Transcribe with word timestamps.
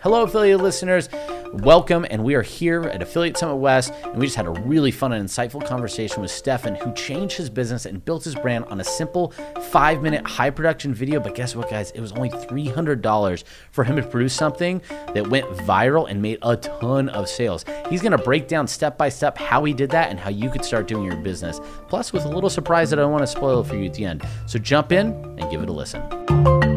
Hello, 0.00 0.22
affiliate 0.22 0.60
listeners. 0.60 1.08
Welcome, 1.52 2.06
and 2.08 2.22
we 2.22 2.36
are 2.36 2.42
here 2.42 2.82
at 2.82 3.02
Affiliate 3.02 3.36
Summit 3.36 3.56
West, 3.56 3.92
and 4.04 4.16
we 4.16 4.26
just 4.26 4.36
had 4.36 4.46
a 4.46 4.50
really 4.50 4.92
fun 4.92 5.12
and 5.12 5.28
insightful 5.28 5.66
conversation 5.66 6.22
with 6.22 6.30
Stefan, 6.30 6.76
who 6.76 6.92
changed 6.94 7.36
his 7.36 7.50
business 7.50 7.84
and 7.84 8.04
built 8.04 8.22
his 8.22 8.36
brand 8.36 8.66
on 8.66 8.80
a 8.80 8.84
simple 8.84 9.32
five 9.72 10.00
minute 10.00 10.24
high 10.24 10.50
production 10.50 10.94
video. 10.94 11.18
But 11.18 11.34
guess 11.34 11.56
what, 11.56 11.68
guys? 11.68 11.90
It 11.92 12.00
was 12.00 12.12
only 12.12 12.30
$300 12.30 13.42
for 13.72 13.82
him 13.82 13.96
to 13.96 14.02
produce 14.04 14.34
something 14.34 14.80
that 15.14 15.26
went 15.26 15.46
viral 15.66 16.08
and 16.08 16.22
made 16.22 16.38
a 16.42 16.56
ton 16.56 17.08
of 17.08 17.28
sales. 17.28 17.64
He's 17.90 18.00
gonna 18.00 18.18
break 18.18 18.46
down 18.46 18.68
step 18.68 18.96
by 18.98 19.08
step 19.08 19.36
how 19.36 19.64
he 19.64 19.72
did 19.72 19.90
that 19.90 20.10
and 20.10 20.20
how 20.20 20.30
you 20.30 20.48
could 20.48 20.64
start 20.64 20.86
doing 20.86 21.02
your 21.02 21.16
business. 21.16 21.60
Plus, 21.88 22.12
with 22.12 22.24
a 22.24 22.28
little 22.28 22.50
surprise 22.50 22.90
that 22.90 23.00
I 23.00 23.02
don't 23.02 23.10
wanna 23.10 23.26
spoil 23.26 23.64
for 23.64 23.74
you 23.74 23.86
at 23.86 23.94
the 23.94 24.04
end. 24.04 24.22
So 24.46 24.60
jump 24.60 24.92
in 24.92 25.12
and 25.38 25.50
give 25.50 25.60
it 25.60 25.68
a 25.68 25.72
listen. 25.72 26.67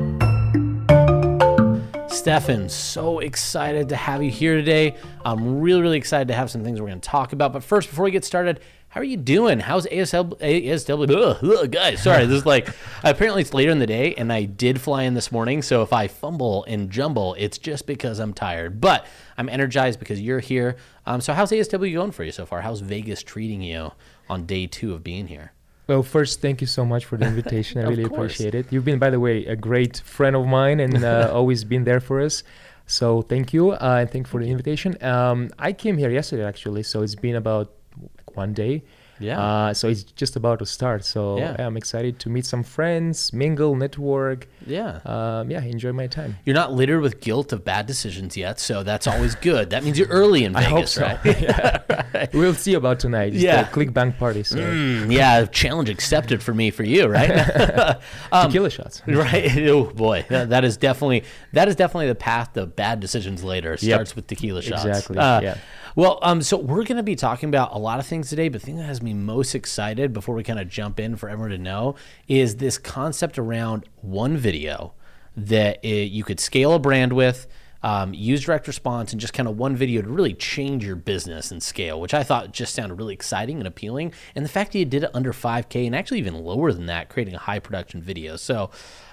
Stefan, 2.21 2.69
so 2.69 3.17
excited 3.17 3.89
to 3.89 3.95
have 3.95 4.21
you 4.21 4.29
here 4.29 4.55
today. 4.55 4.95
I'm 5.25 5.59
really, 5.59 5.81
really 5.81 5.97
excited 5.97 6.27
to 6.27 6.35
have 6.35 6.51
some 6.51 6.63
things 6.63 6.79
we're 6.79 6.85
going 6.85 7.01
to 7.01 7.09
talk 7.09 7.33
about. 7.33 7.51
But 7.51 7.63
first, 7.63 7.89
before 7.89 8.05
we 8.05 8.11
get 8.11 8.23
started, 8.23 8.59
how 8.89 9.01
are 9.01 9.03
you 9.03 9.17
doing? 9.17 9.59
How's 9.59 9.87
ASL, 9.87 10.37
ASW? 10.39 11.41
Ugh, 11.41 11.71
guys, 11.71 12.03
sorry. 12.03 12.27
This 12.27 12.37
is 12.37 12.45
like, 12.45 12.69
apparently 13.03 13.41
it's 13.41 13.55
later 13.55 13.71
in 13.71 13.79
the 13.79 13.87
day, 13.87 14.13
and 14.13 14.31
I 14.31 14.43
did 14.43 14.79
fly 14.79 15.01
in 15.01 15.15
this 15.15 15.31
morning. 15.31 15.63
So 15.63 15.81
if 15.81 15.91
I 15.93 16.07
fumble 16.07 16.63
and 16.65 16.91
jumble, 16.91 17.33
it's 17.39 17.57
just 17.57 17.87
because 17.87 18.19
I'm 18.19 18.35
tired. 18.35 18.79
But 18.79 19.07
I'm 19.35 19.49
energized 19.49 19.97
because 19.97 20.21
you're 20.21 20.41
here. 20.41 20.75
Um, 21.07 21.21
so 21.21 21.33
how's 21.33 21.49
ASW 21.49 21.91
going 21.91 22.11
for 22.11 22.23
you 22.23 22.31
so 22.31 22.45
far? 22.45 22.61
How's 22.61 22.81
Vegas 22.81 23.23
treating 23.23 23.63
you 23.63 23.93
on 24.29 24.45
day 24.45 24.67
two 24.67 24.93
of 24.93 25.03
being 25.03 25.25
here? 25.25 25.53
Well, 25.91 26.03
first, 26.03 26.39
thank 26.39 26.61
you 26.61 26.67
so 26.67 26.85
much 26.85 27.03
for 27.03 27.17
the 27.17 27.25
invitation. 27.33 27.81
I 27.81 27.83
really 27.83 28.05
course. 28.05 28.39
appreciate 28.39 28.55
it. 28.55 28.71
You've 28.71 28.85
been, 28.85 28.97
by 28.97 29.09
the 29.09 29.19
way, 29.19 29.45
a 29.45 29.57
great 29.57 29.97
friend 29.97 30.37
of 30.37 30.47
mine 30.47 30.79
and 30.79 31.03
uh, 31.03 31.29
always 31.39 31.65
been 31.65 31.83
there 31.83 31.99
for 31.99 32.21
us. 32.21 32.43
So 32.87 33.23
thank 33.23 33.51
you, 33.51 33.71
uh, 33.71 33.97
and 33.99 34.09
thank 34.09 34.27
you 34.27 34.31
for 34.31 34.39
the 34.41 34.49
invitation. 34.49 34.95
Um, 35.03 35.49
I 35.59 35.73
came 35.73 35.97
here 35.97 36.09
yesterday, 36.09 36.45
actually, 36.45 36.83
so 36.83 37.01
it's 37.01 37.15
been 37.15 37.35
about 37.35 37.73
like 38.17 38.37
one 38.37 38.53
day. 38.53 38.85
Yeah. 39.21 39.39
Uh, 39.39 39.73
so 39.73 39.87
it's 39.87 40.03
just 40.03 40.35
about 40.35 40.59
to 40.59 40.65
start. 40.65 41.05
So 41.05 41.37
Yeah. 41.37 41.55
I'm 41.59 41.77
excited 41.77 42.19
to 42.19 42.29
meet 42.29 42.45
some 42.45 42.63
friends, 42.63 43.31
mingle, 43.33 43.75
network. 43.75 44.47
Yeah. 44.65 44.99
Um, 45.05 45.49
yeah, 45.51 45.61
enjoy 45.63 45.93
my 45.93 46.07
time. 46.07 46.37
You're 46.45 46.55
not 46.55 46.73
littered 46.73 47.01
with 47.01 47.19
guilt 47.21 47.53
of 47.53 47.63
bad 47.63 47.85
decisions 47.85 48.35
yet, 48.35 48.59
so 48.59 48.83
that's 48.83 49.07
always 49.07 49.35
good. 49.35 49.69
That 49.69 49.83
means 49.83 49.97
you're 49.99 50.07
early 50.09 50.43
in 50.45 50.55
I 50.61 50.63
hope 50.63 50.87
Vegas, 50.87 50.91
so. 50.91 51.01
right? 51.01 52.29
We'll 52.33 52.53
see 52.53 52.73
about 52.75 52.99
tonight. 52.99 53.33
It's 53.33 53.43
Yeah. 53.43 53.63
the 53.63 53.69
ClickBank 53.69 54.17
party. 54.17 54.43
So 54.43 54.57
Mm, 54.57 55.11
yeah, 55.11 55.45
challenge 55.45 55.89
accepted 55.89 56.41
for 56.43 56.53
me 56.53 56.69
for 56.71 56.83
you, 56.83 57.07
right? 57.07 57.31
um, 58.31 58.47
tequila 58.47 58.69
shots. 58.69 59.01
right. 59.07 59.57
Oh 59.67 59.85
boy, 59.85 60.25
that, 60.29 60.49
that 60.49 60.63
is 60.63 60.77
definitely 60.77 61.23
that 61.53 61.67
is 61.67 61.75
definitely 61.75 62.07
the 62.07 62.15
path 62.15 62.53
to 62.53 62.65
bad 62.65 62.99
decisions 62.99 63.43
later. 63.43 63.75
Starts 63.77 64.15
with 64.15 64.27
tequila 64.27 64.61
shots. 64.61 64.85
Exactly, 64.85 65.17
Uh, 65.17 65.41
yeah. 65.41 65.57
Well, 65.95 66.19
um, 66.21 66.41
so 66.41 66.57
we're 66.57 66.85
going 66.85 66.97
to 66.97 67.03
be 67.03 67.17
talking 67.17 67.49
about 67.49 67.73
a 67.73 67.77
lot 67.77 67.99
of 67.99 68.05
things 68.05 68.29
today, 68.29 68.47
but 68.47 68.61
the 68.61 68.65
thing 68.65 68.77
that 68.77 68.83
has 68.83 69.01
me 69.01 69.13
most 69.13 69.53
excited 69.55 70.13
before 70.13 70.35
we 70.35 70.43
kind 70.43 70.59
of 70.59 70.69
jump 70.69 70.99
in 71.01 71.17
for 71.17 71.27
everyone 71.27 71.51
to 71.51 71.57
know 71.57 71.95
is 72.29 72.57
this 72.57 72.77
concept 72.77 73.37
around 73.37 73.89
one 73.97 74.37
video 74.37 74.93
that 75.35 75.83
it, 75.83 76.11
you 76.11 76.23
could 76.23 76.39
scale 76.39 76.73
a 76.73 76.79
brand 76.79 77.13
with. 77.13 77.47
Um, 77.83 78.13
use 78.13 78.45
direct 78.45 78.67
response 78.67 79.11
and 79.11 79.19
just 79.19 79.33
kind 79.33 79.49
of 79.49 79.57
one 79.57 79.75
video 79.75 80.03
to 80.03 80.07
really 80.07 80.35
change 80.35 80.85
your 80.85 80.95
business 80.95 81.49
and 81.49 81.63
scale, 81.63 81.99
which 81.99 82.13
I 82.13 82.21
thought 82.21 82.51
just 82.51 82.75
sounded 82.75 82.93
really 82.93 83.15
exciting 83.15 83.57
and 83.57 83.65
appealing. 83.65 84.13
And 84.35 84.45
the 84.45 84.49
fact 84.49 84.73
that 84.73 84.79
you 84.79 84.85
did 84.85 85.03
it 85.03 85.09
under 85.15 85.33
5K 85.33 85.87
and 85.87 85.95
actually 85.95 86.19
even 86.19 86.35
lower 86.35 86.71
than 86.73 86.85
that, 86.85 87.09
creating 87.09 87.33
a 87.33 87.39
high 87.39 87.57
production 87.57 87.99
video. 87.99 88.35
So, 88.35 88.69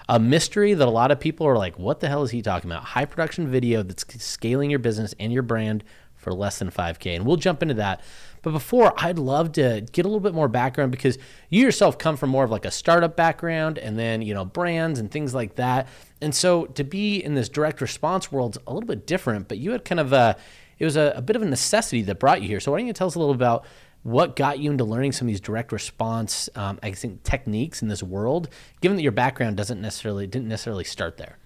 a 0.07 0.19
mystery 0.19 0.75
that 0.75 0.87
a 0.87 0.91
lot 0.91 1.11
of 1.11 1.19
people 1.19 1.47
are 1.47 1.57
like, 1.57 1.79
what 1.79 2.01
the 2.01 2.09
hell 2.09 2.23
is 2.23 2.31
he 2.31 2.43
talking 2.43 2.71
about? 2.71 2.83
High 2.85 3.07
production 3.07 3.51
video 3.51 3.83
that's 3.83 4.05
scaling 4.23 4.69
your 4.69 4.79
business 4.79 5.15
and 5.19 5.33
your 5.33 5.43
brand 5.43 5.83
for 6.19 6.33
less 6.33 6.59
than 6.59 6.71
5K. 6.71 7.17
And 7.17 7.25
we'll 7.25 7.37
jump 7.37 7.63
into 7.63 7.75
that. 7.75 8.03
But 8.43 8.53
before, 8.53 8.93
I'd 8.97 9.19
love 9.19 9.53
to 9.53 9.85
get 9.93 10.05
a 10.05 10.09
little 10.09 10.21
bit 10.21 10.35
more 10.35 10.49
background 10.49 10.93
because 10.93 11.19
you 11.49 11.63
yourself 11.63 11.99
come 11.99 12.17
from 12.17 12.31
more 12.31 12.45
of 12.45 12.51
like 12.51 12.65
a 12.65 12.71
startup 12.71 13.17
background 13.17 13.79
and 13.79 13.99
then, 13.99 14.23
you 14.23 14.35
know, 14.35 14.45
brands 14.45 15.01
and 15.01 15.11
things 15.11 15.35
like 15.35 15.57
that. 15.57 15.89
And 16.21 16.35
so 16.35 16.67
to 16.67 16.85
be 16.85 17.23
in 17.23 17.35
this 17.35 17.49
direct 17.49 17.81
response 17.81 18.31
world's 18.31 18.59
a 18.67 18.73
little 18.73 18.87
bit 18.87 19.07
different, 19.07 19.49
but 19.49 19.59
you 19.59 19.73
had 19.73 19.85
kind 19.85 20.01
of 20.01 20.13
a, 20.13 20.37
it 20.79 20.85
was 20.85 20.97
a, 20.97 21.13
a 21.17 21.23
bit 21.23 21.37
of 21.37 21.43
a 21.43 21.47
necessity 21.47 22.03
that 22.03 22.19
brought 22.19 22.43
you 22.43 22.49
here. 22.49 22.61
So 22.61 22.73
why 22.73 22.79
don't 22.79 22.87
you 22.87 22.93
tell 22.93 23.07
us 23.07 23.15
a 23.15 23.19
little 23.19 23.35
about 23.35 23.65
what 24.03 24.37
got 24.37 24.59
you 24.59 24.71
into 24.71 24.85
learning 24.85 25.13
some 25.13 25.27
of 25.27 25.31
these 25.33 25.41
direct 25.41 25.73
response, 25.73 26.49
um, 26.55 26.79
I 26.83 26.93
think, 26.93 27.25
techniques 27.25 27.83
in 27.83 27.89
this 27.89 28.03
world, 28.03 28.49
given 28.81 28.97
that 28.97 29.03
your 29.03 29.13
background 29.13 29.57
doesn't 29.57 29.81
necessarily, 29.81 30.27
didn't 30.27 30.49
necessarily 30.49 30.85
start 30.85 31.17
there? 31.17 31.37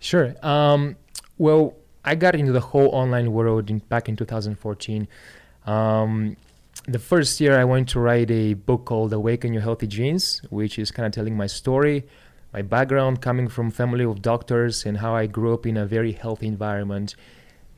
Sure. 0.00 0.34
Um, 0.42 0.96
well, 1.36 1.76
I 2.08 2.14
got 2.14 2.34
into 2.34 2.52
the 2.52 2.60
whole 2.60 2.88
online 2.94 3.32
world 3.32 3.68
in, 3.68 3.80
back 3.80 4.08
in 4.08 4.16
2014. 4.16 5.06
Um, 5.66 6.38
the 6.86 6.98
first 6.98 7.38
year, 7.38 7.60
I 7.60 7.64
went 7.64 7.90
to 7.90 8.00
write 8.00 8.30
a 8.30 8.54
book 8.54 8.86
called 8.86 9.12
"Awaken 9.12 9.52
Your 9.52 9.60
Healthy 9.60 9.88
Genes," 9.88 10.40
which 10.48 10.78
is 10.78 10.90
kind 10.90 11.04
of 11.04 11.12
telling 11.12 11.36
my 11.36 11.46
story, 11.46 12.06
my 12.54 12.62
background 12.62 13.20
coming 13.20 13.46
from 13.46 13.70
family 13.70 14.04
of 14.04 14.22
doctors, 14.22 14.86
and 14.86 14.96
how 14.96 15.14
I 15.14 15.26
grew 15.26 15.52
up 15.52 15.66
in 15.66 15.76
a 15.76 15.84
very 15.84 16.12
healthy 16.12 16.46
environment. 16.46 17.14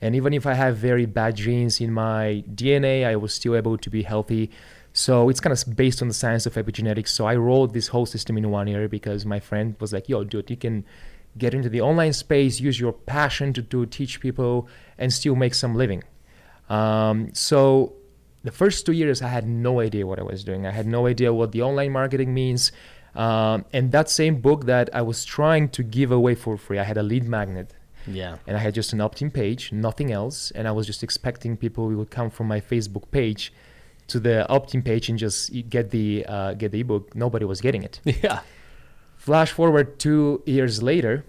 And 0.01 0.15
even 0.15 0.33
if 0.33 0.47
I 0.47 0.55
have 0.55 0.77
very 0.77 1.07
bad 1.07 1.35
genes 1.35 1.81
in 1.81 1.93
my 1.93 2.45
DNA, 2.55 3.05
I 3.05 3.17
was 3.17 3.35
still 3.35 3.57
able 3.57 3.79
to 3.79 3.91
be 3.91 4.05
healthy. 4.05 4.49
So 4.93 5.29
it's 5.29 5.41
kind 5.41 5.53
of 5.53 5.77
based 5.77 6.03
on 6.03 6.09
the 6.09 6.15
science 6.15 6.47
of 6.47 6.55
epigenetics. 6.55 7.09
So 7.09 7.27
I 7.27 7.35
wrote 7.35 7.73
this 7.73 7.89
whole 7.89 8.07
system 8.07 8.39
in 8.39 8.49
one 8.49 8.69
year 8.69 8.87
because 8.89 9.27
my 9.27 9.41
friend 9.41 9.75
was 9.81 9.93
like, 9.93 10.09
"Yo, 10.09 10.23
dude, 10.23 10.51
you 10.51 10.57
can." 10.57 10.85
Get 11.39 11.55
into 11.55 11.69
the 11.69 11.81
online 11.81 12.13
space, 12.13 12.61
use 12.61 12.79
your 12.81 12.93
passion 12.93 13.53
to, 13.55 13.63
to 13.63 13.87
teach 13.87 14.21
people, 14.21 14.69
and 14.99 15.13
still 15.13 15.35
make 15.37 15.55
some 15.55 15.75
living. 15.75 16.03
Um, 16.69 17.31
so 17.35 17.95
the 18.45 18.51
first 18.51 18.87
two 18.87 18.93
years, 18.93 19.23
I 19.23 19.29
had 19.29 19.47
no 19.47 19.81
idea 19.81 20.07
what 20.07 20.19
I 20.19 20.23
was 20.23 20.45
doing. 20.45 20.67
I 20.67 20.71
had 20.71 20.87
no 20.87 21.07
idea 21.07 21.33
what 21.33 21.53
the 21.53 21.63
online 21.63 21.93
marketing 21.93 22.33
means. 22.35 22.73
Um, 23.15 23.65
and 23.73 23.91
that 23.93 24.09
same 24.09 24.41
book 24.41 24.67
that 24.67 24.89
I 24.95 25.03
was 25.03 25.25
trying 25.25 25.69
to 25.71 25.83
give 25.83 26.13
away 26.13 26.35
for 26.37 26.57
free, 26.57 26.79
I 26.79 26.85
had 26.85 26.97
a 26.97 27.03
lead 27.03 27.25
magnet 27.27 27.75
Yeah. 28.07 28.37
and 28.47 28.57
I 28.57 28.61
had 28.61 28.73
just 28.73 28.93
an 28.93 29.01
opt-in 29.01 29.31
page, 29.33 29.73
nothing 29.73 30.13
else, 30.13 30.53
and 30.53 30.69
I 30.69 30.71
was 30.73 30.87
just 30.87 31.03
expecting 31.03 31.57
people 31.57 31.89
would 31.89 32.11
come 32.11 32.31
from 32.31 32.47
my 32.47 32.61
Facebook 32.61 33.11
page 33.11 33.53
to 34.07 34.21
the 34.21 34.49
opt-in 34.49 34.83
page 34.83 35.09
and 35.09 35.19
just 35.19 35.51
get 35.69 35.91
the 35.91 36.25
uh, 36.29 36.55
get 36.55 36.71
the 36.73 36.81
ebook. 36.81 37.15
Nobody 37.17 37.45
was 37.45 37.61
getting 37.61 37.83
it. 37.83 38.01
Yeah. 38.23 38.41
Flash 39.21 39.53
forward 39.53 39.99
two 39.99 40.43
years 40.47 40.83
later, 40.83 41.27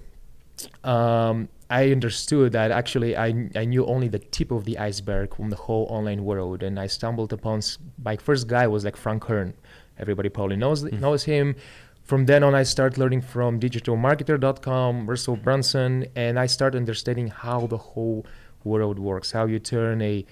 um, 0.85 1.49
I 1.69 1.91
understood 1.91 2.53
that 2.53 2.71
actually 2.71 3.17
I, 3.17 3.49
I 3.53 3.65
knew 3.65 3.85
only 3.85 4.07
the 4.07 4.17
tip 4.17 4.49
of 4.49 4.63
the 4.63 4.77
iceberg 4.77 5.35
from 5.35 5.49
the 5.49 5.57
whole 5.57 5.87
online 5.89 6.23
world, 6.23 6.63
and 6.63 6.79
I 6.79 6.87
stumbled 6.87 7.33
upon 7.33 7.59
my 8.01 8.15
first 8.15 8.47
guy 8.47 8.65
was 8.65 8.85
like 8.85 8.95
Frank 8.95 9.23
Kern. 9.23 9.53
Everybody 9.99 10.29
probably 10.29 10.55
knows 10.55 10.83
knows 10.83 11.25
him. 11.25 11.57
From 12.01 12.27
then 12.27 12.45
on, 12.45 12.55
I 12.55 12.63
started 12.63 12.97
learning 12.97 13.23
from 13.23 13.59
digitalmarketer.com, 13.59 15.09
Russell 15.09 15.35
Brunson, 15.35 16.05
and 16.15 16.39
I 16.39 16.45
started 16.45 16.77
understanding 16.77 17.27
how 17.27 17.67
the 17.67 17.77
whole 17.77 18.25
world 18.63 18.99
works. 18.99 19.33
How 19.33 19.47
you 19.47 19.59
turn 19.59 20.01
a 20.01 20.25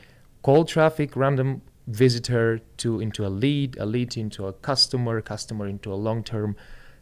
cold 0.43 0.69
traffic 0.69 1.13
random 1.13 1.61
visitor 1.87 2.61
to 2.77 3.01
into 3.01 3.27
a 3.27 3.31
lead, 3.43 3.75
a 3.77 3.85
lead 3.85 4.15
into 4.15 4.47
a 4.47 4.53
customer, 4.53 5.19
customer 5.19 5.67
into 5.67 5.91
a 5.91 5.99
long-term 6.07 6.55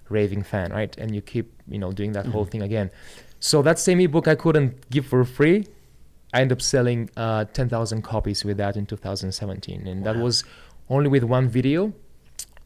raving 0.10 0.44
fan, 0.44 0.72
right? 0.72 0.96
And 0.98 1.14
you 1.14 1.22
keep, 1.22 1.52
you 1.68 1.80
know, 1.80 1.92
doing 1.92 2.14
that 2.14 2.26
whole 2.28 2.46
thing 2.46 2.62
again. 2.62 2.90
So 3.40 3.62
that 3.62 3.80
same 3.80 4.00
ebook 4.00 4.28
I 4.28 4.36
couldn't 4.36 4.90
give 4.90 5.06
for 5.06 5.24
free. 5.24 5.68
I 6.34 6.42
ended 6.42 6.58
up 6.58 6.62
selling 6.62 7.10
uh, 7.16 7.46
10,000 7.46 8.02
copies 8.02 8.44
with 8.44 8.58
that 8.58 8.76
in 8.76 8.86
2017, 8.86 9.88
and 9.88 10.06
that 10.06 10.18
was 10.18 10.44
only 10.90 11.08
with 11.10 11.24
one 11.24 11.48
video, 11.48 11.94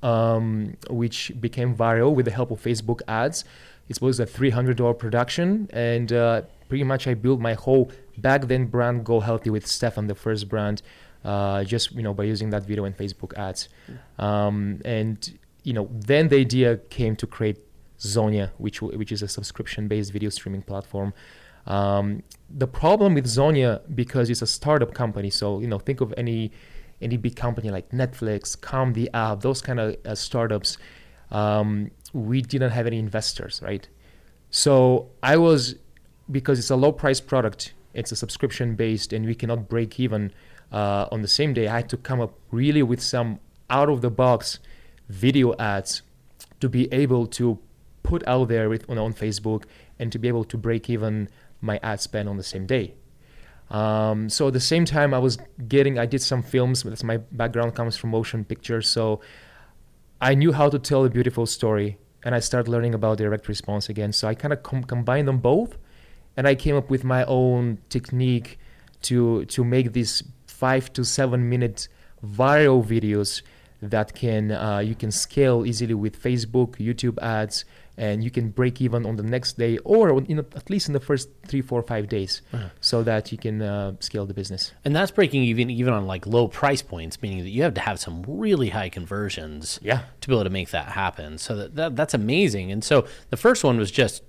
um, 0.01 0.77
which 0.89 1.31
became 1.39 1.75
viral 1.75 2.13
with 2.15 2.25
the 2.25 2.31
help 2.31 2.51
of 2.51 2.61
Facebook 2.61 3.01
ads. 3.07 3.45
It 3.87 4.01
was 4.01 4.19
a 4.19 4.25
$300 4.25 4.97
production, 4.97 5.69
and 5.73 6.11
uh, 6.11 6.41
pretty 6.69 6.83
much 6.83 7.07
I 7.07 7.13
built 7.13 7.39
my 7.39 7.53
whole 7.53 7.91
back 8.17 8.47
then 8.47 8.65
brand 8.65 9.05
Go 9.05 9.19
Healthy 9.19 9.49
with 9.49 9.67
Stefan, 9.67 10.07
the 10.07 10.15
first 10.15 10.47
brand, 10.47 10.81
uh, 11.23 11.63
just 11.63 11.91
you 11.91 12.01
know 12.01 12.13
by 12.13 12.23
using 12.23 12.49
that 12.51 12.63
video 12.63 12.85
and 12.85 12.97
Facebook 12.97 13.37
ads. 13.37 13.69
Um, 14.17 14.81
and 14.85 15.37
you 15.63 15.73
know 15.73 15.89
then 15.91 16.27
the 16.29 16.37
idea 16.37 16.77
came 16.89 17.15
to 17.17 17.27
create 17.27 17.57
Zonia, 17.99 18.51
which 18.57 18.81
which 18.81 19.11
is 19.11 19.21
a 19.21 19.27
subscription-based 19.27 20.11
video 20.11 20.29
streaming 20.29 20.63
platform. 20.63 21.13
Um, 21.67 22.23
the 22.49 22.67
problem 22.67 23.13
with 23.13 23.25
Zonia 23.25 23.81
because 23.93 24.29
it's 24.29 24.41
a 24.41 24.47
startup 24.47 24.93
company, 24.93 25.29
so 25.29 25.59
you 25.59 25.67
know 25.67 25.79
think 25.79 26.01
of 26.01 26.13
any 26.17 26.51
any 27.01 27.17
big 27.17 27.35
company 27.35 27.69
like 27.69 27.89
Netflix, 27.89 28.55
the 28.93 29.09
app, 29.13 29.41
those 29.41 29.61
kind 29.61 29.79
of 29.79 29.95
uh, 30.05 30.15
startups. 30.15 30.77
Um, 31.31 31.91
we 32.13 32.41
didn't 32.41 32.71
have 32.71 32.87
any 32.87 32.99
investors, 32.99 33.61
right? 33.63 33.87
So 34.49 35.09
I 35.23 35.37
was 35.37 35.75
because 36.29 36.59
it's 36.59 36.69
a 36.69 36.75
low 36.75 36.91
price 36.91 37.21
product, 37.21 37.73
it's 37.93 38.11
a 38.11 38.15
subscription 38.15 38.75
based, 38.75 39.13
and 39.13 39.25
we 39.25 39.35
cannot 39.35 39.69
break 39.69 39.99
even 39.99 40.33
uh, 40.71 41.07
on 41.11 41.21
the 41.21 41.27
same 41.27 41.53
day. 41.53 41.67
I 41.67 41.77
had 41.77 41.89
to 41.89 41.97
come 41.97 42.19
up 42.19 42.33
really 42.51 42.83
with 42.83 43.01
some 43.01 43.39
out 43.69 43.89
of 43.89 44.01
the 44.01 44.09
box 44.09 44.59
video 45.11 45.53
ads 45.57 46.01
to 46.59 46.69
be 46.69 46.91
able 46.93 47.27
to 47.27 47.59
put 48.03 48.25
out 48.27 48.47
there 48.47 48.69
with, 48.69 48.89
on, 48.89 48.97
on 48.97 49.13
Facebook 49.13 49.63
and 49.99 50.11
to 50.11 50.17
be 50.17 50.27
able 50.27 50.43
to 50.45 50.57
break 50.57 50.89
even 50.89 51.29
my 51.61 51.79
ad 51.83 51.99
spend 51.99 52.27
on 52.27 52.37
the 52.37 52.43
same 52.43 52.65
day. 52.65 52.95
Um, 53.69 54.29
so 54.29 54.47
at 54.47 54.53
the 54.53 54.59
same 54.59 54.85
time, 54.85 55.13
I 55.13 55.19
was 55.19 55.37
getting, 55.67 55.97
I 55.97 56.05
did 56.05 56.21
some 56.21 56.43
films. 56.43 56.83
That's 56.83 57.03
my 57.03 57.17
background 57.17 57.75
comes 57.75 57.95
from 57.97 58.09
motion 58.09 58.43
pictures, 58.43 58.89
so 58.89 59.21
I 60.19 60.35
knew 60.35 60.51
how 60.51 60.69
to 60.69 60.77
tell 60.77 61.05
a 61.05 61.09
beautiful 61.09 61.45
story, 61.45 61.97
and 62.23 62.35
I 62.35 62.39
started 62.39 62.69
learning 62.69 62.93
about 62.93 63.17
direct 63.17 63.47
response 63.47 63.87
again. 63.89 64.11
So 64.11 64.27
I 64.27 64.35
kind 64.35 64.53
of 64.53 64.61
com- 64.63 64.83
combined 64.83 65.27
them 65.27 65.39
both, 65.39 65.77
and 66.35 66.47
I 66.47 66.55
came 66.55 66.75
up 66.75 66.89
with 66.89 67.03
my 67.03 67.23
own 67.25 67.77
technique 67.89 68.59
to 69.03 69.45
to 69.45 69.63
make 69.63 69.93
these 69.93 70.23
five 70.45 70.93
to 70.93 71.03
seven 71.03 71.49
minute 71.49 71.87
viral 72.23 72.85
videos 72.85 73.41
that 73.81 74.13
can 74.13 74.51
uh, 74.51 74.79
you 74.79 74.95
can 74.95 75.11
scale 75.11 75.65
easily 75.65 75.93
with 75.93 76.21
Facebook, 76.21 76.75
YouTube 76.77 77.17
ads, 77.21 77.65
and 77.97 78.23
you 78.23 78.29
can 78.31 78.49
break 78.49 78.79
even 78.81 79.05
on 79.05 79.15
the 79.15 79.23
next 79.23 79.57
day 79.57 79.77
or 79.79 80.21
know, 80.21 80.45
at 80.55 80.69
least 80.69 80.87
in 80.87 80.93
the 80.93 80.99
first 80.99 81.29
three, 81.47 81.61
four, 81.61 81.81
five 81.81 82.07
days, 82.07 82.41
Uh-huh. 82.53 82.69
so 82.79 83.03
that 83.03 83.31
you 83.31 83.37
can 83.37 83.61
uh, 83.61 83.93
scale 83.99 84.25
the 84.25 84.33
business. 84.33 84.71
And 84.85 84.95
that's 84.95 85.11
breaking 85.11 85.43
even 85.43 85.69
even 85.69 85.93
on 85.93 86.05
like 86.05 86.25
low 86.27 86.47
price 86.47 86.81
points, 86.81 87.21
meaning 87.21 87.39
that 87.43 87.49
you 87.49 87.63
have 87.63 87.73
to 87.73 87.81
have 87.81 87.99
some 87.99 88.23
really 88.27 88.69
high 88.69 88.89
conversions 88.89 89.79
Yeah. 89.81 90.01
to 90.21 90.27
be 90.27 90.33
able 90.35 90.43
to 90.45 90.49
make 90.49 90.69
that 90.71 90.89
happen. 90.89 91.37
So 91.37 91.55
that, 91.55 91.75
that 91.75 91.95
that's 91.95 92.13
amazing. 92.13 92.71
And 92.71 92.83
so 92.83 93.05
the 93.29 93.37
first 93.37 93.63
one 93.63 93.77
was 93.77 93.91
just 93.91 94.23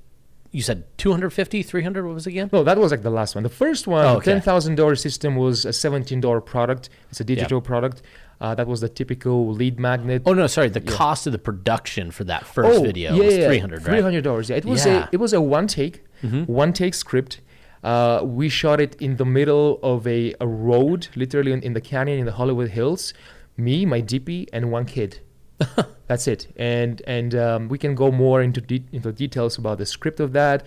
you 0.54 0.60
said 0.60 0.84
250, 0.98 1.62
300 1.62 2.04
what 2.04 2.14
was 2.14 2.26
it 2.26 2.30
again? 2.30 2.50
No, 2.52 2.62
that 2.62 2.76
was 2.76 2.90
like 2.90 3.02
the 3.02 3.08
last 3.10 3.34
one. 3.34 3.42
The 3.42 3.48
first 3.48 3.86
one, 3.86 4.04
Oh, 4.04 4.10
the 4.12 4.16
okay. 4.18 4.32
ten 4.32 4.40
thousand 4.42 4.74
dollar 4.74 4.96
system 4.96 5.36
was 5.36 5.64
a 5.64 5.72
seventeen 5.72 6.20
dollar 6.20 6.42
product. 6.42 6.90
It's 7.10 7.20
a 7.20 7.24
digital 7.24 7.62
product. 7.62 8.02
Uh, 8.42 8.54
that 8.58 8.66
was 8.66 8.80
the 8.80 8.88
typical 8.88 9.52
lead 9.60 9.78
magnet. 9.78 10.22
Oh 10.26 10.34
no, 10.34 10.46
sorry. 10.48 10.68
The 10.68 10.80
cost 10.80 11.26
of 11.28 11.32
the 11.32 11.38
production 11.50 12.10
for 12.10 12.24
that 12.24 12.42
first 12.44 12.82
video 12.82 13.12
was 13.16 13.34
300, 13.36 13.46
right? 13.46 13.80
Oh, 13.80 13.84
Three 13.92 14.00
hundred 14.02 14.24
dollars. 14.24 14.50
Yeah, 14.50 14.56
it 14.56 14.64
was 14.64 14.84
Yeah. 14.84 15.04
a 15.04 15.08
it 15.12 15.20
was 15.24 15.32
a 15.32 15.40
one 15.40 15.66
take, 15.68 15.96
Mm-hmm. 16.24 16.44
one 16.62 16.72
take 16.72 16.94
script. 16.94 17.40
Uh, 17.84 18.20
we 18.40 18.48
shot 18.48 18.80
it 18.80 18.92
in 19.06 19.16
the 19.16 19.24
middle 19.38 19.78
of 19.82 20.06
a, 20.06 20.34
a 20.40 20.46
road, 20.46 21.08
literally 21.16 21.52
in, 21.52 21.60
in 21.62 21.72
the 21.72 21.80
canyon 21.80 22.18
in 22.18 22.26
the 22.26 22.32
Hollywood 22.40 22.70
Hills. 22.70 23.12
Me, 23.56 23.86
my 23.86 24.00
DP, 24.02 24.48
and 24.52 24.70
one 24.72 24.86
kid. 24.86 25.20
That's 26.08 26.26
it. 26.26 26.48
And 26.56 27.00
and 27.06 27.34
um, 27.34 27.68
we 27.68 27.78
can 27.78 27.94
go 27.94 28.10
more 28.10 28.42
into 28.42 28.60
de- 28.60 28.84
into 28.92 29.12
details 29.12 29.58
about 29.58 29.78
the 29.78 29.86
script 29.86 30.20
of 30.20 30.32
that. 30.32 30.64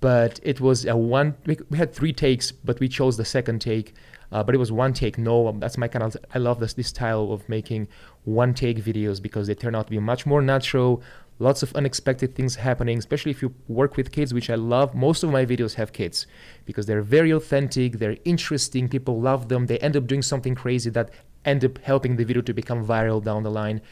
But 0.00 0.40
it 0.42 0.60
was 0.60 0.84
a 0.84 0.96
one. 0.96 1.28
We, 1.46 1.56
we 1.70 1.78
had 1.78 1.94
three 1.94 2.12
takes, 2.12 2.52
but 2.52 2.80
we 2.80 2.88
chose 2.88 3.16
the 3.16 3.24
second 3.24 3.60
take. 3.60 3.94
Uh, 4.34 4.42
but 4.42 4.52
it 4.52 4.58
was 4.58 4.72
one 4.72 4.92
take. 4.92 5.16
No, 5.16 5.46
um, 5.46 5.60
that's 5.60 5.78
my 5.78 5.86
kind 5.86 6.02
of. 6.02 6.16
I 6.34 6.38
love 6.38 6.58
this 6.58 6.74
this 6.74 6.88
style 6.88 7.30
of 7.32 7.48
making 7.48 7.86
one 8.24 8.52
take 8.52 8.78
videos 8.78 9.22
because 9.22 9.46
they 9.46 9.54
turn 9.54 9.76
out 9.76 9.86
to 9.86 9.92
be 9.92 10.00
much 10.00 10.26
more 10.26 10.42
natural. 10.42 11.02
Lots 11.38 11.62
of 11.62 11.72
unexpected 11.76 12.34
things 12.34 12.56
happening, 12.56 12.98
especially 12.98 13.30
if 13.30 13.42
you 13.42 13.54
work 13.68 13.96
with 13.96 14.10
kids, 14.10 14.34
which 14.34 14.50
I 14.50 14.56
love. 14.56 14.92
Most 14.92 15.22
of 15.22 15.30
my 15.30 15.46
videos 15.46 15.74
have 15.74 15.92
kids 15.92 16.26
because 16.64 16.86
they're 16.86 17.02
very 17.02 17.30
authentic, 17.30 17.98
they're 18.00 18.16
interesting, 18.24 18.88
people 18.88 19.20
love 19.20 19.48
them. 19.48 19.66
They 19.66 19.78
end 19.78 19.96
up 19.96 20.06
doing 20.08 20.22
something 20.22 20.56
crazy 20.56 20.90
that 20.90 21.10
end 21.44 21.64
up 21.64 21.78
helping 21.78 22.16
the 22.16 22.24
video 22.24 22.42
to 22.42 22.52
become 22.52 22.84
viral 22.84 23.22
down 23.22 23.44
the 23.44 23.50
line. 23.50 23.82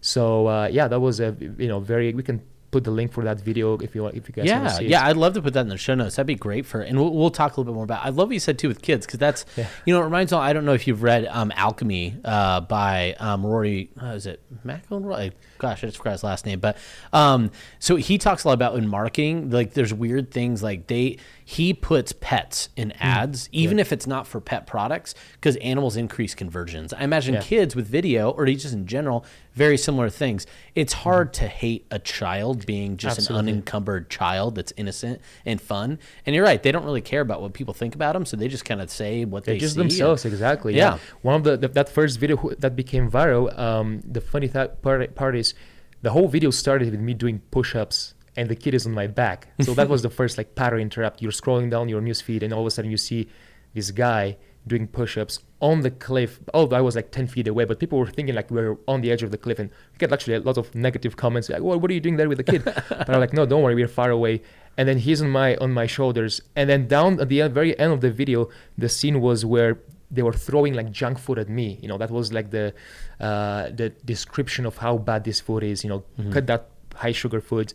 So 0.00 0.46
uh, 0.46 0.68
yeah, 0.72 0.88
that 0.88 1.00
was 1.00 1.20
a 1.20 1.36
you 1.58 1.68
know 1.68 1.80
very. 1.80 2.14
We 2.14 2.22
can 2.22 2.40
put 2.70 2.84
the 2.84 2.90
link 2.90 3.12
for 3.12 3.24
that 3.24 3.40
video 3.40 3.76
if 3.78 3.94
you 3.94 4.02
want 4.04 4.14
if 4.14 4.28
you 4.28 4.32
guys 4.34 4.48
want 4.48 4.62
Yeah, 4.64 4.68
to 4.70 4.74
see 4.76 4.86
yeah. 4.86 5.06
I'd 5.06 5.16
love 5.16 5.34
to 5.34 5.42
put 5.42 5.54
that 5.54 5.62
in 5.62 5.68
the 5.68 5.76
show 5.76 5.94
notes. 5.94 6.16
That'd 6.16 6.26
be 6.28 6.34
great 6.36 6.64
for, 6.66 6.80
and 6.80 6.98
we'll, 6.98 7.12
we'll 7.12 7.30
talk 7.30 7.56
a 7.56 7.60
little 7.60 7.72
bit 7.72 7.74
more 7.74 7.84
about. 7.84 8.04
I 8.04 8.10
love 8.10 8.28
what 8.28 8.34
you 8.34 8.38
said 8.40 8.58
too 8.58 8.68
with 8.68 8.80
kids 8.82 9.06
because 9.06 9.18
that's, 9.18 9.44
Yeah. 9.56 9.66
you 9.84 9.92
know, 9.94 10.00
it 10.00 10.04
reminds 10.04 10.30
me. 10.32 10.38
I 10.38 10.52
don't 10.52 10.64
know 10.64 10.74
if 10.74 10.86
you've 10.86 11.02
read 11.02 11.26
um, 11.26 11.52
Alchemy 11.56 12.16
uh, 12.24 12.60
by 12.60 13.14
um, 13.18 13.44
Rory. 13.44 13.90
Uh, 14.00 14.06
is 14.08 14.26
it 14.26 14.40
McElroy? 14.64 15.32
Gosh, 15.58 15.82
I 15.82 15.88
just 15.88 15.98
forgot 15.98 16.12
his 16.12 16.24
last 16.24 16.46
name. 16.46 16.60
But 16.60 16.76
um, 17.12 17.50
so 17.78 17.96
he 17.96 18.18
talks 18.18 18.44
a 18.44 18.48
lot 18.48 18.54
about 18.54 18.76
in 18.76 18.86
marketing. 18.88 19.50
Like, 19.50 19.74
there's 19.74 19.92
weird 19.92 20.30
things 20.30 20.62
like 20.62 20.86
they 20.86 21.18
he 21.54 21.74
puts 21.74 22.12
pets 22.12 22.68
in 22.76 22.90
Hmm. 22.90 22.96
ads, 23.02 23.48
even 23.50 23.80
if 23.80 23.92
it's 23.92 24.06
not 24.06 24.24
for 24.24 24.40
pet 24.40 24.68
products, 24.68 25.16
because 25.32 25.56
animals 25.56 25.96
increase 25.96 26.32
conversions. 26.32 26.92
I 26.92 27.02
imagine 27.02 27.34
Yeah. 27.34 27.40
kids 27.40 27.74
with 27.74 27.88
video 27.88 28.30
or 28.30 28.46
just 28.46 28.72
in 28.72 28.86
general, 28.86 29.24
very 29.54 29.76
similar 29.76 30.08
things. 30.10 30.46
It's 30.76 30.92
hard 30.92 31.32
to 31.34 31.48
hate 31.48 31.86
a 31.90 31.98
child 31.98 32.66
being 32.66 32.96
just 32.96 33.28
an 33.28 33.34
unencumbered 33.34 34.08
child 34.08 34.54
that's 34.54 34.72
innocent 34.76 35.20
and 35.44 35.60
fun. 35.60 35.98
And 36.24 36.36
you're 36.36 36.44
right; 36.44 36.62
they 36.62 36.70
don't 36.70 36.84
really 36.84 37.00
care 37.00 37.20
about 37.20 37.42
what 37.42 37.52
people 37.52 37.74
think 37.74 37.96
about 37.96 38.12
them, 38.12 38.24
so 38.26 38.36
they 38.36 38.46
just 38.46 38.64
kind 38.64 38.80
of 38.80 38.88
say 38.88 39.24
what 39.24 39.42
They're 39.44 39.54
they 39.56 39.58
just 39.58 39.74
and- 39.76 39.90
themselves, 39.90 40.24
exactly. 40.24 40.76
Yeah. 40.76 40.92
Yeah. 40.94 40.98
One 41.22 41.34
of 41.34 41.42
the, 41.42 41.56
the 41.56 41.66
that 41.68 41.88
first 41.88 42.20
video 42.20 42.36
that 42.60 42.76
became 42.76 43.10
viral. 43.10 43.58
Um, 43.58 44.02
the 44.08 44.20
funny 44.20 44.46
th- 44.46 44.70
part, 44.82 45.16
part 45.16 45.34
is, 45.34 45.54
the 46.02 46.10
whole 46.12 46.28
video 46.28 46.50
started 46.50 46.92
with 46.92 47.00
me 47.00 47.12
doing 47.12 47.42
push-ups, 47.50 48.14
and 48.40 48.48
the 48.48 48.56
kid 48.56 48.72
is 48.74 48.86
on 48.86 48.92
my 48.92 49.06
back. 49.06 49.48
So 49.66 49.74
that 49.74 49.88
was 49.88 50.00
the 50.02 50.10
first 50.10 50.38
like 50.38 50.54
pattern 50.54 50.80
interrupt. 50.80 51.20
You're 51.22 51.38
scrolling 51.42 51.70
down 51.70 51.88
your 51.88 52.00
news 52.00 52.20
feed, 52.22 52.42
and 52.42 52.52
all 52.52 52.62
of 52.62 52.66
a 52.66 52.70
sudden 52.70 52.90
you 52.90 52.96
see 52.96 53.28
this 53.74 53.90
guy 53.90 54.38
doing 54.66 54.86
push-ups 54.88 55.40
on 55.60 55.80
the 55.82 55.90
cliff. 55.90 56.40
Although 56.54 56.76
I 56.76 56.80
was 56.80 56.96
like 56.96 57.10
10 57.12 57.26
feet 57.26 57.46
away, 57.46 57.64
but 57.66 57.78
people 57.78 57.98
were 57.98 58.06
thinking 58.06 58.34
like 58.34 58.50
we 58.50 58.60
are 58.62 58.76
on 58.88 59.02
the 59.02 59.10
edge 59.12 59.22
of 59.22 59.30
the 59.30 59.38
cliff, 59.38 59.58
and 59.58 59.68
we 59.92 59.98
get 59.98 60.12
actually 60.12 60.34
a 60.34 60.40
lot 60.40 60.56
of 60.56 60.74
negative 60.74 61.16
comments 61.16 61.50
like, 61.50 61.62
"Well, 61.62 61.78
what 61.78 61.90
are 61.90 61.94
you 61.94 62.00
doing 62.00 62.16
there 62.16 62.28
with 62.28 62.38
the 62.38 62.48
kid?" 62.52 62.64
but 62.88 63.10
I'm 63.10 63.20
like, 63.20 63.34
"No, 63.34 63.44
don't 63.44 63.62
worry, 63.62 63.74
we're 63.74 63.94
far 64.02 64.10
away." 64.10 64.42
And 64.78 64.88
then 64.88 64.98
he's 64.98 65.20
on 65.20 65.28
my 65.28 65.56
on 65.56 65.70
my 65.72 65.86
shoulders, 65.86 66.40
and 66.56 66.68
then 66.70 66.88
down 66.88 67.20
at 67.20 67.28
the 67.28 67.46
very 67.48 67.78
end 67.78 67.92
of 67.92 68.00
the 68.00 68.10
video, 68.10 68.48
the 68.78 68.88
scene 68.88 69.20
was 69.20 69.44
where 69.44 69.78
they 70.10 70.22
were 70.22 70.32
throwing 70.32 70.72
like 70.74 70.90
junk 70.90 71.18
food 71.18 71.38
at 71.38 71.48
me. 71.48 71.78
You 71.82 71.88
know, 71.88 71.98
that 71.98 72.10
was 72.10 72.32
like 72.32 72.50
the 72.50 72.72
uh, 73.20 73.68
the 73.80 73.90
description 74.04 74.64
of 74.66 74.78
how 74.78 74.96
bad 74.96 75.24
this 75.24 75.40
food 75.40 75.62
is. 75.62 75.84
You 75.84 75.90
know, 75.90 76.02
cut 76.32 76.46
that 76.46 76.70
high 76.94 77.12
sugar 77.12 77.40
food. 77.40 77.72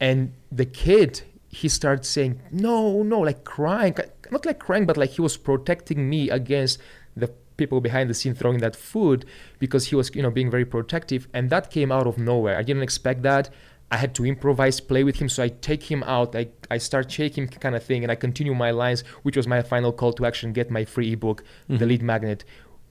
And 0.00 0.32
the 0.50 0.66
kid, 0.66 1.22
he 1.48 1.68
started 1.68 2.04
saying, 2.04 2.40
"No, 2.50 3.02
no," 3.02 3.20
like 3.20 3.44
crying, 3.44 3.94
not 4.30 4.44
like 4.44 4.58
crying, 4.58 4.86
but 4.86 4.96
like 4.96 5.10
he 5.10 5.22
was 5.22 5.36
protecting 5.36 6.08
me 6.08 6.30
against 6.30 6.78
the 7.16 7.30
people 7.56 7.80
behind 7.80 8.10
the 8.10 8.14
scene 8.14 8.34
throwing 8.34 8.58
that 8.58 8.74
food 8.74 9.24
because 9.58 9.86
he 9.86 9.94
was, 9.94 10.14
you 10.14 10.22
know, 10.22 10.30
being 10.30 10.50
very 10.50 10.64
protective. 10.64 11.28
And 11.32 11.50
that 11.50 11.70
came 11.70 11.92
out 11.92 12.06
of 12.06 12.18
nowhere. 12.18 12.56
I 12.56 12.62
didn't 12.62 12.82
expect 12.82 13.22
that. 13.22 13.50
I 13.90 13.96
had 13.96 14.14
to 14.16 14.26
improvise, 14.26 14.80
play 14.80 15.04
with 15.04 15.16
him. 15.16 15.28
So 15.28 15.42
I 15.42 15.48
take 15.48 15.84
him 15.84 16.02
out. 16.04 16.34
I, 16.34 16.48
I 16.70 16.78
start 16.78 17.10
shaking 17.10 17.46
kind 17.46 17.76
of 17.76 17.84
thing, 17.84 18.02
and 18.02 18.10
I 18.10 18.16
continue 18.16 18.54
my 18.54 18.72
lines, 18.72 19.02
which 19.22 19.36
was 19.36 19.46
my 19.46 19.62
final 19.62 19.92
call 19.92 20.12
to 20.14 20.26
action: 20.26 20.52
get 20.52 20.70
my 20.70 20.84
free 20.84 21.12
ebook, 21.12 21.44
The 21.68 21.74
mm-hmm. 21.74 21.84
Lead 21.84 22.02
Magnet, 22.02 22.44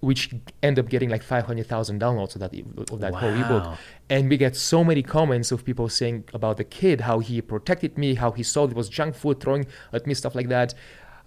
which 0.07 0.21
end 0.67 0.75
up 0.81 0.87
getting 0.93 1.09
like 1.15 1.23
five 1.33 1.45
hundred 1.49 1.67
thousand 1.73 1.95
downloads 2.05 2.33
of 2.35 2.41
that 2.43 2.53
of 2.93 2.99
that 3.05 3.13
whole 3.21 3.33
ebook. 3.41 3.65
And 4.13 4.21
we 4.31 4.35
get 4.45 4.53
so 4.55 4.79
many 4.83 5.03
comments 5.17 5.49
of 5.53 5.63
people 5.69 5.87
saying 5.99 6.17
about 6.33 6.55
the 6.61 6.67
kid, 6.79 6.97
how 7.09 7.17
he 7.27 7.35
protected 7.53 7.91
me, 8.03 8.09
how 8.23 8.31
he 8.31 8.43
saw 8.43 8.61
it 8.69 8.73
was 8.81 8.87
junk 8.97 9.15
food 9.21 9.39
throwing 9.43 9.65
at 9.97 10.05
me, 10.07 10.13
stuff 10.13 10.35
like 10.39 10.49
that. 10.49 10.69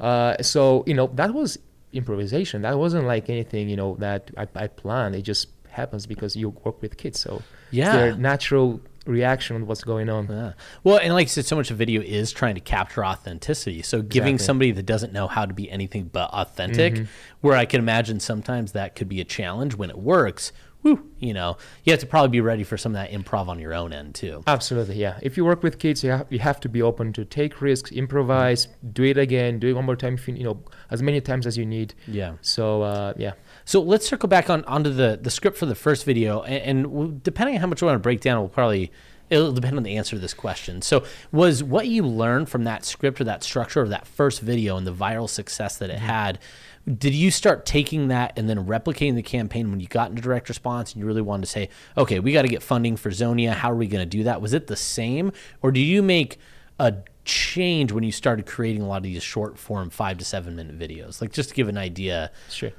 Uh, 0.08 0.32
so 0.52 0.84
you 0.87 0.94
know 0.99 1.06
that 1.20 1.32
was 1.40 1.50
improvisation. 1.93 2.62
That 2.62 2.76
wasn't 2.85 3.06
like 3.14 3.30
anything 3.30 3.68
you 3.73 3.76
know 3.83 3.97
that 4.06 4.30
I, 4.37 4.47
I 4.64 4.66
planned. 4.83 5.14
It 5.14 5.23
just 5.23 5.49
happens 5.71 6.06
because 6.06 6.37
you 6.37 6.50
work 6.64 6.83
with 6.83 6.97
kids. 7.02 7.18
So 7.21 7.42
Yeah. 7.71 7.92
their 7.97 8.12
natural 8.30 8.68
reaction 9.06 9.56
on 9.56 9.66
what's 9.66 9.84
going 9.84 10.08
on. 10.08 10.26
Yeah. 10.28 10.52
Well, 10.84 10.98
and 10.98 11.14
like 11.14 11.26
you 11.26 11.30
said, 11.30 11.46
so 11.46 11.56
much 11.56 11.70
of 11.70 11.76
video 11.76 12.02
is 12.02 12.32
trying 12.32 12.54
to 12.54 12.60
capture 12.60 13.04
authenticity. 13.04 13.82
So 13.82 14.02
giving 14.02 14.34
Exactly. 14.34 14.46
somebody 14.46 14.70
that 14.72 14.86
doesn't 14.86 15.12
know 15.12 15.28
how 15.28 15.46
to 15.46 15.54
be 15.54 15.70
anything 15.70 16.04
but 16.12 16.30
authentic, 16.30 16.94
mm-hmm. 16.94 17.04
where 17.40 17.56
I 17.56 17.66
can 17.66 17.80
imagine 17.80 18.20
sometimes 18.20 18.72
that 18.72 18.94
could 18.94 19.08
be 19.08 19.20
a 19.20 19.25
challenge 19.25 19.75
when 19.75 19.90
it 19.90 19.98
works. 19.98 20.52
Whew, 20.87 21.11
you 21.19 21.35
know, 21.35 21.57
you 21.83 21.90
have 21.93 21.99
to 21.99 22.07
probably 22.07 22.28
be 22.28 22.40
ready 22.40 22.62
for 22.62 22.76
some 22.76 22.95
of 22.95 23.02
that 23.02 23.11
improv 23.11 23.49
on 23.49 23.59
your 23.59 23.75
own 23.75 23.93
end 23.93 24.14
too. 24.14 24.45
Absolutely, 24.47 24.95
yeah. 24.95 25.19
If 25.21 25.37
you 25.37 25.45
work 25.45 25.64
with 25.64 25.81
kids, 25.81 26.05
you 26.05 26.11
have, 26.11 26.28
you 26.31 26.38
have 26.38 26.61
to 26.61 26.69
be 26.69 26.81
open 26.81 27.12
to 27.14 27.25
take 27.25 27.61
risks, 27.61 27.90
improvise, 27.90 28.69
do 28.93 29.02
it 29.02 29.19
again, 29.19 29.59
do 29.59 29.66
it 29.66 29.73
one 29.73 29.85
more 29.85 29.97
time, 29.97 30.14
if 30.14 30.28
you, 30.28 30.35
you 30.35 30.45
know, 30.45 30.62
as 30.93 31.02
many 31.02 31.21
times 31.21 31.45
as 31.45 31.59
you 31.59 31.66
need. 31.66 31.95
Yeah. 32.07 32.35
So 32.40 32.83
uh, 32.83 33.14
yeah. 33.16 33.33
So 33.64 33.83
let's 33.83 34.07
circle 34.07 34.28
back 34.28 34.49
on 34.49 34.62
onto 34.66 34.90
the 34.90 35.19
the 35.21 35.28
script 35.28 35.59
for 35.59 35.66
the 35.66 35.75
first 35.75 36.05
video, 36.05 36.43
and, 36.43 36.87
and 36.87 37.21
depending 37.25 37.57
on 37.57 37.62
how 37.62 37.66
much 37.66 37.83
we 37.83 37.87
want 37.87 37.97
to 37.97 38.00
break 38.00 38.21
down, 38.21 38.38
we'll 38.38 38.49
probably 38.49 38.93
it'll 39.28 39.52
depend 39.52 39.76
on 39.76 39.83
the 39.83 39.97
answer 39.97 40.14
to 40.14 40.21
this 40.21 40.35
question. 40.35 40.83
So, 40.83 41.05
was 41.33 41.62
what 41.62 41.88
you 41.88 42.05
learned 42.05 42.49
from 42.49 42.64
that 42.64 42.85
script 42.85 43.21
or 43.21 43.25
that 43.25 43.43
structure 43.43 43.81
of 43.81 43.90
that 43.90 44.07
first 44.07 44.40
video 44.40 44.76
and 44.76 44.87
the 44.87 44.95
viral 44.95 45.28
success 45.28 45.78
that 45.78 45.90
it 45.90 45.99
had? 45.99 46.38
Did 46.87 47.14
you 47.14 47.31
start 47.33 47.66
taking 47.66 48.09
that 48.09 48.38
and 48.38 48.49
then 48.49 48.64
replicating 48.66 49.16
the 49.16 49.23
campaign 49.23 49.71
when 49.71 49.81
you 49.81 49.88
got 49.88 50.11
into 50.11 50.23
direct 50.23 50.49
response 50.49 50.93
and 50.93 51.00
you 51.00 51.07
really 51.07 51.23
wanted 51.23 51.43
to 51.43 51.50
say, 51.50 51.69
okay, 51.97 52.21
we 52.21 52.33
got 52.33 52.43
to 52.43 52.49
get 52.49 52.62
funding 52.62 52.97
for 52.97 53.11
Zonia. 53.11 53.55
How 53.55 53.73
are 53.73 53.76
we 53.76 53.88
going 53.88 54.02
to 54.02 54.07
do 54.07 54.23
that? 54.25 54.40
Was 54.40 54.52
it 54.52 54.69
the 54.69 54.76
same, 54.76 55.33
or 55.62 55.73
did 55.73 55.81
you 55.81 56.02
make 56.02 56.38
a 56.78 56.95
change 57.25 57.90
when 57.90 58.05
you 58.05 58.12
started 58.12 58.47
creating 58.47 58.83
a 58.83 58.87
lot 58.87 58.99
of 58.99 59.02
these 59.02 59.23
short 59.23 59.59
form 59.59 59.90
five 59.90 60.19
to 60.19 60.25
seven 60.25 60.55
minute 60.55 60.78
videos? 60.78 61.21
Like 61.21 61.33
just 61.33 61.49
to 61.49 61.55
give 61.55 61.69
an 61.69 61.78
idea. 61.78 62.31
Sure. 62.50 62.71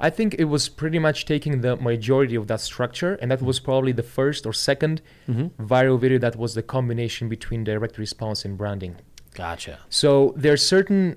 I 0.00 0.10
think 0.10 0.34
it 0.38 0.44
was 0.44 0.68
pretty 0.68 0.98
much 0.98 1.24
taking 1.24 1.60
the 1.60 1.76
majority 1.76 2.36
of 2.36 2.46
that 2.46 2.60
structure, 2.60 3.14
and 3.16 3.30
that 3.30 3.42
was 3.42 3.58
probably 3.58 3.92
the 3.92 4.02
first 4.02 4.46
or 4.46 4.52
2nd 4.52 5.00
mm-hmm. 5.28 5.64
viral 5.64 5.98
video 5.98 6.18
that 6.18 6.36
was 6.36 6.54
the 6.54 6.62
combination 6.62 7.28
between 7.28 7.64
direct 7.64 7.98
response 7.98 8.44
and 8.44 8.56
branding. 8.56 8.96
Gotcha. 9.34 9.80
So 9.88 10.34
there 10.36 10.52
are 10.52 10.56
certain, 10.56 11.16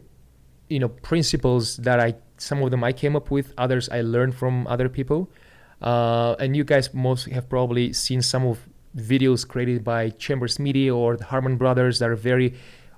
you 0.72 0.80
know, 0.80 0.88
principles 0.88 1.78
that 1.78 2.00
I 2.00 2.16
some 2.38 2.64
of 2.64 2.72
them 2.72 2.84
I 2.84 2.94
came 2.94 3.16
up 3.16 3.30
with, 3.30 3.54
others 3.58 3.90
I 3.90 4.02
learned 4.02 4.34
from 4.36 4.66
other 4.68 4.90
people, 4.90 5.30
uh, 5.82 6.36
and 6.40 6.56
you 6.56 6.64
guys 6.64 6.94
most 6.94 7.30
have 7.30 7.50
probably 7.50 7.94
seen 7.94 8.22
some 8.22 8.46
of 8.46 8.68
videos 8.96 9.48
created 9.48 9.84
by 9.84 10.10
Chambers 10.12 10.60
Media 10.60 10.96
or 10.96 11.18
the 11.18 11.26
Harmon 11.26 11.58
Brothers 11.58 12.00
that 12.00 12.10
are 12.10 12.16
very 12.16 12.54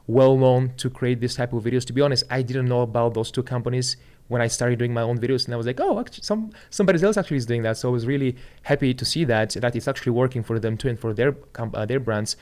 well 0.05 0.37
known 0.37 0.73
to 0.77 0.89
create 0.89 1.19
this 1.19 1.35
type 1.35 1.51
of 1.53 1.63
videos. 1.63 1.83
To 1.85 1.93
be 1.93 2.01
honest, 2.01 2.23
I 2.29 2.41
didn't 2.43 2.67
know 2.67 2.81
about 2.81 3.15
those 3.15 3.31
two 3.31 3.43
companies 3.43 3.97
when 4.27 4.41
I 4.41 4.47
started 4.47 4.77
doing 4.79 4.93
my 4.93 5.01
own 5.01 5.17
videos, 5.17 5.45
and 5.45 5.53
I 5.53 5.57
was 5.57 5.65
like, 5.65 5.79
oh, 5.81 5.99
actually, 5.99 6.23
some 6.23 6.51
somebody 6.69 7.03
else 7.03 7.17
actually 7.17 7.37
is 7.37 7.47
doing 7.47 7.63
that. 7.63 7.77
So 7.77 7.89
I 7.89 7.91
was 7.91 8.05
really 8.05 8.35
happy 8.61 8.93
to 8.93 9.03
see 9.03 9.23
that 9.25 9.49
that 9.63 9.75
it's 9.75 9.87
actually 9.87 10.11
working 10.11 10.43
for 10.43 10.59
them 10.59 10.77
too 10.77 10.89
and 10.89 10.99
for 10.99 11.11
their 11.13 11.35
uh, 11.57 11.85
their 11.87 11.99
brands. 11.99 12.37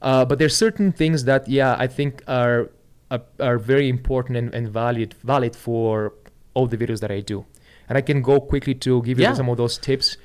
Uh, 0.00 0.24
but 0.24 0.38
there's 0.38 0.56
certain 0.56 0.90
things 0.90 1.24
that 1.24 1.46
yeah 1.48 1.76
I 1.78 1.86
think 1.86 2.22
are 2.26 2.70
are, 3.10 3.22
are 3.40 3.58
very 3.58 3.88
important 3.88 4.36
and, 4.38 4.54
and 4.54 4.68
valid 4.68 5.14
valid 5.24 5.56
for 5.56 6.12
all 6.54 6.66
the 6.66 6.76
videos 6.76 7.00
that 7.00 7.10
I 7.10 7.20
do. 7.20 7.44
And 7.88 7.98
I 7.98 8.02
can 8.02 8.22
go 8.22 8.40
quickly 8.40 8.74
to 8.86 9.02
give 9.02 9.18
you 9.18 9.24
Yeah. 9.24 9.34
some 9.34 9.48
of 9.48 9.56
those 9.56 9.76
tips. 9.78 10.16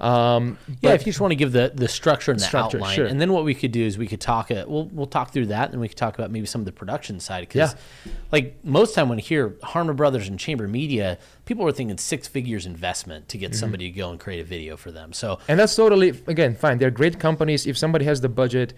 Um, 0.00 0.58
Yeah, 0.80 0.92
if 0.94 1.06
you 1.06 1.12
just 1.12 1.20
want 1.20 1.30
to 1.30 1.36
give 1.36 1.52
the 1.52 1.70
the 1.72 1.86
structure 1.86 2.32
and 2.32 2.40
the 2.40 2.44
Structure, 2.44 2.78
outline, 2.78 2.96
sure. 2.96 3.06
and 3.06 3.20
then 3.20 3.32
what 3.32 3.44
we 3.44 3.54
could 3.54 3.70
do 3.70 3.80
is 3.86 3.96
we 3.96 4.08
could 4.08 4.20
talk. 4.20 4.50
Uh, 4.50 4.64
we'll 4.66 4.86
we'll 4.86 5.06
talk 5.06 5.32
through 5.32 5.46
that, 5.46 5.70
and 5.70 5.80
we 5.80 5.86
could 5.86 5.96
talk 5.96 6.18
about 6.18 6.32
maybe 6.32 6.46
some 6.46 6.60
of 6.60 6.64
the 6.64 6.72
production 6.72 7.20
side. 7.20 7.42
Because, 7.46 7.76
like 8.32 8.56
most 8.64 8.94
time 8.96 9.08
when 9.08 9.18
you 9.18 9.24
hear 9.24 9.54
Harmon 9.62 9.94
Brothers 9.94 10.26
and 10.28 10.36
Chamber 10.36 10.66
Media, 10.66 11.16
people 11.44 11.64
are 11.68 11.70
thinking 11.72 11.96
six 11.96 12.26
figures 12.26 12.66
investment 12.66 13.28
to 13.28 13.38
get 13.38 13.52
Mm-hmm. 13.52 13.60
somebody 13.60 13.84
to 13.92 13.96
go 13.96 14.10
and 14.10 14.18
create 14.18 14.40
a 14.40 14.44
video 14.44 14.76
for 14.76 14.90
them. 14.90 15.12
So 15.12 15.38
and 15.46 15.60
that's 15.60 15.76
totally 15.76 16.08
again 16.26 16.56
fine. 16.56 16.78
They're 16.78 16.90
great 17.02 17.20
companies. 17.20 17.64
If 17.64 17.78
somebody 17.78 18.04
has 18.04 18.20
the 18.20 18.28
budget, 18.28 18.74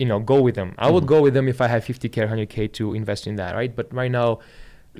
you 0.00 0.06
know, 0.10 0.18
go 0.32 0.38
with 0.46 0.54
them. 0.60 0.70
I 0.78 0.88
would 0.94 1.06
go 1.14 1.18
with 1.26 1.34
them 1.34 1.46
if 1.54 1.58
I 1.60 1.68
have 1.74 1.82
50k, 1.84 2.16
100k 2.32 2.72
to 2.78 2.94
invest 3.00 3.22
in 3.30 3.34
that, 3.36 3.54
right? 3.60 3.72
But 3.78 3.86
right 4.00 4.10
now, 4.20 4.28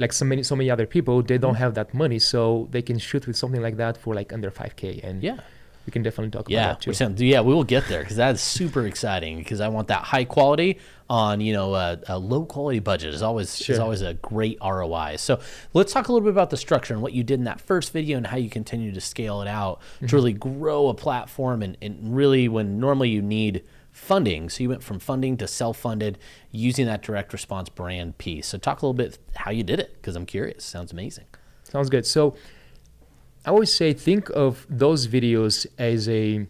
like 0.02 0.12
so 0.12 0.25
many 0.30 0.42
so 0.50 0.54
many 0.61 0.69
other 0.71 0.87
people, 0.87 1.14
they 1.30 1.38
don't 1.45 1.57
have 1.64 1.73
that 1.75 1.88
money, 2.02 2.19
so 2.33 2.69
they 2.75 2.83
can 2.83 2.99
shoot 2.99 3.26
with 3.26 3.37
something 3.42 3.62
like 3.69 3.76
that 3.83 3.97
for 4.02 4.14
like 4.14 4.28
under 4.37 4.50
5k. 4.50 5.02
And 5.09 5.16
yeah. 5.28 5.38
we 5.87 5.90
can 5.90 6.02
definitely 6.07 6.30
talk 6.30 6.47
Yeah, 6.49 6.59
about 6.66 6.80
that 6.80 6.85
too. 6.85 6.92
sound, 6.92 7.19
yeah, 7.19 7.40
we 7.49 7.52
will 7.54 7.64
get 7.76 7.85
there 7.88 8.00
because 8.04 8.16
that 8.25 8.35
is 8.37 8.40
super 8.59 8.83
exciting. 8.87 9.38
Because 9.38 9.61
I 9.61 9.69
want 9.69 9.88
that 9.88 10.02
high 10.12 10.25
quality 10.37 10.78
on 11.09 11.40
you 11.40 11.52
know 11.52 11.75
a, 11.75 11.99
a 12.07 12.19
low 12.19 12.45
quality 12.45 12.78
budget 12.78 13.12
is 13.14 13.23
always 13.23 13.49
is 13.69 13.78
always 13.80 14.02
a 14.02 14.14
great 14.14 14.59
ROI. 14.76 15.16
So 15.19 15.40
let's 15.78 15.92
talk 15.95 16.07
a 16.09 16.12
little 16.12 16.25
bit 16.28 16.30
about 16.38 16.50
the 16.50 16.57
structure 16.66 16.92
and 16.95 17.02
what 17.02 17.12
you 17.14 17.25
did 17.25 17.38
in 17.40 17.45
that 17.52 17.61
first 17.61 17.92
video 17.92 18.16
and 18.19 18.26
how 18.28 18.37
you 18.37 18.50
continue 18.50 18.92
to 18.92 19.00
scale 19.00 19.38
it 19.42 19.49
out 19.49 19.80
Mm-hmm. 19.80 20.07
to 20.09 20.16
really 20.16 20.33
grow 20.35 20.88
a 20.88 20.95
platform 20.95 21.62
and, 21.62 21.76
and 21.83 22.14
really 22.14 22.45
when 22.49 22.78
normally 22.78 23.09
you 23.09 23.23
need 23.23 23.64
funding. 24.00 24.49
So 24.49 24.62
you 24.62 24.69
went 24.71 24.83
from 24.83 24.99
funding 24.99 25.37
to 25.37 25.47
self 25.47 25.76
funded 25.76 26.19
using 26.50 26.87
that 26.87 27.02
direct 27.02 27.33
response 27.33 27.69
brand 27.69 28.19
piece. 28.19 28.47
So 28.49 28.59
talk 28.59 28.83
a 28.83 28.87
little 28.87 28.95
bit 28.95 29.19
how 29.37 29.50
you 29.50 29.62
did 29.62 29.78
it 29.78 29.95
because 29.95 30.16
I'm 30.16 30.26
curious. 30.26 30.64
Sounds 30.64 30.90
amazing. 30.90 31.26
Sounds 31.64 31.90
good. 31.90 32.07
So 32.07 32.35
I 33.45 33.50
always 33.50 33.73
say 33.73 33.92
think 33.92 34.30
of 34.30 34.66
those 34.69 35.07
videos 35.07 35.66
as 35.78 36.09
a 36.09 36.47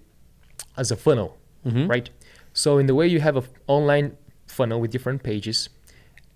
as 0.77 0.91
a 0.91 0.97
funnel, 0.97 1.37
mm-hmm. 1.67 1.89
right? 1.89 2.09
So 2.53 2.79
in 2.79 2.87
the 2.87 2.95
way 2.95 3.07
you 3.07 3.21
have 3.21 3.37
an 3.37 3.45
online 3.67 4.17
funnel 4.47 4.81
with 4.81 4.91
different 4.91 5.23
pages, 5.23 5.69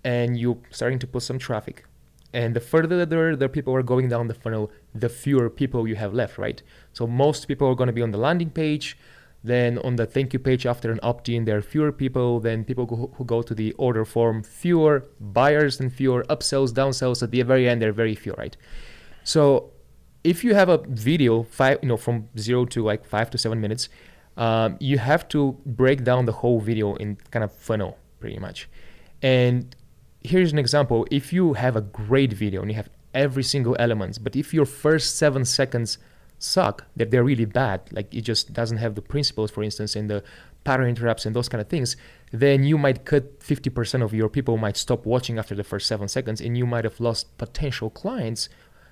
and 0.03 0.37
you're 0.37 0.57
starting 0.69 0.99
to 0.99 1.07
put 1.07 1.23
some 1.23 1.39
traffic, 1.39 1.85
and 2.33 2.55
the 2.55 2.59
further 2.59 3.05
the, 3.05 3.35
the 3.37 3.49
people 3.49 3.73
are 3.73 3.83
going 3.83 4.09
down 4.09 4.27
the 4.27 4.33
funnel, 4.33 4.69
the 4.93 5.09
fewer 5.09 5.49
people 5.49 5.87
you 5.87 5.95
have 5.95 6.13
left, 6.13 6.37
right? 6.37 6.61
So 6.93 7.07
most 7.07 7.47
people 7.47 7.67
are 7.69 7.75
going 7.75 7.87
to 7.87 7.93
be 7.93 8.01
on 8.01 8.11
the 8.11 8.17
landing 8.17 8.49
page. 8.49 8.97
Then 9.45 9.77
on 9.79 9.95
the 9.95 10.07
thank 10.07 10.33
you 10.33 10.39
page 10.39 10.65
after 10.65 10.91
an 10.91 10.99
opt-in, 11.03 11.45
there 11.45 11.57
are 11.57 11.61
fewer 11.61 11.91
people. 11.91 12.39
Then 12.39 12.63
people 12.63 12.87
who, 12.87 13.11
who 13.15 13.23
go 13.23 13.43
to 13.43 13.53
the 13.53 13.73
order 13.73 14.03
form, 14.03 14.41
fewer 14.41 15.05
buyers 15.19 15.79
and 15.79 15.93
fewer 15.93 16.23
upsells, 16.23 16.71
downsells. 16.71 17.21
At 17.21 17.29
the 17.29 17.43
very 17.43 17.69
end, 17.69 17.79
there 17.81 17.89
are 17.89 17.99
very 18.05 18.15
few, 18.15 18.33
right? 18.33 18.57
So 19.23 19.71
if 20.23 20.43
you 20.43 20.55
have 20.55 20.69
a 20.69 20.79
video 20.87 21.43
five, 21.43 21.77
you 21.83 21.89
know, 21.89 21.97
from 21.97 22.27
zero 22.39 22.65
to 22.65 22.83
like 22.83 23.05
five 23.05 23.29
to 23.29 23.37
seven 23.37 23.61
minutes, 23.61 23.87
um, 24.35 24.77
you 24.79 24.97
have 24.97 25.27
to 25.29 25.55
break 25.65 26.03
down 26.03 26.25
the 26.25 26.31
whole 26.31 26.59
video 26.59 26.95
in 26.95 27.17
kind 27.29 27.43
of 27.43 27.51
funnel, 27.53 27.99
pretty 28.19 28.39
much. 28.39 28.67
And 29.21 29.75
here's 30.23 30.51
an 30.53 30.57
example: 30.57 31.05
if 31.11 31.31
you 31.31 31.53
have 31.53 31.75
a 31.75 31.81
great 31.81 32.33
video 32.33 32.61
and 32.61 32.71
you 32.71 32.77
have 32.77 32.89
every 33.13 33.43
single 33.43 33.75
element, 33.77 34.23
but 34.23 34.35
if 34.35 34.53
your 34.55 34.65
first 34.65 35.17
seven 35.17 35.45
seconds 35.45 35.99
suck, 36.45 36.85
that 36.95 37.11
they're 37.11 37.23
really 37.23 37.45
bad, 37.45 37.81
like 37.91 38.13
it 38.13 38.21
just 38.21 38.53
doesn't 38.53 38.77
have 38.77 38.95
the 38.95 39.01
principles, 39.01 39.51
for 39.51 39.63
instance, 39.63 39.95
and 39.95 40.09
the 40.09 40.23
pattern 40.63 40.87
interrupts 40.87 41.25
and 41.25 41.35
those 41.35 41.49
kind 41.49 41.61
of 41.61 41.67
things, 41.67 41.95
then 42.31 42.63
you 42.63 42.77
might 42.77 43.05
cut 43.05 43.39
50% 43.39 44.03
of 44.03 44.13
your 44.13 44.29
people 44.29 44.57
might 44.57 44.77
stop 44.77 45.05
watching 45.05 45.37
after 45.37 45.55
the 45.55 45.63
first 45.63 45.87
seven 45.87 46.07
seconds, 46.07 46.41
and 46.41 46.57
you 46.57 46.65
might 46.65 46.83
have 46.83 46.99
lost 46.99 47.37
potential 47.37 47.89
clients 47.89 48.49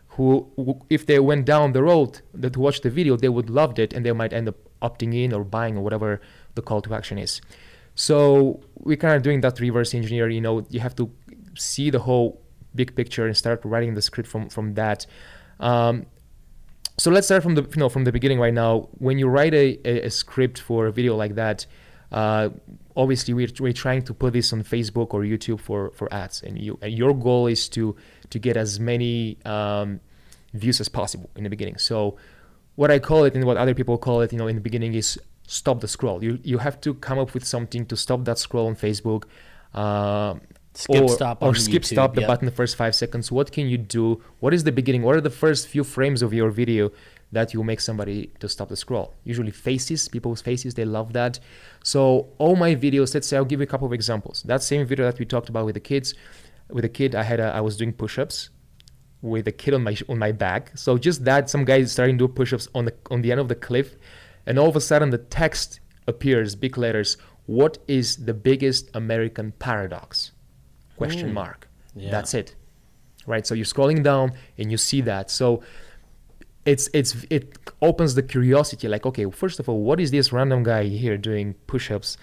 who, 0.10 0.82
if 0.90 1.06
they 1.06 1.20
went 1.20 1.46
down 1.46 1.74
the 1.74 1.82
road 1.82 2.22
that 2.34 2.54
to 2.54 2.60
watch 2.60 2.82
the 2.82 2.90
video, 2.90 3.18
they 3.18 3.30
would 3.30 3.50
loved 3.50 3.80
it 3.80 3.94
and 3.94 4.06
they 4.06 4.12
might 4.12 4.32
end 4.32 4.48
up 4.48 4.56
opting 4.82 5.16
in 5.16 5.34
or 5.34 5.44
buying 5.44 5.76
or 5.78 5.82
whatever 5.82 6.22
the 6.54 6.62
call 6.62 6.82
to 6.82 6.94
action 6.94 7.18
is. 7.18 7.42
So 7.96 8.62
we're 8.76 8.98
kind 8.98 9.16
of 9.16 9.24
doing 9.24 9.42
that 9.42 9.60
reverse 9.60 9.94
engineer. 9.94 10.30
You 10.30 10.42
know, 10.42 10.66
you 10.70 10.80
have 10.80 10.96
to 10.98 11.12
see 11.56 11.90
the 11.90 12.00
whole 12.00 12.42
big 12.76 12.96
picture 12.96 13.26
and 13.26 13.36
start 13.36 13.62
writing 13.64 13.94
the 13.94 14.02
script 14.02 14.30
from 14.30 14.50
from 14.50 14.74
that. 14.76 15.06
Um, 15.60 16.06
so 17.04 17.12
let's 17.12 17.28
start 17.28 17.44
from 17.44 17.56
the 17.56 17.64
you 17.64 17.80
know 17.82 17.90
from 17.90 18.06
the 18.06 18.14
beginning 18.14 18.40
right 18.40 18.54
now. 18.54 18.88
When 19.00 19.20
you 19.20 19.28
write 19.28 19.54
a, 19.54 19.78
a, 19.84 20.06
a 20.06 20.10
script 20.10 20.58
for 20.58 20.88
a 20.88 20.92
video 20.94 21.18
like 21.18 21.36
that, 21.36 21.66
uh, 22.14 22.48
obviously 22.96 23.34
we're, 23.34 23.50
we're 23.60 23.74
trying 23.74 24.04
to 24.04 24.14
put 24.14 24.32
this 24.32 24.54
on 24.54 24.64
Facebook 24.64 25.14
or 25.14 25.20
YouTube 25.24 25.60
for 25.60 25.92
for 25.92 26.08
ads, 26.14 26.42
and 26.44 26.58
you 26.58 26.80
and 26.82 26.94
your 26.94 27.14
goal 27.14 27.48
is 27.48 27.68
to 27.76 27.98
to 28.30 28.40
get 28.40 28.56
as 28.56 28.80
many 28.80 29.38
um, 29.44 30.00
views 30.54 30.80
as 30.80 30.88
possible 30.88 31.30
in 31.36 31.44
the 31.44 31.50
beginning. 31.50 31.78
So 31.78 32.16
what 32.76 32.90
I 32.90 33.00
call 33.00 33.26
it 33.26 33.36
and 33.36 33.44
what 33.44 33.58
other 33.58 33.74
people 33.74 33.98
call 33.98 34.22
it, 34.22 34.32
you 34.32 34.40
know, 34.40 34.48
in 34.48 34.56
the 34.56 34.62
beginning 34.62 34.94
is 34.94 35.20
stop 35.46 35.82
the 35.82 35.90
scroll. 35.90 36.24
You 36.24 36.40
you 36.42 36.60
have 36.60 36.80
to 36.86 36.94
come 36.94 37.20
up 37.20 37.34
with 37.34 37.44
something 37.44 37.86
to 37.88 37.98
stop 37.98 38.24
that 38.24 38.38
scroll 38.38 38.68
on 38.68 38.78
Facebook. 38.78 39.24
Um 39.74 40.40
Skip 40.76 41.04
or, 41.04 41.10
stop 41.10 41.44
or 41.44 41.54
skip 41.54 41.84
YouTube, 41.84 41.86
stop 41.86 42.16
the 42.16 42.22
yep. 42.22 42.28
button 42.28 42.46
the 42.46 42.52
first 42.52 42.76
five 42.76 42.96
seconds. 42.96 43.32
What 43.32 43.52
can 43.52 43.68
you 43.68 43.78
do? 43.78 44.22
What 44.40 44.54
is 44.54 44.64
the 44.64 44.72
beginning? 44.72 45.04
What 45.04 45.16
are 45.16 45.22
the 45.22 45.30
first 45.30 45.68
few 45.68 45.84
frames 45.84 46.22
of 46.24 46.34
your 46.34 46.50
video 46.50 46.92
that 47.32 47.54
you 47.54 47.64
make 47.64 47.80
somebody 47.80 48.32
to 48.40 48.50
stop 48.50 48.70
the 48.70 48.76
scroll? 48.76 49.14
Usually 49.24 49.52
faces, 49.52 50.08
people's 50.08 50.42
faces, 50.42 50.74
they 50.74 50.86
love 50.86 51.14
that. 51.14 51.40
So 51.84 52.30
all 52.40 52.56
my 52.56 52.76
videos, 52.76 53.14
let's 53.14 53.28
say 53.28 53.38
I'll 53.38 53.46
give 53.46 53.60
you 53.60 53.66
a 53.66 53.68
couple 53.68 53.86
of 53.86 53.94
examples. 53.94 54.44
That 54.44 54.64
same 54.64 54.86
video 54.86 55.06
that 55.06 55.20
we 55.20 55.26
talked 55.26 55.50
about 55.50 55.66
with 55.66 55.76
the 55.76 55.80
kids, 55.80 56.16
with 56.70 56.86
a 56.86 56.90
kid, 56.90 57.14
I 57.14 57.24
had 57.24 57.40
a, 57.40 57.54
I 57.54 57.62
was 57.62 57.78
doing 57.78 57.94
push-ups 57.94 58.50
with 59.22 59.48
a 59.48 59.52
kid 59.52 59.74
on 59.74 59.84
my 59.84 59.96
on 60.10 60.18
my 60.18 60.32
back. 60.32 60.76
So 60.76 60.98
just 60.98 61.24
that, 61.26 61.50
some 61.50 61.66
guy 61.66 61.78
is 61.78 61.92
starting 61.92 62.18
to 62.18 62.28
do 62.28 62.34
push-ups 62.34 62.68
on 62.76 62.86
the 62.86 62.94
on 63.10 63.22
the 63.22 63.32
end 63.32 63.40
of 63.40 63.48
the 63.48 63.56
cliff, 63.56 63.96
and 64.46 64.60
all 64.60 64.70
of 64.70 64.76
a 64.76 64.82
sudden 64.82 65.12
the 65.12 65.18
text 65.20 65.80
appears, 66.08 66.56
big 66.56 66.78
letters. 66.78 67.16
What 67.46 67.78
is 67.88 68.26
the 68.26 68.34
biggest 68.34 68.90
American 68.94 69.54
paradox? 69.60 70.33
Question 70.98 71.30
Mm. 71.30 71.34
mark. 71.34 71.68
Yeah. 71.96 72.12
That's 72.12 72.34
it, 72.34 72.56
right? 73.28 73.46
So 73.48 73.54
you're 73.56 73.66
scrolling 73.66 74.04
down 74.04 74.34
and 74.58 74.72
you 74.72 74.78
see 74.78 75.02
that. 75.02 75.30
So 75.30 75.62
it's 76.66 76.90
it's 76.94 77.26
it 77.30 77.58
opens 77.82 78.16
the 78.16 78.24
curiosity. 78.24 78.88
Like, 78.88 79.06
okay, 79.06 79.26
first 79.30 79.60
of 79.60 79.68
all, 79.70 79.82
what 79.84 80.00
is 80.00 80.12
this 80.12 80.32
random 80.32 80.64
guy 80.64 80.84
here 80.86 81.18
doing 81.18 81.56
push-ups? 81.68 82.18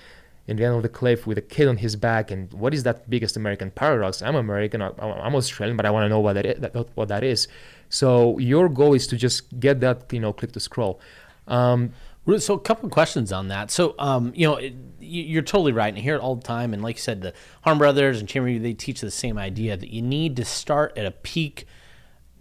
In 0.47 0.57
the 0.57 0.65
end 0.65 0.75
of 0.75 0.83
the 0.83 0.89
cliff 0.89 1.29
with 1.29 1.39
a 1.39 1.43
kid 1.43 1.69
on 1.69 1.77
his 1.77 1.95
back, 1.95 2.33
and 2.33 2.53
what 2.53 2.75
is 2.75 2.83
that 2.83 3.09
biggest 3.09 3.37
American 3.37 3.71
paradox? 3.71 4.21
I'm 4.21 4.35
American, 4.35 4.83
I'm 4.83 5.35
Australian, 5.37 5.77
but 5.77 5.87
I 5.87 5.91
want 5.91 6.05
to 6.07 6.09
know 6.09 6.19
what 6.19 6.33
that 6.33 6.45
is. 6.45 6.87
What 6.97 7.07
that 7.09 7.23
is. 7.23 7.47
So 7.89 8.37
your 8.39 8.69
goal 8.69 8.95
is 8.95 9.07
to 9.09 9.17
just 9.17 9.61
get 9.61 9.79
that, 9.81 10.13
you 10.13 10.19
know, 10.19 10.33
click 10.33 10.51
to 10.53 10.61
scroll. 10.61 10.99
Um, 11.47 11.93
So 12.39 12.55
a 12.55 12.61
couple 12.61 12.87
of 12.87 12.93
questions 12.93 13.33
on 13.33 13.47
that. 13.49 13.71
So, 13.71 13.95
um, 13.99 14.33
you 14.35 14.47
know, 14.49 14.57
it, 14.57 14.75
you're 15.11 15.43
totally 15.43 15.73
right, 15.73 15.89
and 15.89 15.99
I 15.99 16.01
hear 16.01 16.15
it 16.15 16.21
all 16.21 16.37
the 16.37 16.43
time. 16.43 16.73
And 16.73 16.83
like 16.83 16.97
you 16.97 17.03
said, 17.03 17.23
the 17.23 17.35
Harm 17.63 17.79
Brothers 17.79 18.21
and 18.21 18.29
Chamber, 18.29 18.59
they 18.59 18.75
teach 18.75 19.01
the 19.01 19.11
same 19.11 19.39
idea 19.39 19.77
that 19.77 19.91
you 19.91 20.03
need 20.03 20.37
to 20.37 20.45
start 20.45 20.97
at 20.97 21.05
a 21.05 21.11
peak 21.11 21.67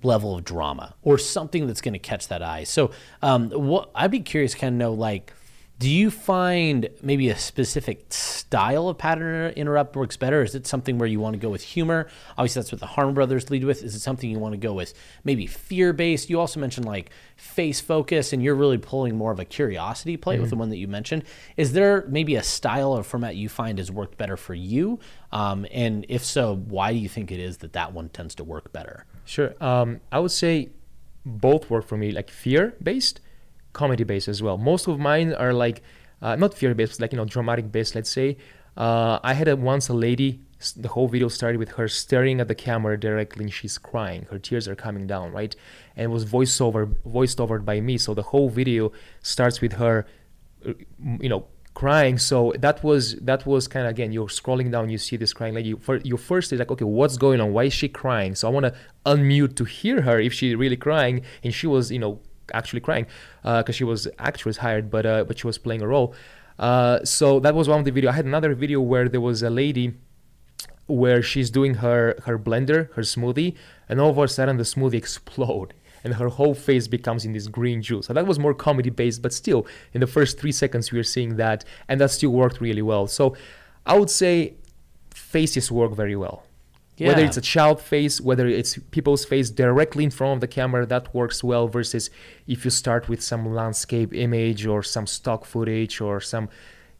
level 0.03 0.37
of 0.37 0.45
drama 0.45 0.95
or 1.01 1.17
something 1.17 1.67
that's 1.67 1.81
going 1.81 1.93
to 1.93 1.99
catch 1.99 2.27
that 2.29 2.41
eye. 2.41 2.63
So, 2.63 2.91
um, 3.21 3.49
what 3.49 3.89
I'd 3.95 4.11
be 4.11 4.21
curious, 4.21 4.53
to 4.53 4.59
kind 4.59 4.75
of 4.75 4.79
know, 4.79 4.93
like, 4.93 5.33
do 5.79 5.89
you 5.89 6.11
find 6.11 6.89
maybe 7.01 7.29
a 7.29 7.37
specific 7.37 8.05
style 8.09 8.89
of 8.89 8.97
pattern 8.97 9.53
interrupt 9.53 9.95
works 9.95 10.17
better? 10.17 10.43
Is 10.43 10.53
it 10.53 10.67
something 10.67 10.97
where 10.97 11.07
you 11.07 11.21
want 11.21 11.35
to 11.35 11.39
go 11.39 11.49
with 11.49 11.63
humor? 11.63 12.09
Obviously, 12.37 12.61
that's 12.61 12.73
what 12.73 12.81
the 12.81 12.85
Harm 12.85 13.13
Brothers 13.13 13.49
lead 13.49 13.63
with. 13.63 13.81
Is 13.81 13.95
it 13.95 14.01
something 14.01 14.29
you 14.29 14.39
want 14.39 14.51
to 14.51 14.57
go 14.57 14.73
with 14.73 14.93
maybe 15.23 15.47
fear 15.47 15.93
based? 15.93 16.29
You 16.29 16.37
also 16.37 16.59
mentioned 16.59 16.85
like 16.85 17.11
face 17.37 17.79
focus, 17.79 18.33
and 18.33 18.43
you're 18.43 18.55
really 18.55 18.77
pulling 18.77 19.15
more 19.15 19.31
of 19.31 19.39
a 19.39 19.45
curiosity 19.45 20.17
play 20.17 20.37
with 20.37 20.49
the 20.49 20.57
one 20.57 20.69
that 20.69 20.77
you 20.77 20.89
mentioned. 20.89 21.23
Is 21.55 21.71
there 21.71 22.05
maybe 22.09 22.35
a 22.35 22.43
style 22.43 22.91
or 22.91 23.01
format 23.01 23.37
you 23.37 23.47
find 23.47 23.77
has 23.77 23.89
worked 23.89 24.17
better 24.17 24.35
for 24.35 24.53
you? 24.53 24.99
Um, 25.31 25.65
and 25.71 26.05
if 26.09 26.25
so, 26.25 26.57
why 26.57 26.91
do 26.91 26.99
you 26.99 27.07
think 27.07 27.31
it 27.31 27.39
is 27.39 27.59
that 27.59 27.71
that 27.71 27.93
one 27.93 28.09
tends 28.09 28.35
to 28.35 28.43
work 28.43 28.73
better? 28.73 29.05
Sure. 29.23 29.55
Um, 29.63 30.01
I 30.11 30.19
would 30.19 30.31
say 30.31 30.71
both 31.25 31.69
work 31.69 31.87
for 31.87 31.95
me, 31.95 32.11
like 32.11 32.29
fear 32.29 32.75
based, 32.83 33.21
comedy 33.73 34.03
based 34.03 34.27
as 34.27 34.41
well. 34.41 34.57
Most 34.57 34.87
of 34.87 34.99
mine 34.99 35.33
are 35.33 35.53
like 35.53 35.81
uh, 36.21 36.35
not 36.35 36.53
fear 36.53 36.73
based, 36.73 36.99
like 36.99 37.11
you 37.11 37.17
know 37.17 37.25
dramatic 37.25 37.71
based. 37.71 37.95
Let's 37.95 38.09
say 38.09 38.37
uh, 38.77 39.19
I 39.23 39.33
had 39.33 39.47
a, 39.47 39.55
once 39.55 39.89
a 39.89 39.93
lady. 39.93 40.41
The 40.75 40.89
whole 40.89 41.07
video 41.07 41.29
started 41.29 41.57
with 41.57 41.71
her 41.71 41.87
staring 41.87 42.41
at 42.41 42.49
the 42.49 42.55
camera 42.55 42.99
directly, 42.99 43.45
and 43.45 43.53
she's 43.53 43.77
crying. 43.77 44.27
Her 44.29 44.37
tears 44.37 44.67
are 44.67 44.75
coming 44.75 45.07
down, 45.07 45.31
right? 45.31 45.55
And 45.95 46.05
it 46.05 46.13
was 46.13 46.25
voiceover, 46.25 46.93
voiced 47.05 47.39
over 47.39 47.59
by 47.59 47.79
me. 47.79 47.97
So 47.97 48.13
the 48.13 48.23
whole 48.23 48.49
video 48.49 48.91
starts 49.21 49.61
with 49.61 49.73
her, 49.73 50.05
uh, 50.67 50.73
you 51.21 51.29
know, 51.29 51.45
crying 51.75 52.17
so 52.17 52.53
that 52.59 52.83
was 52.83 53.15
that 53.21 53.45
was 53.45 53.65
kind 53.67 53.85
of 53.85 53.91
again 53.91 54.11
you're 54.11 54.27
scrolling 54.27 54.69
down 54.69 54.89
you 54.89 54.97
see 54.97 55.15
this 55.15 55.33
crying 55.33 55.53
lady 55.53 55.73
for 55.75 55.97
your 55.97 56.17
first 56.17 56.51
is 56.51 56.59
like 56.59 56.69
okay 56.69 56.83
what's 56.83 57.15
going 57.15 57.39
on 57.39 57.53
why 57.53 57.63
is 57.63 57.73
she 57.73 57.87
crying 57.87 58.35
so 58.35 58.49
i 58.49 58.51
want 58.51 58.65
to 58.65 58.73
unmute 59.05 59.55
to 59.55 59.63
hear 59.63 60.01
her 60.01 60.19
if 60.19 60.33
she's 60.33 60.55
really 60.55 60.75
crying 60.75 61.21
and 61.41 61.53
she 61.53 61.67
was 61.67 61.89
you 61.89 61.99
know 61.99 62.19
actually 62.53 62.79
crying 62.79 63.05
because 63.41 63.69
uh, 63.69 63.71
she 63.71 63.83
was 63.83 64.07
actress 64.19 64.57
hired 64.57 64.89
but 64.89 65.05
uh, 65.05 65.23
but 65.23 65.37
she 65.37 65.47
was 65.47 65.57
playing 65.57 65.81
a 65.81 65.87
role 65.87 66.13
uh, 66.59 67.03
so 67.03 67.39
that 67.39 67.55
was 67.55 67.67
one 67.67 67.79
of 67.79 67.85
the 67.85 67.91
video 67.91 68.09
i 68.09 68.13
had 68.13 68.25
another 68.25 68.53
video 68.53 68.79
where 68.79 69.07
there 69.07 69.21
was 69.21 69.41
a 69.43 69.49
lady 69.49 69.93
where 70.87 71.21
she's 71.21 71.49
doing 71.49 71.75
her 71.75 72.15
her 72.25 72.37
blender 72.37 72.91
her 72.93 73.01
smoothie 73.01 73.55
and 73.87 73.99
all 74.01 74.09
of 74.09 74.17
a 74.17 74.27
sudden 74.27 74.57
the 74.57 74.63
smoothie 74.63 74.95
explode 74.95 75.73
and 76.03 76.13
her 76.15 76.29
whole 76.29 76.53
face 76.53 76.87
becomes 76.87 77.25
in 77.25 77.33
this 77.33 77.47
green 77.47 77.81
juice. 77.81 78.07
So 78.07 78.13
that 78.13 78.25
was 78.25 78.39
more 78.39 78.53
comedy 78.53 78.89
based, 78.89 79.21
but 79.21 79.33
still, 79.33 79.67
in 79.93 80.01
the 80.01 80.07
first 80.07 80.39
three 80.39 80.51
seconds, 80.51 80.91
we 80.91 80.99
are 80.99 81.03
seeing 81.03 81.35
that, 81.37 81.65
and 81.87 81.99
that 82.01 82.11
still 82.11 82.31
worked 82.31 82.61
really 82.61 82.81
well. 82.81 83.07
So 83.07 83.35
I 83.85 83.97
would 83.97 84.09
say 84.09 84.55
faces 85.13 85.71
work 85.71 85.93
very 85.93 86.15
well. 86.15 86.43
Yeah. 86.99 87.09
Whether 87.09 87.23
it's 87.23 87.37
a 87.37 87.41
child 87.41 87.81
face, 87.81 88.19
whether 88.19 88.45
it's 88.45 88.77
people's 88.91 89.23
face 89.23 89.49
directly 89.49 90.03
in 90.03 90.11
front 90.11 90.33
of 90.33 90.41
the 90.41 90.47
camera, 90.47 90.85
that 90.85 91.13
works 91.13 91.43
well. 91.43 91.67
Versus 91.67 92.09
if 92.45 92.65
you 92.65 92.71
start 92.71 93.07
with 93.07 93.23
some 93.23 93.53
landscape 93.53 94.13
image 94.13 94.65
or 94.65 94.83
some 94.83 95.07
stock 95.07 95.45
footage 95.45 96.01
or 96.01 96.19
some 96.19 96.49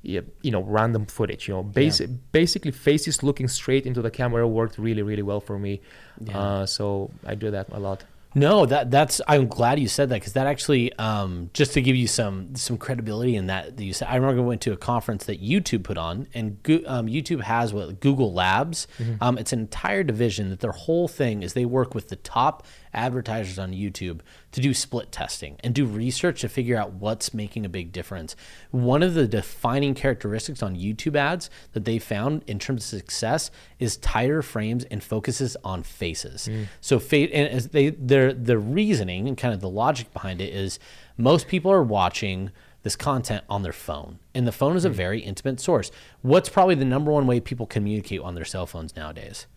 you 0.01 0.23
know 0.45 0.61
random 0.61 1.05
footage 1.05 1.49
you 1.49 1.53
know 1.53 1.61
basic, 1.61 2.09
yeah. 2.09 2.15
basically 2.31 2.71
faces 2.71 3.21
looking 3.21 3.49
straight 3.49 3.85
into 3.85 4.01
the 4.01 4.09
camera 4.09 4.47
worked 4.47 4.77
really 4.77 5.01
really 5.01 5.21
well 5.21 5.41
for 5.41 5.59
me 5.59 5.81
yeah. 6.21 6.39
uh, 6.39 6.65
so 6.65 7.11
i 7.25 7.35
do 7.35 7.51
that 7.51 7.67
a 7.73 7.79
lot 7.79 8.05
no, 8.39 8.65
that 8.65 8.89
that's. 8.89 9.19
I'm 9.27 9.47
glad 9.47 9.79
you 9.79 9.87
said 9.87 10.09
that 10.09 10.15
because 10.15 10.33
that 10.33 10.47
actually, 10.47 10.93
um, 10.93 11.49
just 11.53 11.73
to 11.73 11.81
give 11.81 11.95
you 11.95 12.07
some 12.07 12.55
some 12.55 12.77
credibility 12.77 13.35
in 13.35 13.47
that, 13.47 13.75
that 13.75 13.83
you 13.83 13.93
said. 13.93 14.07
I 14.07 14.15
remember 14.15 14.41
I 14.41 14.45
went 14.45 14.61
to 14.61 14.71
a 14.71 14.77
conference 14.77 15.25
that 15.25 15.43
YouTube 15.43 15.83
put 15.83 15.97
on, 15.97 16.27
and 16.33 16.57
um, 16.87 17.07
YouTube 17.07 17.41
has 17.41 17.73
what 17.73 17.99
Google 17.99 18.33
Labs. 18.33 18.87
Mm-hmm. 18.97 19.21
Um, 19.21 19.37
it's 19.37 19.51
an 19.51 19.59
entire 19.59 20.03
division 20.03 20.49
that 20.51 20.61
their 20.61 20.71
whole 20.71 21.07
thing 21.07 21.43
is 21.43 21.53
they 21.53 21.65
work 21.65 21.93
with 21.93 22.07
the 22.07 22.15
top 22.15 22.65
advertisers 22.93 23.59
on 23.59 23.71
YouTube 23.71 24.21
to 24.51 24.61
do 24.61 24.73
split 24.73 25.11
testing 25.11 25.57
and 25.63 25.75
do 25.75 25.85
research 25.85 26.41
to 26.41 26.49
figure 26.49 26.77
out 26.77 26.93
what's 26.93 27.33
making 27.33 27.65
a 27.65 27.69
big 27.69 27.91
difference. 27.91 28.35
One 28.71 29.03
of 29.03 29.13
the 29.13 29.27
defining 29.27 29.93
characteristics 29.93 30.63
on 30.63 30.75
YouTube 30.75 31.15
ads 31.15 31.49
that 31.73 31.85
they 31.85 31.99
found 31.99 32.43
in 32.47 32.59
terms 32.59 32.83
of 32.83 32.99
success 32.99 33.51
is 33.77 33.97
tighter 33.97 34.41
frames 34.41 34.85
and 34.85 35.03
focuses 35.03 35.55
on 35.63 35.83
faces. 35.83 36.47
Mm. 36.49 36.67
So 36.81 36.99
fa- 36.99 37.33
and 37.33 37.47
as 37.49 37.69
they 37.69 37.89
their 37.89 38.33
the 38.33 38.57
reasoning 38.57 39.27
and 39.27 39.37
kind 39.37 39.53
of 39.53 39.59
the 39.59 39.69
logic 39.69 40.11
behind 40.13 40.41
it 40.41 40.53
is 40.53 40.79
most 41.17 41.47
people 41.47 41.71
are 41.71 41.83
watching 41.83 42.51
this 42.83 42.95
content 42.95 43.43
on 43.49 43.61
their 43.61 43.73
phone. 43.73 44.19
And 44.33 44.47
the 44.47 44.51
phone 44.51 44.77
is 44.77 44.85
a 44.85 44.89
mm. 44.89 44.93
very 44.93 45.19
intimate 45.19 45.59
source. 45.59 45.91
What's 46.21 46.49
probably 46.49 46.75
the 46.75 46.85
number 46.85 47.11
one 47.11 47.27
way 47.27 47.39
people 47.39 47.65
communicate 47.65 48.21
on 48.21 48.35
their 48.35 48.45
cell 48.45 48.65
phones 48.65 48.95
nowadays? 48.95 49.47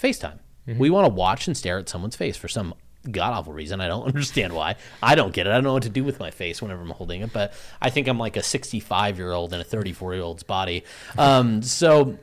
FaceTime. 0.00 0.40
Mm-hmm. 0.66 0.78
We 0.78 0.90
want 0.90 1.06
to 1.06 1.12
watch 1.12 1.46
and 1.46 1.56
stare 1.56 1.78
at 1.78 1.88
someone's 1.88 2.16
face 2.16 2.36
for 2.36 2.48
some 2.48 2.74
god 3.10 3.32
awful 3.32 3.52
reason. 3.52 3.80
I 3.80 3.88
don't 3.88 4.04
understand 4.06 4.52
why. 4.52 4.76
I 5.02 5.14
don't 5.14 5.32
get 5.32 5.46
it. 5.46 5.50
I 5.50 5.54
don't 5.54 5.64
know 5.64 5.72
what 5.72 5.82
to 5.84 5.88
do 5.88 6.04
with 6.04 6.20
my 6.20 6.30
face 6.30 6.62
whenever 6.62 6.82
I'm 6.82 6.90
holding 6.90 7.22
it, 7.22 7.32
but 7.32 7.52
I 7.80 7.90
think 7.90 8.08
I'm 8.08 8.18
like 8.18 8.36
a 8.36 8.42
65 8.42 9.18
year 9.18 9.32
old 9.32 9.52
in 9.52 9.60
a 9.60 9.64
34 9.64 10.14
year 10.14 10.22
old's 10.22 10.42
body. 10.42 10.84
Um, 11.18 11.62
so, 11.62 12.18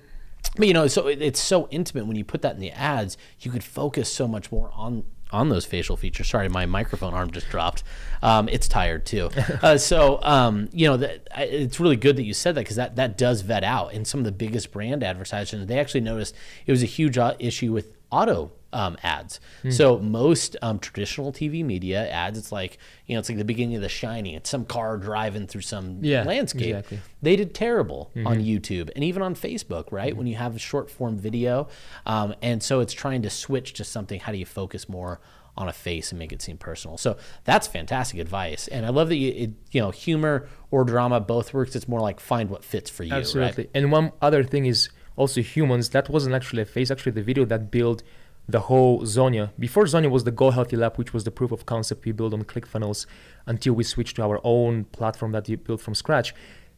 but 0.56 0.68
you 0.68 0.74
know, 0.74 0.88
so 0.88 1.08
it, 1.08 1.22
it's 1.22 1.40
so 1.40 1.68
intimate 1.70 2.06
when 2.06 2.16
you 2.16 2.24
put 2.24 2.42
that 2.42 2.56
in 2.56 2.62
the 2.62 2.72
ads, 2.72 3.18
you 3.40 3.52
could 3.52 3.64
focus 3.64 4.12
so 4.12 4.28
much 4.28 4.52
more 4.52 4.72
on 4.74 5.04
on 5.32 5.50
those 5.50 5.64
facial 5.64 5.96
features. 5.96 6.28
Sorry, 6.28 6.50
my 6.50 6.66
microphone 6.66 7.14
arm 7.14 7.30
just 7.30 7.50
dropped. 7.50 7.84
Um, 8.24 8.50
it's 8.50 8.68
tired 8.68 9.06
too. 9.06 9.30
Uh, 9.62 9.78
so 9.78 10.20
um, 10.24 10.70
you 10.72 10.88
know, 10.88 10.96
that, 10.96 11.28
it's 11.38 11.80
really 11.80 11.98
good 11.98 12.16
that 12.16 12.24
you 12.24 12.34
said 12.34 12.56
that 12.56 12.62
because 12.62 12.78
that 12.78 12.96
that 12.96 13.18
does 13.18 13.42
vet 13.42 13.64
out. 13.64 13.94
And 13.94 14.08
some 14.08 14.22
of 14.22 14.24
the 14.24 14.32
biggest 14.32 14.72
brand 14.72 15.04
advertisers, 15.04 15.66
they 15.66 15.78
actually 15.78 16.02
noticed 16.02 16.34
it 16.66 16.72
was 16.72 16.82
a 16.82 16.86
huge 16.88 17.18
uh, 17.18 17.36
issue 17.40 17.74
with 17.74 17.94
auto 18.10 18.52
um, 18.74 18.98
ads. 19.04 19.40
Mm. 19.64 19.74
So 19.74 20.00
most 20.00 20.56
um, 20.62 20.80
traditional 20.80 21.32
TV 21.32 21.64
media 21.64 22.10
ads, 22.10 22.38
it's 22.38 22.52
like 22.52 22.78
you 23.06 23.16
know, 23.16 23.20
it's 23.20 23.30
like 23.30 23.38
the 23.38 23.46
beginning 23.46 23.76
of 23.76 23.82
The 23.82 23.90
Shining. 23.90 24.36
It's 24.36 24.50
some 24.50 24.66
car 24.66 24.98
driving 24.98 25.48
through 25.48 25.62
some 25.62 26.00
yeah, 26.02 26.24
landscape. 26.24 26.76
Exactly. 26.76 27.00
They 27.22 27.36
did 27.36 27.54
terrible 27.54 28.12
mm-hmm. 28.16 28.28
on 28.28 28.40
YouTube 28.40 28.90
and 28.96 29.04
even 29.04 29.22
on 29.22 29.36
Facebook, 29.36 29.92
right? 29.92 30.12
Mm-hmm. 30.12 30.18
When 30.18 30.28
you 30.28 30.36
have 30.36 30.56
a 30.56 30.60
short 30.60 30.90
form 30.90 31.18
video, 31.18 31.68
um, 32.06 32.36
and 32.42 32.62
so 32.62 32.80
it's 32.80 32.94
trying 32.94 33.22
to 33.24 33.30
switch 33.30 33.74
to 33.74 33.84
something. 33.84 34.20
How 34.20 34.32
do 34.32 34.38
you 34.38 34.46
focus 34.46 34.88
more? 34.88 35.20
on 35.58 35.68
a 35.68 35.74
face 35.74 36.12
and 36.12 36.20
make 36.20 36.32
it 36.32 36.42
seem 36.42 36.58
personal. 36.58 36.98
So 36.98 37.18
that's 37.44 37.68
fantastic 37.68 38.20
advice, 38.20 38.70
and 38.70 38.86
I 38.86 38.90
love 38.90 39.10
that 39.10 39.18
you, 39.18 39.30
it, 39.30 39.52
you 39.72 39.82
know 39.82 39.92
humor 39.92 40.48
or 40.72 40.86
drama 40.86 41.20
both 41.20 41.54
works. 41.54 41.76
It's 41.76 41.88
more 41.88 42.00
like 42.00 42.22
find 42.22 42.50
what 42.50 42.64
fits 42.64 42.90
for 42.90 43.04
you. 43.04 43.14
Absolutely. 43.14 43.66
Right? 43.66 43.72
And 43.74 43.92
one 43.92 44.14
other 44.22 44.44
thing 44.44 44.66
is 44.66 44.90
also 45.18 45.42
humans. 45.42 45.90
That 45.90 46.10
wasn't 46.10 46.34
actually 46.34 46.62
a 46.62 46.66
face. 46.66 46.90
Actually, 46.90 47.12
the 47.12 47.24
video 47.24 47.44
that 47.46 47.70
built 47.70 48.04
the 48.50 48.62
whole 48.62 49.02
Zonia. 49.04 49.52
Before 49.60 49.86
Zonia 49.86 50.10
was 50.10 50.24
the 50.24 50.32
Go 50.32 50.50
Healthy 50.50 50.76
Lab, 50.76 50.98
which 50.98 51.14
was 51.14 51.24
the 51.24 51.32
proof 51.32 51.52
of 51.52 51.68
concept 51.68 52.06
we 52.06 52.12
built 52.12 52.34
on 52.34 52.44
ClickFunnels 52.44 53.06
until 53.46 53.74
we 53.74 53.84
switched 53.84 54.16
to 54.16 54.24
our 54.24 54.42
own 54.44 54.86
platform 54.86 55.32
that 55.34 55.48
we 55.48 55.56
built 55.56 55.82
from 55.82 55.94
scratch. 55.94 56.34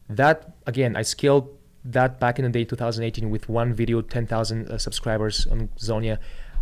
That, 0.08 0.54
again, 0.66 0.96
I 0.96 1.02
scaled 1.02 1.48
that 1.84 2.20
back 2.20 2.38
in 2.38 2.44
the 2.44 2.50
day, 2.50 2.64
2018, 2.64 3.30
with 3.30 3.48
one 3.48 3.72
video, 3.72 4.02
10,000 4.02 4.68
uh, 4.68 4.76
subscribers 4.76 5.46
on 5.46 5.68
Zonia. 5.78 6.18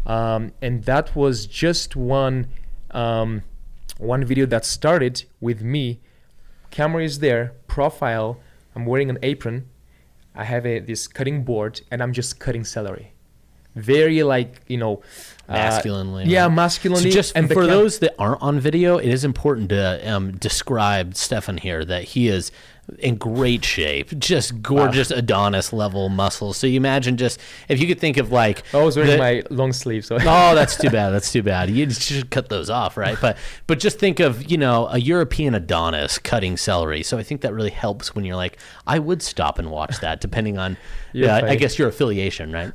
Um, 0.06 0.52
and 0.62 0.84
that 0.84 1.16
was 1.16 1.44
just 1.46 1.96
one, 1.96 2.46
um, 2.92 3.42
one 3.98 4.24
video 4.24 4.46
that 4.46 4.64
started 4.64 5.24
with 5.40 5.60
me. 5.60 6.00
Camera 6.70 7.02
is 7.02 7.18
there, 7.18 7.54
profile. 7.66 8.38
I'm 8.76 8.86
wearing 8.86 9.10
an 9.10 9.18
apron. 9.22 9.68
I 10.36 10.44
have 10.44 10.64
a, 10.64 10.78
this 10.78 11.08
cutting 11.08 11.42
board, 11.42 11.80
and 11.90 12.00
I'm 12.00 12.12
just 12.12 12.38
cutting 12.38 12.62
celery 12.62 13.12
very 13.74 14.22
like 14.22 14.62
you 14.66 14.76
know 14.76 15.02
uh, 15.50 15.54
masculinely. 15.54 16.24
yeah, 16.24 16.48
masculinely. 16.48 17.10
So 17.10 17.14
just 17.14 17.36
and 17.36 17.50
for 17.50 17.66
those 17.66 17.98
that 17.98 18.14
aren't 18.18 18.42
on 18.42 18.60
video, 18.60 18.98
it 18.98 19.08
is 19.08 19.24
important 19.24 19.68
to 19.70 20.10
um, 20.10 20.32
describe 20.32 21.16
Stefan 21.16 21.58
here 21.58 21.84
that 21.84 22.04
he 22.04 22.28
is 22.28 22.50
in 22.98 23.16
great 23.16 23.64
shape, 23.64 24.18
just 24.18 24.62
gorgeous 24.62 25.10
Adonis 25.10 25.72
level 25.72 26.08
muscles. 26.08 26.56
So 26.56 26.66
you 26.66 26.76
imagine 26.76 27.16
just 27.16 27.40
if 27.68 27.80
you 27.80 27.86
could 27.86 28.00
think 28.00 28.16
of 28.16 28.32
like 28.32 28.62
I 28.74 28.82
was 28.82 28.96
wearing 28.96 29.12
the, 29.12 29.18
my 29.18 29.42
long 29.50 29.72
sleeves. 29.72 30.08
so 30.08 30.16
oh, 30.20 30.54
that's 30.54 30.76
too 30.76 30.90
bad. 30.90 31.10
That's 31.10 31.30
too 31.30 31.42
bad. 31.42 31.70
You 31.70 31.88
should 31.90 32.30
cut 32.30 32.48
those 32.48 32.70
off, 32.70 32.96
right? 32.96 33.18
But 33.20 33.36
but 33.66 33.78
just 33.78 33.98
think 33.98 34.20
of 34.20 34.50
you 34.50 34.58
know 34.58 34.88
a 34.88 34.98
European 34.98 35.54
Adonis 35.54 36.18
cutting 36.18 36.56
celery. 36.56 37.02
So 37.02 37.18
I 37.18 37.22
think 37.22 37.42
that 37.42 37.54
really 37.54 37.70
helps 37.70 38.14
when 38.14 38.24
you're 38.24 38.36
like, 38.36 38.58
I 38.86 38.98
would 38.98 39.22
stop 39.22 39.58
and 39.58 39.70
watch 39.70 40.00
that, 40.00 40.20
depending 40.20 40.58
on 40.58 40.76
yeah, 41.12 41.40
I 41.44 41.56
guess 41.56 41.78
your 41.78 41.88
affiliation, 41.88 42.52
right? 42.52 42.72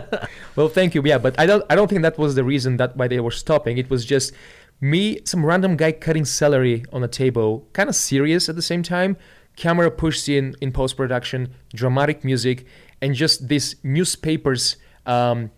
well, 0.56 0.68
thank 0.68 0.94
you. 0.94 1.02
Yeah, 1.04 1.18
but 1.18 1.38
I 1.38 1.46
don't 1.46 1.64
I 1.70 1.74
don't 1.74 1.88
think 1.88 2.02
that 2.02 2.17
was 2.18 2.34
the 2.34 2.44
reason 2.44 2.76
that 2.76 2.96
why 2.96 3.08
they 3.08 3.20
were 3.20 3.30
stopping. 3.30 3.78
It 3.78 3.88
was 3.88 4.04
just 4.04 4.32
me, 4.80 5.20
some 5.24 5.44
random 5.44 5.76
guy 5.76 5.92
cutting 5.92 6.24
celery 6.24 6.84
on 6.92 7.02
a 7.02 7.08
table, 7.08 7.66
kind 7.72 7.88
of 7.88 7.94
serious 7.94 8.48
at 8.48 8.56
the 8.56 8.62
same 8.62 8.82
time 8.82 9.16
camera 9.58 9.90
pushed 9.90 10.28
in 10.28 10.54
in 10.60 10.70
post 10.72 10.96
production, 10.96 11.52
dramatic 11.74 12.24
music, 12.24 12.64
and 13.02 13.14
just 13.14 13.48
these 13.48 13.76
newspapers. 13.82 14.76
Um, 15.04 15.50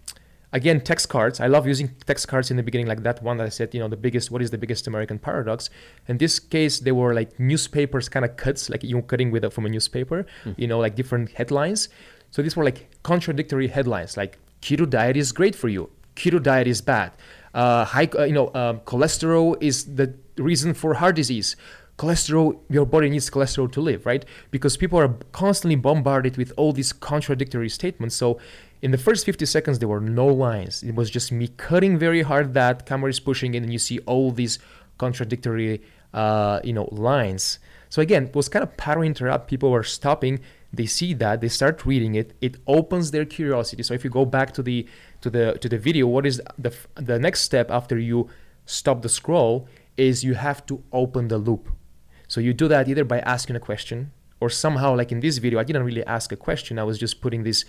again, 0.53 0.81
text 0.81 1.09
cards. 1.11 1.39
I 1.39 1.49
love 1.49 1.67
using 1.67 1.89
text 2.07 2.27
cards 2.27 2.51
in 2.51 2.57
the 2.57 2.63
beginning, 2.63 2.87
like 2.87 3.03
that 3.03 3.23
one 3.23 3.37
that 3.37 3.47
I 3.47 3.51
said. 3.51 3.75
You 3.75 3.81
know, 3.81 3.89
the 3.89 4.03
biggest. 4.07 4.31
What 4.31 4.43
is 4.43 4.51
the 4.51 4.59
biggest 4.59 4.87
American 4.87 5.19
paradox? 5.19 5.71
In 6.09 6.17
this 6.17 6.39
case, 6.39 6.81
they 6.81 6.93
were 6.93 7.15
like 7.15 7.39
newspapers, 7.39 8.09
kind 8.09 8.25
of 8.25 8.37
cuts, 8.37 8.71
like 8.71 8.83
you 8.83 9.03
cutting 9.03 9.31
with 9.31 9.45
a, 9.45 9.51
from 9.51 9.67
a 9.67 9.69
newspaper. 9.69 10.27
Mm. 10.45 10.55
You 10.57 10.67
know, 10.67 10.81
like 10.81 10.95
different 10.97 11.33
headlines. 11.33 11.91
So 12.31 12.43
these 12.43 12.57
were 12.57 12.65
like 12.65 12.89
contradictory 13.03 13.69
headlines, 13.69 14.17
like 14.17 14.39
keto 14.63 14.89
diet 14.89 15.17
is 15.17 15.33
great 15.33 15.55
for 15.55 15.69
you, 15.69 15.91
keto 16.17 16.43
diet 16.43 16.67
is 16.67 16.81
bad. 16.81 17.13
Uh, 17.53 17.85
high, 17.85 18.09
uh, 18.19 18.25
you 18.25 18.33
know, 18.33 18.49
uh, 18.49 18.75
cholesterol 18.85 19.57
is 19.61 19.97
the 19.97 20.15
reason 20.37 20.73
for 20.75 20.95
heart 20.95 21.17
disease 21.17 21.57
cholesterol, 22.01 22.59
your 22.71 22.87
body 22.87 23.11
needs 23.11 23.29
cholesterol 23.29 23.71
to 23.71 23.79
live, 23.79 24.07
right? 24.07 24.25
Because 24.51 24.75
people 24.79 24.99
are 24.99 25.15
constantly 25.33 25.77
bombarded 25.77 26.39
with 26.39 26.51
all 26.57 26.73
these 26.73 26.95
contradictory 26.95 27.69
statements. 27.69 28.17
So 28.17 28.41
in 28.81 28.91
the 28.91 28.97
first 28.97 29.27
50 29.27 29.45
seconds, 29.45 29.81
there 29.81 29.89
were 29.89 30.01
no 30.01 30.27
lines. 30.27 30.83
It 30.83 30.95
was 30.95 31.11
just 31.11 31.31
me 31.31 31.49
cutting 31.49 31.99
very 31.99 32.23
hard 32.23 32.55
that 32.55 32.87
camera 32.87 33.11
is 33.11 33.21
pushing 33.21 33.53
in, 33.53 33.65
and 33.65 33.71
you 33.71 33.79
see 33.79 33.99
all 34.07 34.31
these 34.31 34.59
contradictory, 34.97 35.83
uh, 36.15 36.61
you 36.65 36.73
know, 36.73 36.89
lines. 36.91 37.59
So 37.91 38.01
again, 38.01 38.29
it 38.29 38.35
was 38.35 38.49
kind 38.49 38.63
of 38.63 38.79
pattern 38.79 39.05
interrupt. 39.05 39.49
People 39.49 39.71
were 39.71 39.83
stopping. 39.83 40.41
They 40.73 40.87
see 40.87 41.13
that 41.15 41.43
they 41.43 41.49
start 41.49 41.85
reading 41.85 42.15
it. 42.15 42.33
It 42.41 42.57
opens 42.67 43.11
their 43.11 43.27
curiosity. 43.27 43.83
So 43.83 43.93
if 43.93 44.05
you 44.05 44.11
go 44.11 44.25
back 44.25 44.55
to 44.55 44.63
the 44.63 44.87
to 45.21 45.31
the 45.31 45.59
to 45.61 45.69
the 45.69 45.79
video, 45.79 46.07
what 46.07 46.27
is 46.27 46.41
the 46.59 46.73
the 46.95 47.19
next 47.19 47.43
step 47.43 47.71
after 47.71 47.99
you 47.99 48.29
stop 48.67 49.03
the 49.03 49.09
scroll? 49.09 49.69
Is 49.97 50.25
you 50.25 50.35
have 50.35 50.65
to 50.67 50.83
open 50.93 51.29
the 51.29 51.37
loop 51.37 51.69
so 52.31 52.41
you 52.41 52.55
do 52.55 52.69
that 52.69 52.89
either 52.89 53.03
by 53.03 53.19
asking 53.21 53.57
a 53.57 53.61
question 53.61 54.13
or 54.41 54.51
somehow, 54.51 54.97
like 54.97 55.11
in 55.11 55.19
this 55.19 55.39
video, 55.39 55.59
I 55.59 55.65
didn't 55.65 55.83
really 55.83 56.07
ask 56.07 56.31
a 56.31 56.37
question. 56.37 56.79
I 56.79 56.85
was 56.85 56.97
just 56.97 57.21
putting 57.21 57.43
this 57.43 57.65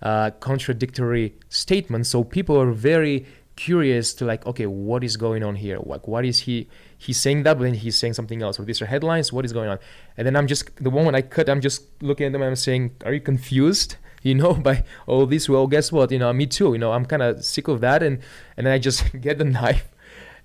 uh, 0.00 0.30
contradictory 0.40 1.34
statement. 1.50 2.06
So 2.06 2.24
people 2.24 2.58
are 2.58 2.70
very 2.72 3.26
curious 3.56 4.14
to 4.14 4.24
like, 4.24 4.46
okay, 4.46 4.64
what 4.64 5.04
is 5.04 5.18
going 5.18 5.44
on 5.44 5.56
here? 5.56 5.78
Like, 5.82 6.08
what 6.08 6.24
is 6.24 6.38
he? 6.40 6.68
He's 6.96 7.20
saying 7.20 7.42
that, 7.42 7.58
but 7.58 7.64
then 7.64 7.74
he's 7.74 7.98
saying 7.98 8.14
something 8.14 8.40
else. 8.40 8.58
Or 8.58 8.64
these 8.64 8.80
are 8.80 8.86
headlines. 8.86 9.30
What 9.30 9.44
is 9.44 9.52
going 9.52 9.68
on? 9.68 9.78
And 10.16 10.26
then 10.26 10.36
I'm 10.36 10.46
just 10.46 10.74
the 10.82 10.90
moment 10.90 11.14
I 11.14 11.20
cut, 11.20 11.50
I'm 11.50 11.60
just 11.60 11.82
looking 12.00 12.24
at 12.24 12.32
them 12.32 12.40
and 12.40 12.48
I'm 12.48 12.56
saying, 12.56 12.92
are 13.04 13.12
you 13.12 13.20
confused? 13.20 13.96
You 14.22 14.34
know, 14.34 14.54
by 14.68 14.84
all 15.06 15.26
this. 15.26 15.48
Well, 15.48 15.66
guess 15.66 15.92
what? 15.92 16.10
You 16.10 16.18
know, 16.18 16.32
me 16.32 16.46
too. 16.46 16.72
You 16.72 16.78
know, 16.78 16.92
I'm 16.92 17.04
kind 17.04 17.22
of 17.22 17.44
sick 17.44 17.68
of 17.68 17.80
that, 17.80 18.02
and 18.02 18.20
and 18.56 18.66
then 18.66 18.74
I 18.74 18.78
just 18.78 19.04
get 19.20 19.38
the 19.38 19.44
knife, 19.44 19.88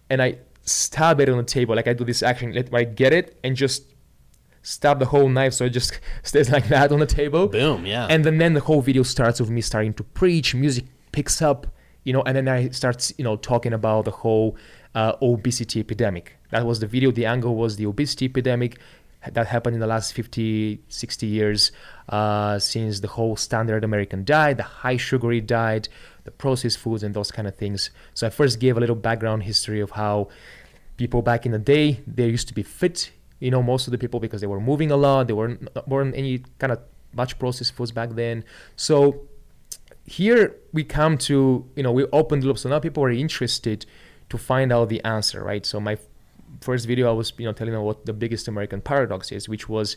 and 0.10 0.22
I 0.22 0.38
stab 0.62 1.20
it 1.20 1.30
on 1.30 1.38
the 1.38 1.44
table. 1.44 1.76
Like 1.76 1.88
I 1.88 1.94
do 1.94 2.04
this 2.04 2.24
action. 2.24 2.54
Let 2.54 2.74
I 2.74 2.84
get 2.84 3.14
it 3.14 3.38
and 3.44 3.56
just 3.56 3.94
stab 4.64 4.98
the 4.98 5.06
whole 5.06 5.28
knife 5.30 5.54
so 5.54 5.66
it 5.66 5.72
just 5.72 6.00
stays 6.24 6.50
like 6.50 6.68
that 6.70 6.92
on 6.92 7.00
the 7.00 7.06
table. 7.06 7.48
Boom, 7.48 7.86
yeah. 7.86 8.08
And 8.10 8.24
then, 8.26 8.38
then 8.38 8.54
the 8.54 8.62
whole 8.62 8.82
video 8.82 9.04
starts 9.04 9.40
with 9.40 9.50
me 9.50 9.62
starting 9.62 9.94
to 9.96 10.04
preach, 10.04 10.56
music 10.56 10.86
picks 11.12 11.42
up, 11.42 11.68
you 12.04 12.14
know, 12.14 12.24
and 12.24 12.36
then 12.36 12.48
I 12.48 12.70
start, 12.70 13.12
you 13.18 13.24
know, 13.24 13.36
talking 13.36 13.74
about 13.74 14.06
the 14.06 14.12
whole 14.12 14.58
uh, 14.96 15.14
obesity 15.22 15.80
epidemic. 15.80 16.38
That 16.52 16.66
was 16.66 16.80
the 16.80 16.88
video. 16.88 17.12
The 17.12 17.26
angle 17.26 17.56
was 17.56 17.76
the 17.76 17.86
obesity 17.86 18.26
epidemic 18.26 18.80
that 19.32 19.48
happened 19.48 19.76
in 19.76 19.80
the 19.80 19.88
last 19.88 20.14
50, 20.14 20.82
60 20.90 21.26
years 21.26 21.72
uh, 22.10 22.60
since 22.60 23.00
the 23.00 23.08
whole 23.08 23.36
standard 23.36 23.84
American 23.84 24.24
diet, 24.24 24.58
the 24.58 24.64
high 24.64 24.98
sugary 24.98 25.42
diet, 25.42 25.90
the 26.24 26.32
processed 26.32 26.78
foods, 26.78 27.04
and 27.04 27.14
those 27.14 27.32
kind 27.32 27.48
of 27.48 27.56
things. 27.56 27.90
So 28.14 28.28
I 28.28 28.30
first 28.30 28.60
gave 28.60 28.78
a 28.78 28.80
little 28.80 28.96
background 28.96 29.44
history 29.44 29.80
of 29.80 29.92
how 29.92 30.30
people 30.98 31.22
back 31.22 31.46
in 31.46 31.52
the 31.52 31.60
day, 31.60 32.02
they 32.06 32.28
used 32.28 32.48
to 32.50 32.54
be 32.54 32.64
fit 32.64 33.12
you 33.40 33.52
know 33.52 33.62
most 33.62 33.88
of 33.88 33.92
the 33.92 33.98
people 33.98 34.22
because 34.22 34.40
they 34.40 34.48
were 34.48 34.62
moving 34.62 34.90
a 34.90 34.96
lot 34.96 35.28
they 35.28 35.34
weren't 35.34 35.68
weren't 35.86 36.16
any 36.16 36.42
kind 36.60 36.72
of 36.72 36.80
much 37.14 37.38
processed 37.40 37.74
foods 37.74 37.92
back 37.92 38.12
then. 38.12 38.44
So 38.76 39.28
here 40.06 40.56
we 40.72 40.84
come 40.84 41.18
to 41.18 41.70
you 41.76 41.84
know 41.84 41.92
we 41.92 42.06
opened 42.06 42.44
the 42.44 42.48
loop 42.48 42.58
so 42.58 42.70
now 42.70 42.80
people 42.80 43.04
are 43.04 43.12
interested 43.12 43.86
to 44.30 44.38
find 44.38 44.72
out 44.72 44.90
the 44.90 45.04
answer 45.04 45.44
right? 45.44 45.66
So 45.66 45.80
my 45.80 45.98
first 46.69 46.84
video 46.91 47.06
i 47.13 47.15
was 47.21 47.28
you 47.38 47.45
know 47.47 47.54
telling 47.60 47.73
them 47.76 47.84
what 47.89 48.06
the 48.10 48.13
biggest 48.23 48.47
american 48.54 48.80
paradox 48.91 49.32
is 49.38 49.43
which 49.54 49.65
was 49.76 49.88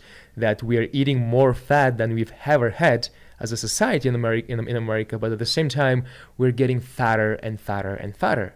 that 0.45 0.63
we 0.69 0.75
are 0.81 0.89
eating 1.01 1.19
more 1.37 1.53
fat 1.55 1.91
than 2.01 2.09
we've 2.19 2.33
ever 2.55 2.71
had 2.85 3.01
as 3.41 3.53
a 3.53 3.57
society 3.57 4.07
in 4.09 4.15
america 4.15 4.47
in, 4.53 4.59
in 4.73 4.77
america 4.77 5.15
but 5.23 5.31
at 5.33 5.39
the 5.39 5.51
same 5.59 5.69
time 5.69 5.99
we're 6.39 6.57
getting 6.63 6.81
fatter 6.99 7.31
and 7.47 7.55
fatter 7.69 7.95
and 7.95 8.17
fatter 8.17 8.49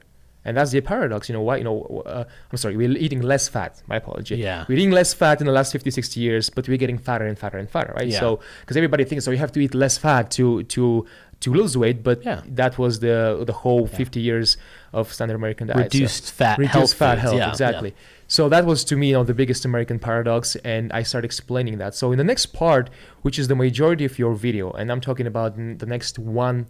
and 0.47 0.57
that's 0.57 0.71
the 0.71 0.81
paradox 0.81 1.29
you 1.29 1.35
know 1.37 1.43
why 1.49 1.57
you 1.61 1.65
know 1.69 1.79
uh, 2.07 2.25
i'm 2.51 2.57
sorry 2.57 2.75
we're 2.81 2.97
eating 3.07 3.21
less 3.33 3.45
fat 3.55 3.73
my 3.93 3.97
apology 4.03 4.37
Yeah. 4.37 4.65
we're 4.69 4.77
eating 4.79 4.91
less 5.01 5.13
fat 5.13 5.37
in 5.43 5.47
the 5.47 5.53
last 5.53 5.71
50 5.73 5.91
60 5.91 6.19
years 6.19 6.45
but 6.49 6.67
we're 6.69 6.79
getting 6.85 6.97
fatter 7.09 7.27
and 7.27 7.39
fatter 7.39 7.59
and 7.59 7.69
fatter 7.69 7.93
right 7.99 8.09
Yeah. 8.09 8.21
so 8.21 8.41
because 8.63 8.77
everybody 8.77 9.05
thinks 9.05 9.25
so 9.27 9.31
you 9.31 9.37
have 9.47 9.53
to 9.53 9.61
eat 9.61 9.75
less 9.85 9.99
fat 9.99 10.31
to 10.39 10.63
to 10.75 11.07
to 11.45 11.49
lose 11.61 11.77
weight 11.83 11.99
but 12.09 12.19
Yeah. 12.25 12.41
that 12.61 12.79
was 12.79 13.01
the 13.01 13.43
the 13.51 13.53
whole 13.63 13.87
50 13.87 14.19
years 14.29 14.57
of 14.93 15.13
standard 15.13 15.35
american 15.35 15.67
diet 15.69 15.79
so- 15.79 15.99
Reduced 15.99 16.33
fat 16.33 16.59
reduced 16.59 16.75
health 16.75 16.95
fat 16.95 17.15
foods, 17.15 17.23
health 17.23 17.37
yeah, 17.37 17.51
exactly. 17.51 17.95
so 18.27 18.49
that 18.49 18.65
was 18.67 18.85
to 18.85 18.97
me 18.97 19.09
you 19.09 19.15
know 19.15 19.25
the 19.25 19.35
biggest 19.35 19.65
american 19.65 19.99
paradox 19.99 20.57
and 20.57 20.93
i 20.93 21.03
started 21.03 21.27
explaining 21.27 21.79
that. 21.79 21.95
So 21.95 22.13
in 22.13 22.19
the 22.19 22.25
next 22.25 22.47
part 22.47 22.91
which 23.23 23.39
is 23.39 23.49
the 23.49 23.55
majority 23.55 24.05
of 24.05 24.19
your 24.19 24.35
video 24.35 24.71
and 24.73 24.91
i'm 24.91 25.01
talking 25.01 25.27
about 25.27 25.57
the 25.57 25.87
next 25.87 26.19
one 26.19 26.69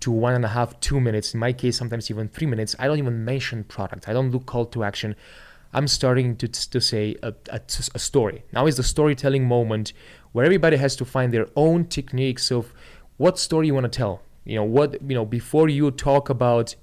to 0.00 0.10
one 0.10 0.34
and 0.34 0.44
a 0.44 0.48
half 0.48 0.78
two 0.80 1.00
minutes 1.00 1.32
in 1.34 1.40
my 1.40 1.52
case 1.52 1.76
sometimes 1.78 2.10
even 2.10 2.28
three 2.28 2.46
minutes 2.46 2.74
i 2.78 2.86
don't 2.86 2.98
even 2.98 3.24
mention 3.24 3.64
product. 3.64 4.08
I 4.08 4.12
don't 4.12 4.30
do 4.30 4.40
call 4.40 4.66
to 4.66 4.84
action. 4.84 5.14
I'm 5.74 5.88
starting 5.88 6.36
to, 6.36 6.48
to 6.48 6.80
say 6.80 7.16
a, 7.22 7.32
a, 7.48 7.60
a 7.94 7.98
story. 7.98 8.44
Now 8.52 8.66
is 8.66 8.76
the 8.76 8.82
storytelling 8.82 9.46
moment 9.48 9.94
where 10.32 10.44
everybody 10.44 10.76
has 10.76 10.96
to 10.96 11.04
find 11.04 11.32
their 11.32 11.46
own 11.56 11.86
techniques 11.86 12.50
of 12.50 12.74
what 13.16 13.38
story 13.38 13.68
you 13.68 13.74
want 13.74 13.84
to 13.84 13.96
tell. 13.96 14.22
You 14.44 14.56
know 14.56 14.64
what 14.64 15.00
you 15.08 15.14
know 15.14 15.24
before 15.24 15.68
you 15.68 15.90
talk 15.90 16.28
about 16.28 16.74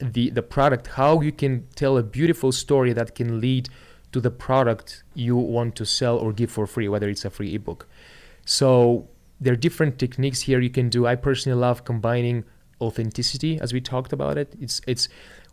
the 0.00 0.30
the 0.30 0.42
product 0.42 0.86
how 0.88 1.20
you 1.20 1.32
can 1.32 1.66
tell 1.74 1.98
a 1.98 2.02
beautiful 2.02 2.52
story 2.52 2.92
that 2.92 3.14
can 3.14 3.40
lead 3.40 3.68
to 4.12 4.20
the 4.20 4.30
product 4.30 5.02
you 5.14 5.36
want 5.36 5.74
to 5.76 5.84
sell 5.84 6.16
or 6.16 6.32
give 6.32 6.50
for 6.50 6.66
free 6.66 6.88
whether 6.88 7.08
it's 7.08 7.24
a 7.24 7.30
free 7.30 7.54
ebook. 7.54 7.86
So 8.44 9.08
there 9.40 9.52
are 9.52 9.56
different 9.56 9.98
techniques 9.98 10.40
here 10.42 10.60
you 10.60 10.70
can 10.70 10.88
do. 10.88 11.06
I 11.06 11.14
personally 11.14 11.58
love 11.58 11.84
combining 11.84 12.44
authenticity 12.80 13.58
as 13.60 13.72
we 13.72 13.80
talked 13.80 14.12
about 14.12 14.38
it. 14.38 14.54
It's 14.60 14.80
it's 14.86 15.08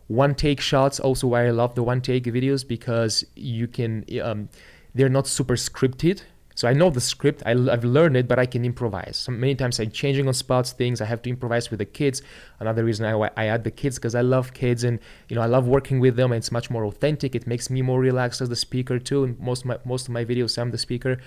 one 0.08 0.34
take 0.34 0.60
shots 0.60 1.00
also 1.00 1.26
why 1.26 1.46
i 1.46 1.50
love 1.50 1.74
the 1.74 1.82
one 1.82 2.00
take 2.00 2.24
videos 2.24 2.66
because 2.66 3.24
you 3.34 3.66
can 3.66 4.04
um, 4.22 4.48
they're 4.94 5.08
not 5.08 5.26
super 5.26 5.56
scripted 5.56 6.22
so 6.56 6.66
I 6.66 6.72
know 6.72 6.88
the 6.88 7.02
script, 7.02 7.42
I, 7.44 7.50
have 7.50 7.84
learned 7.84 8.16
it, 8.16 8.26
but 8.26 8.38
I 8.38 8.46
can 8.46 8.64
improvise. 8.64 9.18
So 9.18 9.30
many 9.30 9.54
times 9.54 9.78
I'm 9.78 9.90
changing 9.90 10.26
on 10.26 10.32
spots 10.32 10.72
things. 10.72 11.02
I 11.02 11.04
have 11.04 11.20
to 11.22 11.30
improvise 11.30 11.70
with 11.70 11.80
the 11.80 11.84
kids. 11.84 12.22
Another 12.58 12.82
reason 12.82 13.04
I, 13.04 13.30
I 13.36 13.48
add 13.48 13.62
the 13.62 13.70
kids 13.70 13.96
because 13.96 14.14
I 14.14 14.22
love 14.22 14.54
kids 14.54 14.82
and 14.82 14.98
you 15.28 15.36
know 15.36 15.42
I 15.42 15.46
love 15.46 15.68
working 15.68 16.00
with 16.00 16.16
them. 16.16 16.32
It's 16.32 16.50
much 16.50 16.70
more 16.70 16.86
authentic. 16.86 17.34
It 17.34 17.46
makes 17.46 17.68
me 17.68 17.82
more 17.82 18.00
relaxed 18.00 18.40
as 18.40 18.48
the 18.48 18.56
speaker 18.56 18.98
too. 18.98 19.24
And 19.24 19.38
most 19.38 19.60
of 19.60 19.66
my 19.66 19.78
most 19.84 20.08
of 20.08 20.14
my 20.14 20.24
videos 20.24 20.56
I'm 20.56 20.70
the 20.70 20.78
speaker, 20.78 21.18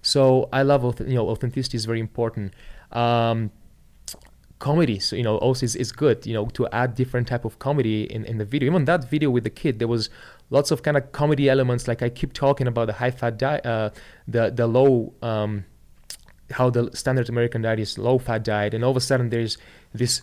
so 0.00 0.48
I 0.54 0.62
love 0.62 0.82
you 1.00 1.16
know 1.16 1.28
authenticity 1.28 1.76
is 1.76 1.84
very 1.84 2.00
important. 2.00 2.54
Um, 2.90 3.50
comedy 4.58 4.98
so 4.98 5.14
you 5.14 5.22
know 5.22 5.36
also 5.38 5.64
is, 5.64 5.76
is 5.76 5.92
good 5.92 6.26
you 6.26 6.34
know 6.34 6.46
to 6.46 6.66
add 6.72 6.94
different 6.94 7.28
type 7.28 7.44
of 7.44 7.58
comedy 7.60 8.02
in, 8.12 8.24
in 8.24 8.38
the 8.38 8.44
video 8.44 8.66
even 8.70 8.84
that 8.86 9.08
video 9.08 9.30
with 9.30 9.44
the 9.44 9.50
kid 9.50 9.78
there 9.78 9.86
was 9.88 10.10
lots 10.50 10.70
of 10.72 10.82
kind 10.82 10.96
of 10.96 11.12
comedy 11.12 11.48
elements 11.48 11.86
like 11.86 12.02
i 12.02 12.08
keep 12.08 12.32
talking 12.32 12.66
about 12.66 12.86
the 12.86 12.92
high 12.94 13.10
fat 13.10 13.38
diet 13.38 13.64
uh, 13.64 13.88
the 14.26 14.50
the 14.50 14.66
low 14.66 15.12
um, 15.22 15.64
how 16.52 16.68
the 16.70 16.90
standard 16.92 17.28
american 17.28 17.62
diet 17.62 17.78
is 17.78 17.98
low 17.98 18.18
fat 18.18 18.42
diet 18.42 18.74
and 18.74 18.82
all 18.84 18.90
of 18.90 18.96
a 18.96 19.00
sudden 19.00 19.28
there's 19.30 19.58
this 19.92 20.22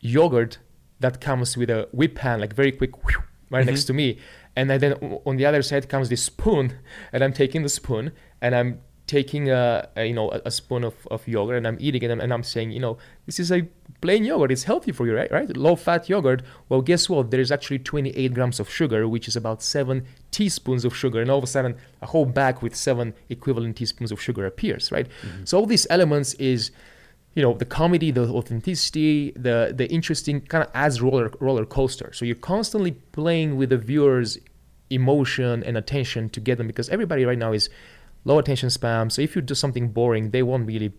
yogurt 0.00 0.58
that 1.00 1.20
comes 1.20 1.56
with 1.56 1.70
a 1.70 1.88
whip 1.92 2.14
pan 2.14 2.40
like 2.40 2.54
very 2.54 2.70
quick 2.72 2.96
whew, 3.04 3.22
right 3.50 3.64
Mhm. 3.64 3.70
next 3.70 3.84
to 3.84 3.92
me 3.92 4.18
and 4.56 4.70
then 4.70 4.92
on 5.26 5.36
the 5.36 5.44
other 5.46 5.62
side 5.62 5.88
comes 5.88 6.08
this 6.10 6.22
spoon 6.22 6.78
and 7.12 7.24
i'm 7.24 7.32
taking 7.32 7.62
the 7.62 7.68
spoon 7.68 8.12
and 8.40 8.54
i'm 8.54 8.80
taking 9.06 9.50
a, 9.50 9.88
a 9.96 10.06
you 10.06 10.14
know 10.14 10.30
a, 10.30 10.40
a 10.46 10.50
spoon 10.50 10.82
of, 10.84 10.94
of 11.10 11.26
yogurt 11.28 11.56
and 11.56 11.66
i'm 11.66 11.76
eating 11.78 12.02
it 12.02 12.10
and, 12.10 12.22
and 12.22 12.32
i'm 12.32 12.42
saying 12.42 12.70
you 12.70 12.80
know 12.80 12.96
this 13.26 13.38
is 13.38 13.52
a 13.52 13.66
plain 14.04 14.22
yogurt. 14.22 14.52
It's 14.52 14.64
healthy 14.64 14.92
for 14.92 15.06
you 15.06 15.16
right? 15.16 15.32
Right? 15.32 15.56
Low 15.56 15.76
fat 15.76 16.10
yogurt. 16.10 16.42
Well 16.68 16.82
guess 16.82 17.08
what? 17.08 17.30
There's 17.30 17.50
actually 17.50 17.78
28 17.78 18.34
grams 18.34 18.60
of 18.60 18.68
sugar 18.68 19.08
which 19.08 19.26
is 19.26 19.34
about 19.34 19.62
seven 19.62 20.04
teaspoons 20.30 20.84
of 20.84 20.94
sugar. 20.94 21.22
And 21.22 21.30
all 21.30 21.38
of 21.38 21.44
a 21.44 21.46
sudden 21.46 21.74
a 22.02 22.06
whole 22.06 22.26
bag 22.26 22.60
with 22.60 22.74
seven 22.76 23.14
equivalent 23.30 23.76
teaspoons 23.76 24.12
of 24.12 24.20
sugar 24.20 24.44
appears 24.44 24.92
right? 24.92 25.08
Mm-hmm. 25.08 25.44
So 25.46 25.58
all 25.58 25.66
these 25.66 25.86
elements 25.88 26.34
is 26.34 26.70
you 27.34 27.42
know 27.42 27.54
the 27.54 27.64
comedy 27.64 28.10
the 28.10 28.28
authenticity 28.28 29.32
the 29.32 29.72
the 29.74 29.90
interesting 29.90 30.42
kind 30.42 30.62
of 30.64 30.70
as 30.74 31.00
roller 31.00 31.32
roller 31.40 31.64
coaster. 31.64 32.12
So 32.12 32.26
you're 32.26 32.44
constantly 32.54 32.92
playing 33.18 33.56
with 33.56 33.70
the 33.70 33.78
viewers 33.78 34.38
emotion 34.90 35.64
and 35.64 35.78
attention 35.78 36.28
to 36.28 36.40
get 36.40 36.58
them 36.58 36.66
because 36.66 36.88
everybody 36.90 37.24
right 37.24 37.38
now 37.38 37.52
is 37.52 37.70
low 38.24 38.38
attention 38.38 38.68
spam 38.68 39.10
so 39.10 39.20
if 39.22 39.34
you 39.36 39.42
do 39.42 39.54
something 39.54 39.88
boring 39.88 40.30
they 40.30 40.42
won't 40.42 40.66
really 40.66 40.92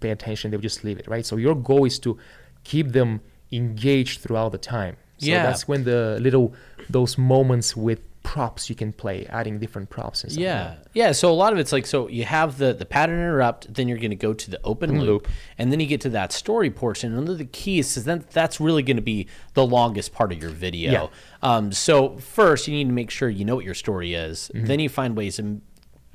pay 0.00 0.10
attention 0.10 0.50
they'll 0.50 0.60
just 0.60 0.84
leave 0.84 0.98
it 0.98 1.06
right 1.08 1.24
so 1.26 1.36
your 1.36 1.54
goal 1.54 1.84
is 1.84 1.98
to 1.98 2.18
keep 2.64 2.92
them 2.92 3.20
engaged 3.52 4.20
throughout 4.20 4.52
the 4.52 4.58
time 4.58 4.96
so 5.18 5.26
Yeah. 5.26 5.42
that's 5.44 5.66
when 5.66 5.84
the 5.84 6.18
little 6.20 6.54
those 6.88 7.18
moments 7.18 7.76
with 7.76 8.00
props 8.22 8.68
you 8.68 8.76
can 8.76 8.92
play 8.92 9.26
adding 9.30 9.58
different 9.58 9.88
props 9.88 10.22
and 10.22 10.30
stuff 10.30 10.42
Yeah. 10.42 10.62
that. 10.64 10.86
Yeah. 10.92 11.12
So 11.12 11.32
a 11.32 11.38
lot 11.42 11.52
of 11.54 11.58
it's 11.58 11.72
like 11.72 11.86
so 11.86 12.08
you 12.08 12.24
have 12.24 12.58
the 12.58 12.74
the 12.74 12.84
pattern 12.84 13.18
interrupt, 13.18 13.72
then 13.72 13.88
you're 13.88 13.96
going 13.98 14.10
to 14.10 14.16
go 14.16 14.34
to 14.34 14.50
the 14.50 14.60
open 14.64 15.00
loop, 15.00 15.22
Loop. 15.24 15.28
and 15.56 15.72
then 15.72 15.80
you 15.80 15.86
get 15.86 16.02
to 16.02 16.10
that 16.10 16.32
story 16.32 16.70
portion. 16.70 17.16
And 17.16 17.26
the 17.26 17.44
key 17.46 17.78
is 17.78 17.94
then 18.04 18.24
that's 18.30 18.60
really 18.60 18.82
going 18.82 18.96
to 18.98 19.02
be 19.02 19.26
the 19.54 19.66
longest 19.66 20.12
part 20.12 20.30
of 20.30 20.40
your 20.42 20.50
video. 20.50 20.92
Yeah. 20.92 21.06
Um, 21.42 21.72
so 21.72 22.18
first 22.18 22.68
you 22.68 22.74
need 22.74 22.88
to 22.88 22.92
make 22.92 23.10
sure 23.10 23.30
you 23.30 23.44
know 23.46 23.56
what 23.56 23.64
your 23.64 23.74
story 23.74 24.12
is. 24.14 24.50
Mm-hmm. 24.54 24.66
Then 24.66 24.78
you 24.80 24.88
find 24.90 25.16
ways 25.16 25.36
to 25.36 25.60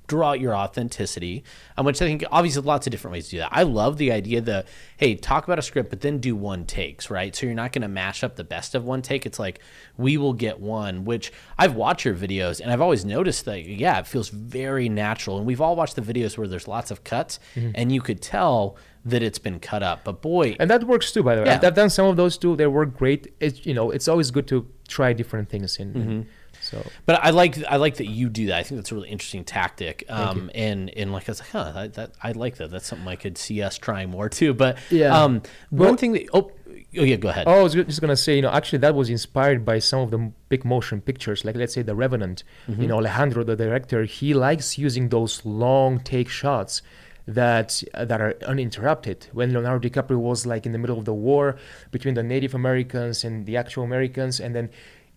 draw 0.07 0.31
out 0.31 0.39
your 0.39 0.55
authenticity, 0.55 1.43
um, 1.77 1.85
which 1.85 2.01
I 2.01 2.05
think 2.05 2.23
obviously 2.31 2.61
lots 2.61 2.87
of 2.87 2.91
different 2.91 3.13
ways 3.13 3.25
to 3.25 3.31
do 3.31 3.37
that. 3.39 3.49
I 3.51 3.63
love 3.63 3.97
the 3.97 4.11
idea 4.11 4.41
that 4.41 4.67
hey, 4.97 5.15
talk 5.15 5.43
about 5.45 5.59
a 5.59 5.61
script, 5.61 5.89
but 5.89 6.01
then 6.01 6.19
do 6.19 6.35
one 6.35 6.65
takes, 6.65 7.09
right? 7.09 7.35
So 7.35 7.45
you're 7.45 7.55
not 7.55 7.71
going 7.71 7.81
to 7.81 7.87
mash 7.87 8.23
up 8.23 8.35
the 8.35 8.43
best 8.43 8.75
of 8.75 8.85
one 8.85 9.01
take. 9.01 9.25
It's 9.25 9.39
like 9.39 9.59
we 9.97 10.17
will 10.17 10.33
get 10.33 10.59
one, 10.59 11.03
which 11.05 11.31
I've 11.57 11.75
watched 11.75 12.05
your 12.05 12.15
videos 12.15 12.59
and 12.61 12.71
I've 12.71 12.81
always 12.81 13.03
noticed 13.05 13.45
that 13.45 13.61
yeah, 13.65 13.99
it 13.99 14.07
feels 14.07 14.29
very 14.29 14.89
natural. 14.89 15.37
And 15.37 15.45
we've 15.45 15.61
all 15.61 15.75
watched 15.75 15.95
the 15.95 16.01
videos 16.01 16.37
where 16.37 16.47
there's 16.47 16.67
lots 16.67 16.91
of 16.91 17.03
cuts, 17.03 17.39
and 17.55 17.91
you 17.91 18.01
could 18.01 18.21
tell 18.21 18.77
that 19.05 19.21
it's 19.21 19.39
been 19.39 19.59
cut 19.59 19.83
up. 19.83 20.03
But 20.05 20.21
boy, 20.21 20.55
and 20.59 20.69
that 20.69 20.85
works 20.85 21.11
too 21.11 21.23
by 21.23 21.35
the 21.35 21.41
way 21.41 21.47
Yeah. 21.47 21.55
I've, 21.55 21.63
I've 21.65 21.75
done 21.75 21.89
some 21.89 22.05
of 22.07 22.15
those 22.15 22.37
too 22.37 22.55
they 22.55 22.67
work 22.67 22.95
great 22.95 23.33
it's 23.41 23.65
you 23.65 23.73
know 23.73 23.91
it's 23.91 24.07
always 24.07 24.31
good 24.31 24.47
to 24.47 24.65
try 24.87 25.11
different 25.13 25.49
things 25.49 25.77
in 25.77 25.93
Mm-hmm. 25.93 26.21
So 26.63 26.85
But 27.05 27.23
I 27.23 27.31
like 27.31 27.63
I 27.65 27.75
like 27.75 27.97
that 27.97 28.07
you 28.07 28.29
do 28.29 28.47
that. 28.47 28.57
I 28.59 28.63
think 28.63 28.79
that's 28.79 28.91
a 28.91 28.95
really 28.95 29.09
interesting 29.09 29.43
tactic. 29.43 30.03
Um, 30.09 30.49
and 30.55 30.89
and 30.91 31.11
like 31.11 31.27
I 31.29 31.31
was 31.31 31.39
like, 31.39 31.49
huh, 31.49 31.71
that, 31.73 31.93
that 31.95 32.11
I 32.21 32.31
like 32.31 32.57
that. 32.57 32.71
That's 32.71 32.87
something 32.87 33.07
I 33.07 33.15
could 33.15 33.37
see 33.37 33.61
us 33.61 33.77
trying 33.77 34.09
more 34.09 34.29
too. 34.29 34.53
But 34.53 34.77
Yeah. 34.89 35.17
um, 35.17 35.41
one 35.69 35.97
thing 35.97 36.13
that 36.13 36.29
oh, 36.33 36.51
oh 36.97 37.03
yeah, 37.03 37.17
go 37.17 37.29
ahead. 37.29 37.45
Oh, 37.47 37.59
I 37.59 37.63
was 37.63 37.73
just 37.73 38.01
gonna 38.01 38.15
say, 38.17 38.35
you 38.35 38.41
know, 38.41 38.51
actually 38.51 38.79
that 38.79 38.95
was 38.95 39.09
inspired 39.09 39.65
by 39.65 39.79
some 39.79 40.01
of 40.01 40.11
the 40.11 40.31
big 40.49 40.65
motion 40.65 41.01
pictures, 41.01 41.43
like 41.45 41.55
let's 41.55 41.73
say 41.73 41.81
The 41.81 41.95
Revenant. 41.95 42.43
Mm-hmm. 42.67 42.81
You 42.81 42.87
know, 42.87 42.97
Alejandro, 42.97 43.43
the 43.43 43.55
director, 43.55 44.03
he 44.05 44.33
likes 44.33 44.77
using 44.77 45.09
those 45.09 45.45
long 45.45 45.99
take 45.99 46.29
shots, 46.29 46.81
that 47.27 47.83
that 47.93 48.19
are 48.19 48.35
uninterrupted. 48.45 49.27
When 49.31 49.53
Leonardo 49.53 49.87
DiCaprio 49.87 50.17
was 50.17 50.45
like 50.45 50.65
in 50.65 50.71
the 50.71 50.77
middle 50.77 50.97
of 50.97 51.05
the 51.05 51.13
war 51.13 51.57
between 51.91 52.15
the 52.15 52.23
Native 52.23 52.53
Americans 52.53 53.23
and 53.23 53.45
the 53.45 53.55
actual 53.57 53.83
Americans, 53.83 54.39
and 54.39 54.55
then 54.55 54.69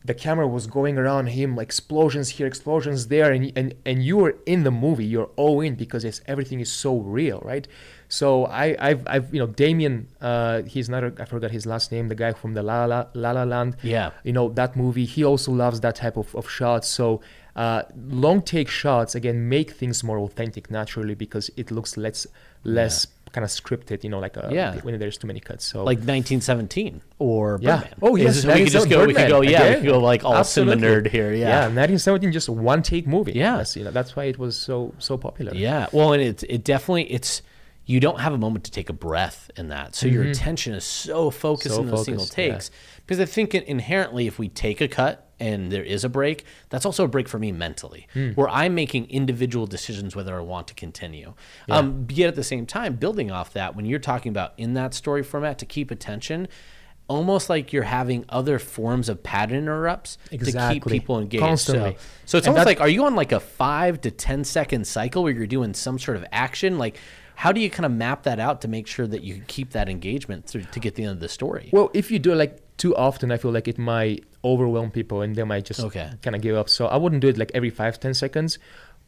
the 0.06 0.14
camera 0.14 0.46
was 0.46 0.66
going 0.66 0.96
around 0.98 1.26
him, 1.28 1.58
explosions 1.58 2.28
here, 2.30 2.46
explosions 2.46 3.08
there, 3.08 3.32
and 3.32 3.52
and 3.56 3.74
and 3.84 4.04
you 4.04 4.16
were 4.16 4.36
in 4.46 4.62
the 4.62 4.70
movie. 4.70 5.04
You're 5.04 5.30
all 5.36 5.60
in 5.60 5.74
because 5.74 6.04
it's 6.04 6.20
everything 6.26 6.60
is 6.60 6.72
so 6.72 6.98
real, 6.98 7.40
right? 7.44 7.66
So 8.08 8.44
I, 8.44 8.76
I've, 8.78 9.02
I've, 9.08 9.34
you 9.34 9.40
know, 9.40 9.48
Damien, 9.48 10.08
uh, 10.20 10.62
he's 10.62 10.88
not, 10.88 11.02
a, 11.02 11.12
I 11.18 11.24
forgot 11.24 11.50
his 11.50 11.66
last 11.66 11.90
name, 11.90 12.06
the 12.06 12.14
guy 12.14 12.32
from 12.32 12.54
the 12.54 12.62
La 12.62 12.84
La 12.84 13.06
La, 13.14 13.32
La 13.32 13.42
Land. 13.42 13.76
Yeah. 13.82 14.10
You 14.22 14.32
know 14.32 14.48
that 14.50 14.76
movie. 14.76 15.04
He 15.04 15.24
also 15.24 15.50
loves 15.52 15.80
that 15.80 15.96
type 15.96 16.16
of, 16.16 16.34
of 16.36 16.48
shots. 16.48 16.88
So 16.88 17.20
uh, 17.56 17.82
long 17.96 18.42
take 18.42 18.68
shots 18.68 19.14
again 19.14 19.48
make 19.48 19.70
things 19.70 20.04
more 20.04 20.18
authentic 20.18 20.70
naturally 20.70 21.14
because 21.14 21.50
it 21.56 21.70
looks 21.70 21.96
less 21.96 22.26
less 22.64 23.06
kind 23.37 23.44
of 23.44 23.51
scripted. 23.51 24.03
You 24.05 24.11
know, 24.11 24.18
like 24.27 24.37
a, 24.38 24.49
Yeah. 24.51 24.77
when 24.85 24.99
there's 24.99 25.18
too 25.18 25.27
many 25.27 25.40
cuts. 25.40 25.64
So 25.70 25.85
Like 25.85 25.99
1917 25.99 27.03
or 27.18 27.59
Yeah. 27.61 27.77
Birdman. 27.77 27.94
Oh, 28.03 28.16
yes, 28.16 28.44
we 28.46 28.53
could 28.64 28.72
just 28.72 28.88
go. 28.88 29.05
We 29.07 29.14
could 29.14 29.29
go. 29.29 29.42
Yeah, 29.42 29.68
we 29.68 29.75
could 29.77 29.85
go 29.94 29.99
like 30.01 30.25
all 30.25 30.42
cinema 30.44 30.72
absolutely. 30.72 31.11
nerd 31.11 31.12
here. 31.12 31.33
yeah, 31.33 31.49
Yeah. 31.49 31.61
1917, 31.68 32.33
just 32.33 32.49
one 32.49 32.83
take 32.83 33.07
movie. 33.07 33.33
Yeah. 33.33 33.59
that's, 33.59 33.77
you 33.77 33.85
know, 33.85 33.90
that's 33.90 34.16
why 34.16 34.25
it 34.25 34.38
was 34.38 34.57
so 34.59 34.94
so 34.99 35.16
popular. 35.18 35.53
Yeah. 35.55 35.87
Well, 35.92 36.12
and 36.14 36.22
it's 36.22 36.42
it 36.44 36.64
definitely 36.64 37.05
it's 37.12 37.42
you 37.85 38.01
don't 38.01 38.20
have 38.20 38.33
a 38.33 38.38
moment 38.38 38.64
to 38.64 38.70
take 38.72 38.88
a 38.88 38.92
breath 38.92 39.49
in 39.57 39.68
that, 39.68 39.94
so 39.94 40.09
your 40.09 40.25
attention 40.25 40.75
is 40.75 40.83
so 40.85 41.31
focused 41.31 41.75
Mm-hmm. 41.75 41.75
So 41.77 41.81
in 41.83 41.90
those 41.90 42.05
single 42.05 42.25
focused, 42.25 42.38
yeah. 42.38 42.53
takes. 42.55 42.70
Because 43.07 43.20
I 43.20 43.27
think 43.27 43.55
inherently, 43.55 44.27
if 44.27 44.38
we 44.40 44.49
take 44.49 44.81
a 44.81 44.88
cut 44.88 45.25
and 45.38 45.70
there 45.70 45.83
is 45.85 46.05
a 46.05 46.09
break, 46.09 46.44
that's 46.70 46.87
also 46.87 47.05
a 47.05 47.09
break 47.09 47.29
for 47.29 47.38
me 47.38 47.53
mentally, 47.53 48.07
Hmm. 48.14 48.31
where 48.31 48.49
I'm 48.49 48.75
making 48.75 49.11
individual 49.11 49.66
decisions 49.66 50.16
whether 50.16 50.37
I 50.37 50.40
want 50.40 50.66
to 50.68 50.75
continue. 50.75 51.35
Um, 51.70 52.07
yet 52.11 52.29
at 52.29 52.37
the 52.37 52.44
same 52.44 52.64
time, 52.66 52.96
building 52.96 53.31
off 53.31 53.53
that, 53.53 53.77
when 53.77 53.85
you're 53.87 53.99
talking 53.99 54.31
about 54.31 54.55
in 54.57 54.75
that 54.75 54.94
story 54.94 55.22
format 55.22 55.59
to 55.59 55.66
keep 55.66 55.90
attention. 55.90 56.49
Almost 57.09 57.49
like 57.49 57.72
you're 57.72 57.85
having 57.85 58.25
other 58.29 58.59
forms 58.59 59.09
of 59.09 59.22
pattern 59.22 59.59
interrupts 59.59 60.18
to 60.31 60.38
keep 60.72 60.85
people 60.87 61.20
engaged. 61.20 61.40
Constantly. 61.40 61.92
So, 61.92 61.99
so 62.25 62.38
it's 62.38 62.46
And 62.49 62.57
almost 62.57 62.66
like, 62.66 62.81
are 62.81 62.88
you 62.88 63.05
on 63.05 63.14
like 63.14 63.31
a 63.31 63.38
five 63.38 64.01
to 64.01 64.11
ten 64.11 64.42
second 64.42 64.88
cycle 64.88 65.22
where 65.22 65.33
you're 65.33 65.46
doing 65.46 65.72
some 65.72 66.01
sort 66.01 66.16
of 66.16 66.25
action? 66.33 66.79
Like, 66.79 66.99
how 67.37 67.53
do 67.53 67.61
you 67.61 67.70
kind 67.70 67.87
of 67.87 67.92
map 67.92 68.25
that 68.25 68.40
out 68.40 68.61
to 68.62 68.68
make 68.68 68.88
sure 68.88 69.07
that 69.07 69.22
you 69.22 69.35
can 69.35 69.44
keep 69.46 69.70
that 69.70 69.88
engagement 69.88 70.46
through 70.46 70.64
to 70.64 70.81
get 70.81 70.96
the 70.96 71.05
end 71.05 71.12
of 71.12 71.20
the 71.20 71.29
story? 71.29 71.68
Well, 71.72 71.92
if 71.94 72.11
you 72.11 72.18
do 72.18 72.33
it 72.33 72.37
like 72.37 72.59
too 72.77 72.96
often, 72.96 73.31
I 73.31 73.37
feel 73.37 73.53
like 73.53 73.68
it 73.68 73.79
might 73.79 74.25
overwhelm 74.52 74.90
people 74.98 75.18
and 75.24 75.30
they 75.38 75.44
might 75.52 75.64
just 75.70 75.80
Okay. 75.88 76.09
kind 76.24 76.35
of 76.37 76.40
give 76.46 76.56
up. 76.61 76.68
So 76.68 76.82
I 76.94 76.96
wouldn't 77.02 77.22
do 77.24 77.28
it 77.32 77.38
like 77.42 77.50
every 77.59 77.70
five, 77.80 77.94
ten 78.04 78.14
seconds, 78.24 78.59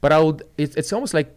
but 0.02 0.10
I 0.16 0.18
would. 0.24 0.38
It, 0.62 0.70
it's 0.80 0.92
almost 0.96 1.14
like 1.18 1.28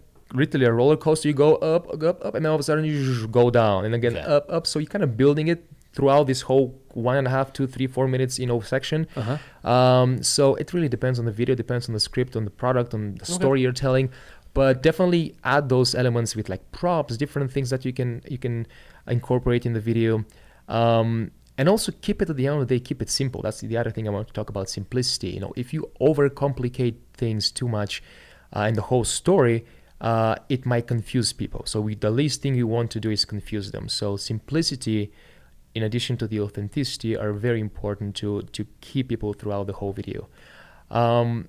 literally 0.41 0.65
a 0.65 0.73
roller 0.79 0.97
coaster. 1.05 1.27
You 1.31 1.35
go 1.47 1.51
up, 1.75 1.83
up, 1.93 2.25
up, 2.27 2.33
and 2.35 2.41
then 2.43 2.49
all 2.51 2.55
of 2.59 2.63
a 2.65 2.67
sudden 2.69 2.85
you 2.85 3.27
go 3.41 3.45
down, 3.61 3.79
and 3.85 3.93
again 3.99 4.15
Okay. 4.17 4.25
up, 4.35 4.45
up. 4.57 4.63
So 4.67 4.79
you're 4.79 4.93
kind 4.95 5.03
of 5.07 5.11
building 5.23 5.47
it 5.53 5.59
throughout 5.95 6.25
this 6.31 6.41
whole 6.49 6.67
one 7.07 7.17
and 7.21 7.27
a 7.27 7.29
half, 7.37 7.47
two, 7.57 7.67
three, 7.67 7.87
four 7.95 8.07
minutes, 8.15 8.33
you 8.41 8.47
know, 8.51 8.59
section. 8.75 9.01
Uh-huh. 9.21 9.37
Um, 9.75 10.09
so 10.35 10.55
it 10.61 10.67
really 10.75 10.87
depends 10.97 11.17
on 11.21 11.25
the 11.25 11.35
video, 11.41 11.53
depends 11.65 11.85
on 11.89 11.93
the 11.99 11.99
script, 12.09 12.31
on 12.39 12.43
the 12.49 12.55
product, 12.63 12.93
on 12.93 13.01
the 13.21 13.25
story 13.37 13.57
you're 13.63 13.79
telling. 13.87 14.09
But 14.53 14.73
definitely 14.89 15.25
add 15.55 15.63
those 15.75 15.89
elements 16.01 16.31
with 16.37 16.47
like 16.53 16.63
props, 16.79 17.11
different 17.23 17.51
things 17.55 17.69
that 17.73 17.83
you 17.87 17.93
can 17.99 18.09
you 18.33 18.37
can 18.45 18.55
incorporate 19.17 19.63
in 19.69 19.73
the 19.77 19.83
video. 19.91 20.11
Um, 20.67 21.31
and 21.61 21.69
also 21.69 21.91
keep 22.01 22.23
it 22.23 22.29
at 22.31 22.37
the 22.37 22.47
end 22.47 22.59
of 22.59 22.67
the 22.67 22.75
day, 22.75 22.79
keep 22.79 23.03
it 23.03 23.09
simple. 23.11 23.43
That's 23.43 23.61
the 23.61 23.77
other 23.77 23.91
thing 23.91 24.07
I 24.07 24.11
want 24.11 24.27
to 24.29 24.33
talk 24.33 24.49
about 24.49 24.67
simplicity. 24.67 25.29
You 25.29 25.41
know, 25.41 25.53
if 25.55 25.75
you 25.75 25.91
overcomplicate 26.01 26.95
things 27.13 27.51
too 27.51 27.67
much 27.67 28.01
uh, 28.55 28.61
in 28.61 28.73
the 28.73 28.81
whole 28.81 29.03
story, 29.03 29.63
uh, 30.09 30.37
it 30.49 30.65
might 30.65 30.87
confuse 30.87 31.33
people. 31.33 31.61
So 31.67 31.79
we, 31.79 31.93
the 31.93 32.09
least 32.09 32.41
thing 32.41 32.55
you 32.55 32.65
want 32.65 32.89
to 32.95 32.99
do 32.99 33.11
is 33.11 33.25
confuse 33.25 33.69
them. 33.69 33.89
So 33.89 34.17
simplicity, 34.17 35.11
in 35.75 35.83
addition 35.83 36.17
to 36.17 36.27
the 36.27 36.39
authenticity, 36.39 37.15
are 37.15 37.31
very 37.31 37.59
important 37.59 38.15
to 38.15 38.41
to 38.41 38.65
keep 38.87 39.09
people 39.09 39.33
throughout 39.33 39.67
the 39.67 39.73
whole 39.73 39.93
video. 39.93 40.29
Um, 40.89 41.47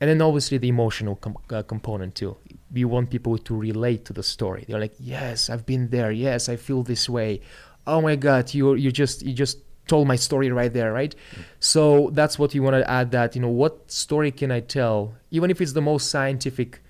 and 0.00 0.10
then 0.10 0.20
obviously 0.20 0.58
the 0.58 0.68
emotional 0.68 1.14
com- 1.14 1.38
uh, 1.50 1.62
component 1.62 2.16
too. 2.16 2.36
We 2.72 2.84
want 2.84 3.10
people 3.10 3.38
to 3.38 3.56
relate 3.56 4.04
to 4.06 4.12
the 4.12 4.24
story. 4.24 4.64
They're 4.66 4.80
like, 4.80 4.96
"Yes, 4.98 5.48
I've 5.48 5.64
been 5.64 5.90
there. 5.90 6.10
Yes, 6.10 6.48
I 6.48 6.56
feel 6.56 6.82
this 6.82 7.08
way. 7.08 7.40
Oh 7.88 8.00
my 8.00 8.16
God, 8.16 8.54
you 8.54 8.74
you 8.74 8.92
just 8.92 9.24
you 9.26 9.32
just 9.32 9.58
told 9.86 10.06
my 10.06 10.16
story 10.16 10.50
right 10.50 10.72
there, 10.72 10.92
right?" 10.92 11.14
So 11.58 12.10
that's 12.12 12.38
what 12.38 12.54
you 12.54 12.62
want 12.62 12.74
to 12.76 12.88
add. 12.88 13.10
That 13.10 13.34
you 13.34 13.42
know, 13.42 13.48
what 13.62 13.90
story 13.90 14.30
can 14.30 14.50
I 14.50 14.60
tell, 14.60 15.14
even 15.30 15.50
if 15.50 15.60
it's 15.60 15.72
the 15.72 15.82
most 15.82 16.10
scientific 16.10 16.80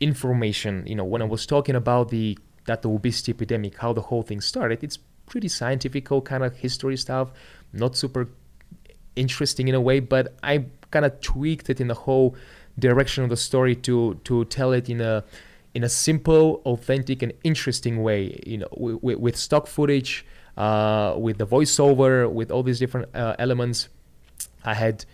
information. 0.00 0.84
You 0.86 0.94
know, 0.94 1.04
when 1.04 1.22
I 1.22 1.24
was 1.24 1.46
talking 1.46 1.74
about 1.74 2.10
the 2.10 2.38
that 2.66 2.82
the 2.82 2.90
obesity 2.90 3.32
epidemic, 3.32 3.78
how 3.78 3.92
the 3.92 4.02
whole 4.02 4.22
thing 4.22 4.40
started, 4.40 4.84
it's 4.84 4.98
pretty 5.26 5.48
scientific 5.48 6.08
kind 6.24 6.44
of 6.44 6.56
history 6.56 6.96
stuff, 6.96 7.30
not 7.72 7.96
super 7.96 8.28
interesting 9.16 9.68
in 9.68 9.74
a 9.74 9.80
way, 9.80 10.00
but 10.00 10.34
I 10.42 10.66
kind 10.90 11.04
of 11.04 11.20
tweaked 11.20 11.70
it 11.70 11.80
in 11.80 11.88
the 11.88 11.94
whole 11.94 12.36
direction 12.78 13.24
of 13.24 13.30
the 13.30 13.36
story 13.36 13.74
to 13.74 14.20
to 14.24 14.44
tell 14.46 14.72
it 14.72 14.88
in 14.88 15.00
a 15.00 15.24
in 15.74 15.84
a 15.84 15.88
simple, 15.88 16.62
authentic, 16.64 17.22
and 17.22 17.32
interesting 17.44 18.02
way. 18.02 18.40
You 18.46 18.58
know, 18.58 18.68
with, 18.72 19.18
with 19.18 19.36
stock 19.36 19.66
footage, 19.66 20.24
uh, 20.56 21.14
with 21.16 21.38
the 21.38 21.46
voiceover, 21.46 22.30
with 22.30 22.50
all 22.50 22.62
these 22.62 22.78
different 22.78 23.14
uh, 23.14 23.36
elements. 23.38 23.88
I 24.64 24.74
had 24.74 25.04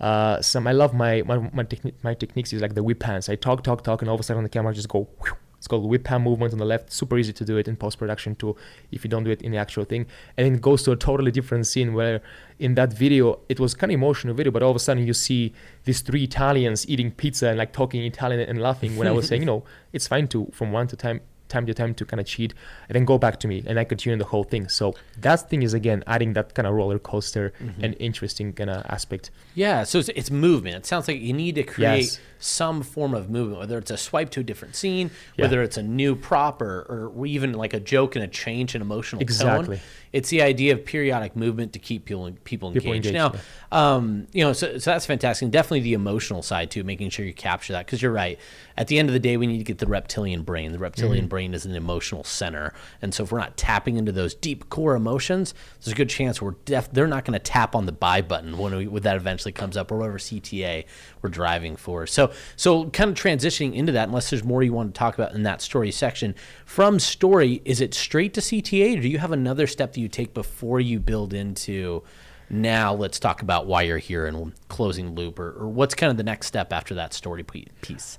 uh, 0.00 0.40
some. 0.40 0.66
I 0.66 0.72
love 0.72 0.94
my 0.94 1.22
my 1.22 1.38
my, 1.52 1.64
techni- 1.64 1.94
my 2.02 2.14
techniques 2.14 2.52
is 2.52 2.62
like 2.62 2.74
the 2.74 2.82
whip 2.82 3.00
pans. 3.00 3.28
I 3.28 3.36
talk, 3.36 3.62
talk, 3.62 3.82
talk, 3.82 4.02
and 4.02 4.08
all 4.08 4.14
of 4.14 4.20
a 4.20 4.24
sudden 4.24 4.42
the 4.42 4.48
camera 4.48 4.72
just 4.72 4.88
go. 4.88 5.08
whew. 5.22 5.36
It's 5.58 5.66
called 5.66 5.84
whip 5.84 6.04
pan 6.04 6.22
movement 6.22 6.52
on 6.52 6.58
the 6.58 6.64
left. 6.64 6.92
Super 6.92 7.18
easy 7.18 7.32
to 7.32 7.44
do 7.44 7.56
it 7.56 7.68
in 7.68 7.76
post 7.76 7.98
production 7.98 8.36
too, 8.36 8.56
if 8.92 9.04
you 9.04 9.10
don't 9.10 9.24
do 9.24 9.30
it 9.30 9.42
in 9.42 9.52
the 9.52 9.58
actual 9.58 9.84
thing. 9.84 10.06
And 10.36 10.54
it 10.54 10.60
goes 10.60 10.84
to 10.84 10.92
a 10.92 10.96
totally 10.96 11.30
different 11.30 11.66
scene 11.66 11.94
where 11.94 12.22
in 12.58 12.74
that 12.74 12.92
video 12.92 13.40
it 13.48 13.58
was 13.58 13.74
kind 13.74 13.90
of 13.90 13.94
emotional 13.94 14.34
video, 14.34 14.52
but 14.52 14.62
all 14.62 14.70
of 14.70 14.76
a 14.76 14.80
sudden 14.80 15.06
you 15.06 15.14
see 15.14 15.52
these 15.84 16.00
three 16.00 16.24
Italians 16.24 16.88
eating 16.88 17.10
pizza 17.10 17.48
and 17.48 17.58
like 17.58 17.72
talking 17.72 18.02
Italian 18.04 18.40
and 18.40 18.60
laughing. 18.60 18.96
When 18.96 19.08
I 19.08 19.10
was 19.10 19.26
saying, 19.26 19.42
you 19.42 19.46
know, 19.46 19.64
it's 19.92 20.06
fine 20.06 20.28
to 20.28 20.48
from 20.52 20.72
one 20.72 20.86
to 20.88 20.96
time 20.96 21.20
time 21.48 21.66
to 21.66 21.74
time 21.74 21.94
to 21.94 22.04
kind 22.04 22.20
of 22.20 22.26
cheat 22.26 22.54
and 22.88 22.94
then 22.96 23.04
go 23.04 23.18
back 23.18 23.40
to 23.40 23.48
me 23.48 23.62
and 23.66 23.78
I 23.78 23.84
continue 23.84 24.18
the 24.18 24.24
whole 24.24 24.44
thing. 24.44 24.68
So 24.68 24.94
that 25.20 25.48
thing 25.48 25.62
is 25.62 25.74
again 25.74 26.04
adding 26.06 26.32
that 26.34 26.54
kind 26.54 26.66
of 26.66 26.74
roller 26.74 26.98
coaster 26.98 27.52
and 27.82 27.96
interesting 27.98 28.52
kind 28.52 28.70
of 28.70 28.84
aspect. 28.86 29.30
Yeah, 29.54 29.84
so 29.84 29.98
it's, 29.98 30.08
it's 30.10 30.30
movement. 30.30 30.76
It 30.76 30.86
sounds 30.86 31.08
like 31.08 31.20
you 31.20 31.32
need 31.32 31.54
to 31.56 31.62
create 31.64 31.88
Yes. 32.04 32.20
some 32.38 32.82
form 32.82 33.14
of 33.14 33.28
movement, 33.28 33.58
whether 33.60 33.78
it's 33.78 33.90
a 33.90 33.96
swipe 33.96 34.30
to 34.30 34.40
a 34.40 34.42
different 34.44 34.76
scene, 34.76 35.10
Yeah. 35.36 35.44
whether 35.46 35.62
it's 35.62 35.76
a 35.76 35.82
new 35.82 36.14
prop 36.14 36.62
or, 36.62 37.12
or 37.16 37.26
even 37.26 37.52
like 37.54 37.74
a 37.74 37.80
joke 37.80 38.14
and 38.14 38.24
a 38.24 38.28
change 38.28 38.74
in 38.74 38.82
emotional 38.82 39.18
tone. 39.20 39.24
Exactly. 39.24 39.80
It's 40.12 40.30
the 40.30 40.40
idea 40.42 40.72
of 40.72 40.84
periodic 40.84 41.36
movement 41.36 41.72
to 41.74 41.78
keep 41.78 42.04
people 42.04 42.30
people 42.44 42.68
engaged. 42.68 42.84
People 42.84 42.94
engaged, 42.94 43.14
now, 43.14 43.34
um, 43.76 44.26
you 44.32 44.42
know, 44.44 44.52
so, 44.52 44.78
so 44.78 44.90
that's 44.92 45.04
fantastic. 45.06 45.42
And 45.42 45.52
definitely 45.52 45.80
the 45.80 45.94
emotional 45.94 46.42
side 46.42 46.70
too, 46.70 46.82
making 46.84 47.10
sure 47.10 47.26
you 47.26 47.34
capture 47.34 47.72
that 47.74 47.84
because 47.86 48.00
you're 48.00 48.12
right. 48.12 48.38
At 48.78 48.86
the 48.86 49.00
end 49.00 49.08
of 49.08 49.12
the 49.12 49.18
day, 49.18 49.36
we 49.36 49.48
need 49.48 49.58
to 49.58 49.64
get 49.64 49.78
the 49.78 49.88
reptilian 49.88 50.44
brain. 50.44 50.70
The 50.70 50.78
reptilian 50.78 51.24
Mm-hmm. 51.24 51.28
brain 51.28 51.52
is 51.52 51.66
an 51.66 51.74
emotional 51.74 52.22
center, 52.22 52.72
and 53.02 53.12
so 53.12 53.24
if 53.24 53.32
we're 53.32 53.40
not 53.40 53.56
tapping 53.56 53.96
into 53.96 54.12
those 54.12 54.34
deep 54.34 54.70
core 54.70 54.94
emotions, 54.94 55.52
there's 55.80 55.92
a 55.92 55.96
good 55.96 56.08
chance 56.08 56.40
we're 56.40 56.54
they're 56.64 57.08
not 57.08 57.24
going 57.24 57.32
to 57.32 57.40
tap 57.40 57.74
on 57.74 57.86
the 57.86 57.92
buy 57.92 58.22
button 58.22 58.56
when, 58.56 58.76
we, 58.76 58.86
when 58.86 59.02
that 59.02 59.16
eventually 59.16 59.50
comes 59.50 59.76
up, 59.76 59.90
or 59.90 59.96
whatever 59.98 60.18
CTA 60.18 60.84
we're 61.22 61.28
driving 61.28 61.74
for. 61.74 62.06
So, 62.06 62.30
so 62.54 62.88
kind 62.90 63.10
of 63.10 63.16
transitioning 63.16 63.74
into 63.74 63.90
that, 63.92 64.06
unless 64.06 64.30
there's 64.30 64.44
more 64.44 64.62
you 64.62 64.72
want 64.72 64.94
to 64.94 64.98
talk 64.98 65.14
about 65.14 65.34
in 65.34 65.42
that 65.42 65.60
story 65.60 65.90
section. 65.90 66.36
From 66.64 67.00
story, 67.00 67.60
is 67.64 67.80
it 67.80 67.94
straight 67.94 68.32
to 68.34 68.40
CTA, 68.40 68.96
or 68.96 69.00
do 69.00 69.08
you 69.08 69.18
have 69.18 69.32
another 69.32 69.66
step 69.66 69.92
that 69.94 70.00
you 70.00 70.08
take 70.08 70.34
before 70.34 70.78
you 70.78 71.00
build 71.00 71.34
into? 71.34 72.04
Now 72.48 72.94
let's 72.94 73.18
talk 73.18 73.42
about 73.42 73.66
why 73.66 73.82
you're 73.82 73.98
here 73.98 74.26
and 74.26 74.52
closing 74.68 75.16
loop, 75.16 75.40
or, 75.40 75.50
or 75.50 75.68
what's 75.68 75.96
kind 75.96 76.12
of 76.12 76.16
the 76.16 76.22
next 76.22 76.46
step 76.46 76.72
after 76.72 76.94
that 76.94 77.12
story 77.12 77.42
piece. 77.42 78.18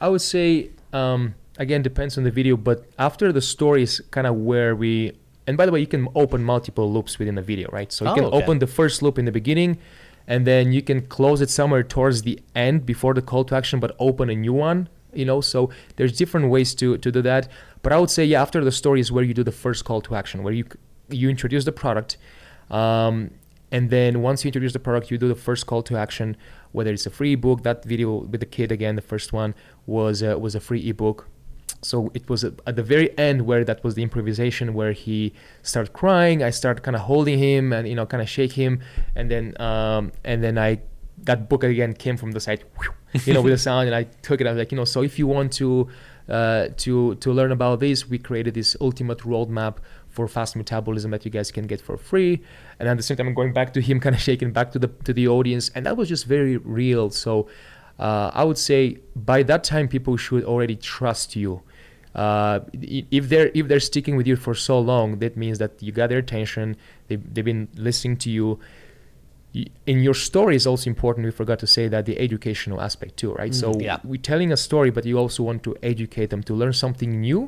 I 0.00 0.08
would 0.08 0.20
say 0.20 0.70
um, 0.92 1.34
again 1.58 1.82
depends 1.82 2.16
on 2.18 2.24
the 2.24 2.30
video, 2.30 2.56
but 2.56 2.84
after 2.98 3.32
the 3.32 3.40
story 3.40 3.82
is 3.82 4.00
kind 4.10 4.26
of 4.26 4.34
where 4.36 4.74
we. 4.76 5.12
And 5.46 5.56
by 5.56 5.64
the 5.64 5.72
way, 5.72 5.80
you 5.80 5.86
can 5.86 6.08
open 6.14 6.44
multiple 6.44 6.92
loops 6.92 7.18
within 7.18 7.34
the 7.36 7.42
video, 7.42 7.70
right? 7.72 7.90
So 7.90 8.04
you 8.04 8.10
Oh, 8.10 8.14
can 8.14 8.24
okay. 8.24 8.36
open 8.36 8.58
the 8.58 8.66
first 8.66 9.00
loop 9.02 9.18
in 9.18 9.24
the 9.24 9.32
beginning, 9.32 9.78
and 10.26 10.46
then 10.46 10.72
you 10.72 10.82
can 10.82 11.00
close 11.06 11.40
it 11.40 11.48
somewhere 11.48 11.82
towards 11.82 12.22
the 12.22 12.38
end 12.54 12.84
before 12.84 13.14
the 13.14 13.22
call 13.22 13.44
to 13.44 13.54
action, 13.56 13.80
but 13.80 13.96
open 13.98 14.28
a 14.28 14.34
new 14.34 14.52
one. 14.52 14.88
You 15.14 15.24
know, 15.24 15.40
so 15.40 15.70
there's 15.96 16.14
different 16.16 16.50
ways 16.50 16.74
to 16.76 16.98
to 16.98 17.10
do 17.10 17.22
that. 17.22 17.48
But 17.82 17.92
I 17.94 17.98
would 17.98 18.10
say, 18.10 18.24
yeah, 18.26 18.42
after 18.42 18.62
the 18.62 18.72
story 18.72 19.00
is 19.00 19.10
where 19.10 19.24
you 19.24 19.32
do 19.32 19.42
the 19.42 19.58
first 19.64 19.84
call 19.86 20.00
to 20.02 20.14
action, 20.14 20.42
where 20.42 20.52
you 20.52 20.64
you 21.08 21.30
introduce 21.30 21.64
the 21.64 21.72
product, 21.72 22.18
um, 22.70 23.30
and 23.72 23.88
then 23.90 24.20
once 24.22 24.44
you 24.44 24.48
introduce 24.48 24.74
the 24.74 24.78
product, 24.78 25.10
you 25.10 25.16
do 25.18 25.28
the 25.28 25.34
first 25.34 25.66
call 25.66 25.82
to 25.84 25.96
action, 25.96 26.36
whether 26.72 26.92
it's 26.92 27.06
a 27.06 27.10
free 27.10 27.32
ebook. 27.32 27.62
That 27.62 27.84
video 27.84 28.18
with 28.18 28.40
the 28.40 28.46
kid 28.46 28.72
again, 28.72 28.96
the 28.96 29.02
first 29.02 29.32
one 29.32 29.54
was 29.86 30.22
uh, 30.22 30.38
was 30.38 30.54
a 30.54 30.60
free 30.60 30.88
ebook. 30.88 31.28
So 31.82 32.10
it 32.12 32.28
was 32.28 32.42
at 32.44 32.76
the 32.76 32.82
very 32.82 33.16
end 33.16 33.42
where 33.42 33.64
that 33.64 33.84
was 33.84 33.94
the 33.94 34.02
improvisation 34.02 34.74
where 34.74 34.92
he 34.92 35.32
started 35.62 35.92
crying. 35.92 36.42
I 36.42 36.50
started 36.50 36.82
kind 36.82 36.96
of 36.96 37.02
holding 37.02 37.38
him 37.38 37.72
and 37.72 37.86
you 37.88 37.94
know 37.94 38.06
kind 38.06 38.22
of 38.22 38.28
shake 38.28 38.52
him, 38.52 38.80
and 39.14 39.30
then 39.30 39.60
um, 39.60 40.12
and 40.24 40.42
then 40.42 40.58
I 40.58 40.80
that 41.24 41.48
book 41.48 41.64
again 41.64 41.94
came 41.94 42.16
from 42.16 42.32
the 42.32 42.40
side, 42.40 42.64
you 43.24 43.34
know, 43.34 43.42
with 43.42 43.52
the 43.52 43.58
sound, 43.68 43.86
and 43.86 43.94
I 43.94 44.04
took 44.22 44.40
it. 44.40 44.46
I 44.46 44.52
was 44.52 44.58
like, 44.58 44.72
you 44.72 44.76
know, 44.76 44.84
so 44.84 45.02
if 45.02 45.18
you 45.18 45.26
want 45.26 45.52
to 45.54 45.88
uh, 46.28 46.68
to 46.78 47.14
to 47.16 47.32
learn 47.32 47.52
about 47.52 47.80
this, 47.80 48.08
we 48.08 48.18
created 48.18 48.54
this 48.54 48.76
ultimate 48.80 49.18
roadmap 49.18 49.76
for 50.18 50.26
fast 50.26 50.56
metabolism 50.56 51.12
that 51.12 51.24
you 51.24 51.30
guys 51.30 51.48
can 51.52 51.64
get 51.72 51.80
for 51.80 51.96
free. 51.96 52.42
And 52.80 52.88
at 52.88 52.96
the 52.96 53.04
same 53.04 53.16
time, 53.16 53.28
I'm 53.28 53.38
going 53.42 53.52
back 53.60 53.72
to 53.76 53.80
him, 53.80 54.00
kind 54.04 54.16
of 54.16 54.20
shaking 54.28 54.50
back 54.58 54.68
to 54.74 54.78
the 54.84 54.90
to 55.06 55.12
the 55.18 55.26
audience, 55.36 55.70
and 55.74 55.80
that 55.86 55.96
was 56.00 56.08
just 56.14 56.24
very 56.36 56.56
real. 56.80 57.04
So 57.24 57.32
uh, 58.06 58.40
I 58.40 58.42
would 58.48 58.58
say 58.70 58.80
by 59.14 59.40
that 59.50 59.62
time, 59.72 59.86
people 59.96 60.16
should 60.16 60.44
already 60.52 60.76
trust 60.94 61.36
you. 61.42 61.52
Uh, 62.24 62.58
if 63.12 63.24
they're 63.30 63.50
if 63.60 63.64
they're 63.68 63.86
sticking 63.92 64.14
with 64.18 64.26
you 64.30 64.36
for 64.46 64.54
so 64.68 64.76
long, 64.92 65.08
that 65.22 65.34
means 65.44 65.56
that 65.62 65.72
you 65.86 65.92
got 66.00 66.08
their 66.12 66.22
attention. 66.26 66.76
They've, 67.06 67.22
they've 67.32 67.50
been 67.52 67.68
listening 67.88 68.16
to 68.24 68.30
you. 68.38 68.46
In 69.86 69.96
your 70.08 70.18
story 70.30 70.56
is 70.60 70.66
also 70.66 70.86
important. 70.94 71.26
We 71.30 71.32
forgot 71.42 71.58
to 71.64 71.68
say 71.76 71.84
that 71.94 72.02
the 72.10 72.16
educational 72.26 72.78
aspect 72.88 73.12
too, 73.22 73.32
right? 73.40 73.52
Mm, 73.52 73.62
so 73.62 73.68
yeah. 73.88 73.98
we're 74.10 74.26
telling 74.32 74.50
a 74.52 74.60
story, 74.68 74.90
but 74.90 75.02
you 75.10 75.16
also 75.24 75.42
want 75.48 75.62
to 75.68 75.72
educate 75.92 76.28
them 76.30 76.42
to 76.48 76.52
learn 76.60 76.74
something 76.84 77.12
new, 77.28 77.40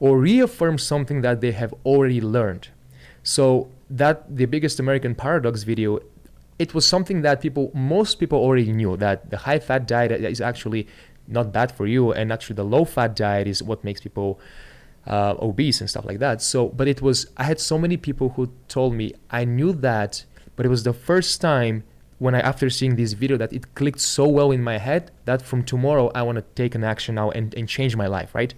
or 0.00 0.18
reaffirm 0.18 0.78
something 0.78 1.22
that 1.22 1.40
they 1.40 1.52
have 1.52 1.72
already 1.84 2.20
learned. 2.20 2.68
So 3.22 3.68
that 3.90 4.36
the 4.36 4.46
biggest 4.46 4.78
American 4.78 5.14
paradox 5.14 5.62
video, 5.62 6.00
it 6.58 6.74
was 6.74 6.86
something 6.86 7.22
that 7.22 7.40
people, 7.40 7.70
most 7.74 8.16
people 8.16 8.38
already 8.38 8.72
knew 8.72 8.96
that 8.96 9.30
the 9.30 9.38
high 9.38 9.58
fat 9.58 9.86
diet 9.86 10.12
is 10.12 10.40
actually 10.40 10.86
not 11.28 11.52
bad 11.52 11.72
for 11.72 11.86
you, 11.86 12.12
and 12.12 12.32
actually 12.32 12.54
the 12.54 12.64
low 12.64 12.84
fat 12.84 13.16
diet 13.16 13.46
is 13.46 13.62
what 13.62 13.82
makes 13.84 14.00
people 14.00 14.38
uh, 15.06 15.34
obese 15.40 15.80
and 15.80 15.88
stuff 15.88 16.04
like 16.04 16.18
that. 16.18 16.42
So, 16.42 16.68
but 16.68 16.88
it 16.88 17.02
was 17.02 17.26
I 17.36 17.44
had 17.44 17.60
so 17.60 17.78
many 17.78 17.96
people 17.96 18.30
who 18.30 18.52
told 18.68 18.94
me 18.94 19.12
I 19.30 19.44
knew 19.44 19.72
that, 19.72 20.24
but 20.56 20.66
it 20.66 20.68
was 20.68 20.82
the 20.82 20.92
first 20.92 21.40
time 21.40 21.84
when 22.18 22.34
I 22.34 22.40
after 22.40 22.70
seeing 22.70 22.96
this 22.96 23.12
video 23.12 23.36
that 23.36 23.52
it 23.52 23.74
clicked 23.74 24.00
so 24.00 24.26
well 24.26 24.50
in 24.50 24.62
my 24.62 24.78
head 24.78 25.10
that 25.26 25.42
from 25.42 25.62
tomorrow 25.62 26.10
I 26.14 26.22
want 26.22 26.36
to 26.36 26.44
take 26.54 26.74
an 26.74 26.82
action 26.82 27.16
now 27.16 27.30
and, 27.30 27.54
and 27.54 27.68
change 27.68 27.94
my 27.96 28.06
life, 28.06 28.34
right? 28.34 28.54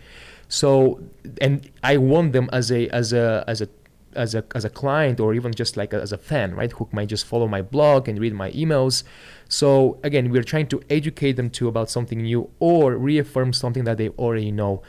So, 0.48 1.00
and 1.40 1.70
I 1.82 1.98
want 1.98 2.32
them 2.32 2.48
as 2.52 2.70
a 2.70 2.88
as 2.88 3.12
a 3.12 3.44
as 3.46 3.60
a 3.60 3.68
as 4.14 4.34
a 4.34 4.44
as 4.54 4.64
a 4.64 4.70
client 4.70 5.20
or 5.20 5.34
even 5.34 5.52
just 5.52 5.76
like 5.76 5.92
a, 5.92 6.00
as 6.00 6.12
a 6.12 6.18
fan, 6.18 6.54
right? 6.54 6.72
Who 6.72 6.88
might 6.92 7.08
just 7.08 7.26
follow 7.26 7.46
my 7.46 7.62
blog 7.62 8.08
and 8.08 8.18
read 8.18 8.34
my 8.34 8.50
emails. 8.52 9.04
So 9.48 9.98
again, 10.02 10.30
we're 10.30 10.42
trying 10.42 10.66
to 10.68 10.82
educate 10.90 11.32
them 11.32 11.50
to 11.50 11.68
about 11.68 11.90
something 11.90 12.22
new 12.22 12.50
or 12.58 12.96
reaffirm 12.96 13.52
something 13.52 13.84
that 13.84 13.98
they 13.98 14.08
already 14.10 14.50
know. 14.50 14.82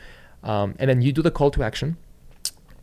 Um, 0.44 0.76
and 0.80 0.90
then 0.90 1.02
you 1.02 1.12
do 1.12 1.22
the 1.22 1.32
call 1.32 1.52
to 1.52 1.64
action. 1.64 1.98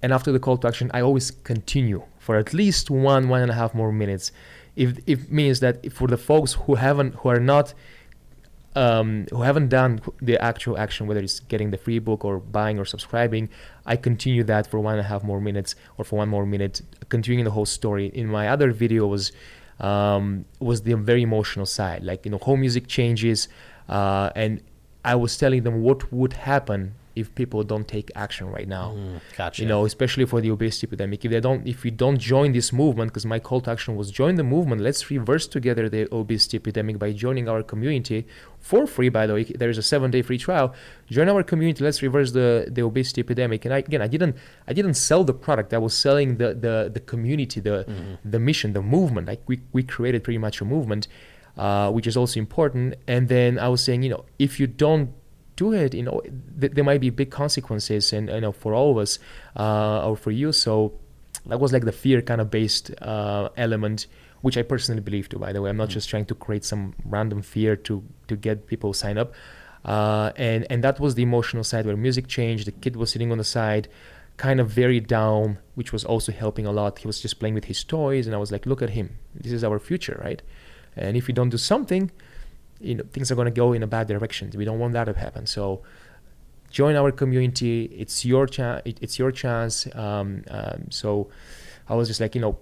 And 0.03 0.12
after 0.12 0.31
the 0.31 0.39
call 0.39 0.59
to 0.59 0.69
action, 0.69 0.91
I 0.93 1.01
always 1.01 1.31
continue 1.31 2.03
for 2.19 2.37
at 2.37 2.53
least 2.53 2.91
one 2.91 3.29
one 3.29 3.41
and 3.41 3.51
a 3.51 3.55
half 3.55 3.75
more 3.75 3.91
minutes. 3.91 4.31
If 4.77 4.99
it 5.07 5.33
means 5.33 5.61
that 5.61 5.91
for 5.91 6.07
the 6.07 6.19
folks 6.19 6.53
who 6.53 6.75
haven't 6.75 7.15
who 7.17 7.31
are 7.31 7.41
not 7.41 7.73
um, 8.77 9.27
who 9.31 9.41
haven't 9.43 9.69
done 9.69 10.01
the 10.21 10.39
actual 10.39 10.79
action, 10.79 11.07
whether 11.07 11.21
it's 11.21 11.41
getting 11.41 11.71
the 11.71 11.79
free 11.79 11.99
book 11.99 12.25
or 12.25 12.39
buying 12.39 12.79
or 12.79 12.85
subscribing, 12.85 13.49
I 13.87 13.97
continue 13.97 14.45
that 14.45 14.67
for 14.67 14.79
one 14.79 14.93
and 14.93 15.01
a 15.01 15.09
half 15.09 15.25
more 15.25 15.41
minutes 15.41 15.75
or 15.97 16.05
for 16.05 16.17
one 16.17 16.29
more 16.29 16.45
minute, 16.45 16.83
continuing 17.09 17.45
the 17.45 17.51
whole 17.51 17.65
story. 17.65 18.09
In 18.09 18.27
my 18.27 18.49
other 18.49 18.71
video 18.71 19.07
was 19.07 19.33
um, 19.81 20.45
was 20.61 20.83
the 20.83 20.95
very 20.95 21.23
emotional 21.23 21.67
side, 21.67 22.05
like 22.05 22.25
you 22.25 22.31
know, 22.31 22.39
home 22.39 22.61
music 22.61 22.87
changes, 22.87 23.49
uh, 23.89 24.31
and 24.37 24.62
I 25.05 25.15
was 25.15 25.37
telling 25.37 25.62
them 25.62 25.83
what 25.83 26.12
would 26.12 26.35
happen 26.35 26.95
if 27.16 27.35
people 27.35 27.64
don't 27.64 27.88
take 27.88 28.09
action 28.14 28.46
right 28.57 28.68
now. 28.68 28.87
Mm, 28.94 29.20
gotcha. 29.37 29.62
You 29.62 29.68
know, 29.68 29.85
especially 29.87 30.26
for 30.26 30.40
the 30.40 30.50
obesity 30.50 30.87
epidemic. 30.87 31.24
If 31.24 31.31
they 31.33 31.40
don't, 31.40 31.66
if 31.66 31.83
we 31.83 31.90
don't 31.90 32.18
join 32.18 32.52
this 32.52 32.72
movement, 32.72 33.11
because 33.11 33.26
my 33.35 33.38
call 33.38 33.61
to 33.62 33.70
action 33.70 33.96
was 33.96 34.11
join 34.11 34.35
the 34.37 34.44
movement. 34.44 34.79
Let's 34.83 35.11
reverse 35.11 35.46
together 35.57 35.88
the 35.88 36.02
obesity 36.14 36.57
epidemic 36.59 36.98
by 36.98 37.12
joining 37.12 37.48
our 37.48 37.62
community 37.62 38.26
for 38.61 38.87
free. 38.87 39.09
By 39.09 39.26
the 39.26 39.35
way, 39.35 39.44
there 39.44 39.70
is 39.70 39.79
a 39.79 39.83
seven-day 39.92 40.22
free 40.22 40.38
trial. 40.38 40.74
Join 41.11 41.29
our 41.29 41.42
community. 41.42 41.83
Let's 41.88 42.02
reverse 42.02 42.31
the 42.33 42.48
the 42.76 42.83
obesity 42.90 43.20
epidemic. 43.26 43.64
And 43.64 43.72
I, 43.74 43.79
again, 43.79 44.02
I 44.02 44.09
didn't 44.09 44.37
I 44.68 44.72
didn't 44.79 44.94
sell 45.09 45.22
the 45.24 45.35
product. 45.46 45.72
I 45.72 45.79
was 45.79 45.94
selling 46.07 46.37
the 46.37 46.48
the 46.64 46.74
the 46.96 47.00
community, 47.12 47.59
the 47.61 47.76
Mm-hmm. 47.87 48.31
the 48.35 48.40
mission, 48.48 48.68
the 48.72 48.83
movement. 48.96 49.24
Like 49.33 49.42
we 49.50 49.57
we 49.76 49.83
created 49.94 50.20
pretty 50.26 50.38
much 50.46 50.57
a 50.61 50.64
movement, 50.64 51.02
uh, 51.57 51.90
which 51.96 52.07
is 52.07 52.16
also 52.16 52.37
important. 52.46 52.94
And 53.07 53.29
then 53.29 53.59
I 53.59 53.68
was 53.74 53.81
saying, 53.87 54.02
you 54.02 54.11
know, 54.14 54.24
if 54.38 54.59
you 54.61 54.66
don't 54.66 55.11
do 55.57 55.73
it, 55.73 55.95
you 55.95 56.03
know, 56.03 56.21
th- 56.61 56.73
there 56.73 56.85
might 56.85 57.01
be 57.01 57.11
big 57.11 57.31
consequences, 57.31 58.12
and 58.12 58.29
you 58.29 58.40
know, 58.40 58.53
for 58.53 58.75
all 58.75 58.92
of 58.92 58.99
us 58.99 59.19
uh, 59.57 60.07
or 60.09 60.16
for 60.16 60.31
you. 60.31 60.53
So 60.53 60.92
that 61.47 61.61
was 61.61 61.73
like 61.73 61.85
the 61.85 61.92
fear 61.92 62.23
kind 62.23 62.40
of 62.40 62.51
based 62.51 62.90
uh, 63.03 63.49
element, 63.57 64.07
which 64.42 64.57
I 64.57 64.62
personally 64.62 65.01
believe 65.01 65.29
to. 65.31 65.38
By 65.38 65.53
the 65.53 65.62
way, 65.62 65.71
I'm 65.71 65.77
not 65.77 65.88
just 65.88 66.09
trying 66.09 66.27
to 66.27 66.35
create 66.35 66.64
some 66.64 66.95
random 67.05 67.42
fear 67.42 67.77
to 67.77 68.03
to 68.29 68.37
get 68.37 68.66
people 68.66 68.92
sign 68.92 69.19
up. 69.19 69.35
Uh, 69.85 70.33
and 70.37 70.66
and 70.69 70.83
that 70.83 70.99
was 71.01 71.14
the 71.14 71.23
emotional 71.23 71.64
side 71.64 71.87
where 71.87 71.97
music 71.97 72.27
changed. 72.27 72.66
The 72.66 72.73
kid 72.73 72.97
was 72.97 73.11
sitting 73.11 73.31
on 73.33 73.38
the 73.38 73.45
side, 73.45 73.88
kind 74.37 74.61
of 74.61 74.69
very 74.69 75.01
down, 75.01 75.59
which 75.75 75.92
was 75.92 76.05
also 76.05 76.33
helping 76.33 76.66
a 76.66 76.73
lot. 76.73 76.99
He 76.99 77.07
was 77.07 77.21
just 77.21 77.38
playing 77.38 77.55
with 77.55 77.66
his 77.66 77.85
toys, 77.85 78.27
and 78.27 78.35
I 78.35 78.38
was 78.38 78.51
like, 78.51 78.66
"Look 78.66 78.83
at 78.83 78.90
him. 78.90 79.19
This 79.35 79.53
is 79.53 79.62
our 79.62 79.79
future, 79.79 80.21
right? 80.23 80.42
And 80.97 81.16
if 81.16 81.27
we 81.29 81.35
don't 81.35 81.51
do 81.51 81.59
something, 81.59 82.11
you 82.81 82.95
know 82.95 83.05
things 83.12 83.31
are 83.31 83.35
going 83.35 83.47
to 83.47 83.51
go 83.51 83.73
in 83.73 83.83
a 83.83 83.87
bad 83.87 84.07
direction. 84.09 84.51
We 84.55 84.65
don't 84.65 84.79
want 84.79 84.93
that 84.95 85.05
to 85.05 85.15
happen. 85.15 85.47
So 85.47 85.83
join 86.71 86.97
our 86.97 87.12
community. 87.12 87.85
It's 87.97 88.25
your 88.25 88.47
chance 88.47 88.83
it's 88.85 89.19
your 89.19 89.33
chance. 89.33 89.87
Um, 89.95 90.45
um, 90.51 90.91
so 90.91 91.29
i 91.89 91.95
was 91.95 92.09
just 92.09 92.21
like 92.21 92.35
you 92.35 92.41
know 92.41 92.59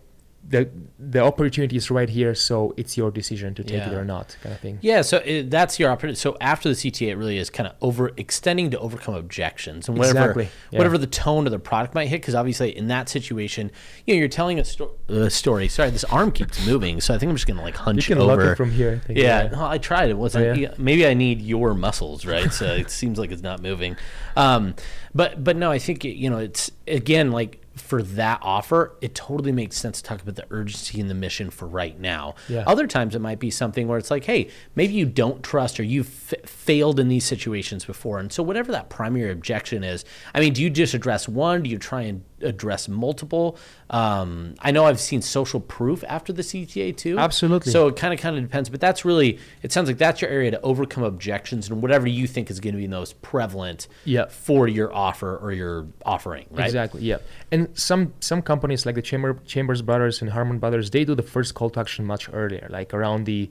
the 0.46 0.68
the 0.98 1.20
opportunity 1.20 1.76
is 1.76 1.90
right 1.90 2.08
here 2.10 2.34
so 2.34 2.74
it's 2.76 2.96
your 2.96 3.10
decision 3.10 3.54
to 3.54 3.64
take 3.64 3.82
it 3.82 3.92
or 3.94 4.04
not 4.04 4.36
kind 4.42 4.54
of 4.54 4.60
thing 4.60 4.78
Yeah, 4.82 5.00
so 5.02 5.18
it, 5.24 5.50
that's 5.50 5.78
your 5.78 5.90
opportunity. 5.90 6.16
So 6.18 6.36
after 6.40 6.68
the 6.68 6.74
CTA, 6.74 7.08
it 7.08 7.16
really 7.16 7.38
is 7.38 7.48
kind 7.50 7.66
of 7.66 7.74
over 7.80 8.10
extending 8.16 8.70
to 8.70 8.78
overcome 8.78 9.14
objections 9.14 9.88
and 9.88 9.96
whatever 9.96 10.18
Exactly, 10.18 10.48
yeah. 10.70 10.78
whatever 10.78 10.98
the 10.98 11.06
tone 11.06 11.46
of 11.46 11.50
the 11.52 11.58
product 11.58 11.94
might 11.94 12.08
hit. 12.08 12.20
Because 12.20 12.34
obviously, 12.34 12.76
in 12.76 12.88
that 12.88 13.08
situation, 13.08 13.70
you 14.06 14.14
know, 14.14 14.18
you're 14.18 14.28
telling 14.28 14.58
a 14.58 14.64
sto- 14.64 14.94
uh, 15.08 15.28
story. 15.28 15.66
Sorry, 15.68 15.90
this 15.90 16.04
arm 16.04 16.30
keeps 16.30 16.64
moving, 16.70 17.00
so 17.00 17.14
I 17.14 17.18
think 17.18 17.30
I'm 17.30 17.36
just 17.36 17.46
gonna 17.46 17.62
like 17.62 17.76
hunch 17.76 18.08
you 18.08 18.14
can 18.14 18.22
over. 18.22 18.42
lock 18.42 18.52
it 18.52 18.56
from 18.56 18.70
here 18.70 19.00
I 19.02 19.06
think, 19.06 19.18
Yeah, 19.18 19.48
no, 19.50 19.64
I 19.66 19.78
tried. 19.78 20.10
It 20.10 20.18
wasn't. 20.18 20.44
Oh, 20.46 20.52
yeah? 20.52 20.70
yeah, 20.70 20.74
Maybe 20.78 21.06
I 21.06 21.14
need 21.14 21.40
your 21.40 21.74
muscles, 21.74 22.26
right? 22.26 22.52
So 22.52 22.66
it 22.66 22.90
seems 22.90 23.18
like 23.18 23.30
it's 23.32 23.42
not 23.42 23.62
moving. 23.62 23.96
Um, 24.36 24.74
but 25.14 25.42
but 25.42 25.56
no, 25.56 25.70
I 25.70 25.78
think 25.78 26.04
you 26.04 26.28
know 26.28 26.38
it's 26.38 26.70
again 26.86 27.30
like 27.32 27.60
for 27.76 28.02
that 28.02 28.38
offer, 28.42 28.96
it 29.00 29.14
totally 29.14 29.52
makes 29.52 29.76
sense 29.76 30.00
to 30.00 30.08
talk 30.08 30.22
about 30.22 30.36
the 30.36 30.46
urgency 30.50 31.00
and 31.00 31.10
the 31.10 31.14
mission 31.14 31.50
for 31.50 31.66
right 31.66 31.98
now. 31.98 32.34
Yeah. 32.48 32.64
Other 32.66 32.86
times 32.86 33.14
it 33.14 33.20
might 33.20 33.40
be 33.40 33.50
something 33.50 33.88
where 33.88 33.98
it's 33.98 34.10
like, 34.10 34.24
hey, 34.24 34.48
maybe 34.74 34.94
you 34.94 35.06
don't 35.06 35.42
trust 35.42 35.80
or 35.80 35.82
you've 35.82 36.32
f- 36.32 36.48
failed 36.48 37.00
in 37.00 37.08
these 37.08 37.24
situations 37.24 37.84
before, 37.84 38.18
and 38.18 38.32
so 38.32 38.42
whatever 38.42 38.72
that 38.72 38.90
primary 38.90 39.30
objection 39.32 39.82
is, 39.82 40.04
I 40.34 40.40
mean, 40.40 40.52
do 40.52 40.62
you 40.62 40.70
just 40.70 40.94
address 40.94 41.28
one? 41.28 41.62
Do 41.62 41.70
you 41.70 41.78
try 41.78 42.02
and 42.02 42.22
address 42.44 42.88
multiple? 42.88 43.56
Um, 43.90 44.54
I 44.60 44.70
know 44.70 44.84
I've 44.86 45.00
seen 45.00 45.22
social 45.22 45.60
proof 45.60 46.04
after 46.08 46.32
the 46.32 46.42
CTA 46.42 46.96
too. 46.96 47.18
Absolutely. 47.18 47.72
So 47.72 47.88
it 47.88 47.96
kind 47.96 48.14
of 48.14 48.20
kind 48.20 48.36
of 48.36 48.42
depends, 48.42 48.68
but 48.68 48.80
that's 48.80 49.04
really 49.04 49.38
it 49.62 49.72
sounds 49.72 49.88
like 49.88 49.98
that's 49.98 50.20
your 50.20 50.30
area 50.30 50.50
to 50.52 50.60
overcome 50.62 51.04
objections 51.04 51.68
and 51.68 51.82
whatever 51.82 52.06
you 52.06 52.26
think 52.26 52.50
is 52.50 52.60
going 52.60 52.74
to 52.74 52.78
be 52.80 52.88
most 52.88 53.20
prevalent 53.22 53.88
Yep. 54.04 54.32
for 54.32 54.68
your 54.68 54.94
offer 54.94 55.36
or 55.36 55.52
your 55.52 55.86
offering, 56.04 56.46
right? 56.50 56.66
Exactly. 56.66 57.02
Yeah. 57.02 57.18
And 57.50 57.68
some 57.78 58.14
some 58.20 58.42
companies 58.42 58.86
like 58.86 58.94
the 58.94 59.02
Chamber 59.02 59.38
Chambers 59.46 59.82
Brothers 59.82 60.20
and 60.22 60.30
Harmon 60.30 60.58
Brothers, 60.58 60.90
they 60.90 61.04
do 61.04 61.14
the 61.14 61.22
first 61.22 61.54
call 61.54 61.70
to 61.70 61.80
action 61.80 62.04
much 62.04 62.28
earlier, 62.32 62.66
like 62.70 62.92
around 62.94 63.24
the 63.24 63.50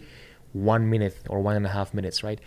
one 0.53 0.89
minute 0.89 1.17
or 1.29 1.41
one 1.41 1.56
and 1.56 1.65
a 1.65 1.69
half 1.69 1.93
minutes, 1.93 2.23
right? 2.23 2.39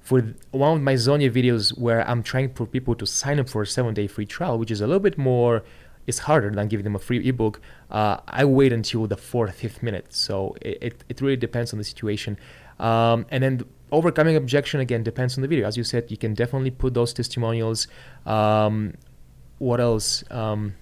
For 0.00 0.34
one 0.52 0.76
of 0.76 0.82
my 0.82 0.94
Zonia 0.94 1.30
videos 1.30 1.76
where 1.78 2.08
I'm 2.08 2.22
trying 2.22 2.54
for 2.54 2.64
people 2.66 2.94
to 2.94 3.04
sign 3.06 3.38
up 3.38 3.48
for 3.48 3.62
a 3.62 3.66
seven 3.66 3.92
day 3.94 4.06
free 4.06 4.24
trial, 4.26 4.58
which 4.58 4.70
is 4.70 4.80
a 4.80 4.86
little 4.86 5.00
bit 5.00 5.18
more 5.18 5.64
it's 6.08 6.20
harder 6.20 6.50
than 6.50 6.66
giving 6.68 6.84
them 6.84 6.96
a 6.96 6.98
free 6.98 7.28
ebook. 7.28 7.60
Uh, 7.90 8.16
I 8.26 8.44
wait 8.46 8.72
until 8.72 9.06
the 9.06 9.16
fourth, 9.16 9.54
fifth 9.54 9.82
minute. 9.82 10.06
So 10.08 10.56
it, 10.62 10.78
it, 10.80 11.04
it 11.10 11.20
really 11.20 11.36
depends 11.36 11.72
on 11.74 11.78
the 11.78 11.84
situation. 11.84 12.38
Um, 12.80 13.26
and 13.30 13.42
then 13.44 13.64
overcoming 13.92 14.34
objection 14.34 14.80
again 14.80 15.02
depends 15.02 15.36
on 15.36 15.42
the 15.42 15.48
video. 15.48 15.66
As 15.66 15.76
you 15.76 15.84
said, 15.84 16.10
you 16.10 16.16
can 16.16 16.32
definitely 16.32 16.70
put 16.70 16.94
those 16.94 17.12
testimonials. 17.12 17.88
Um, 18.24 18.94
what 19.58 19.80
else? 19.80 20.24
Um, 20.30 20.74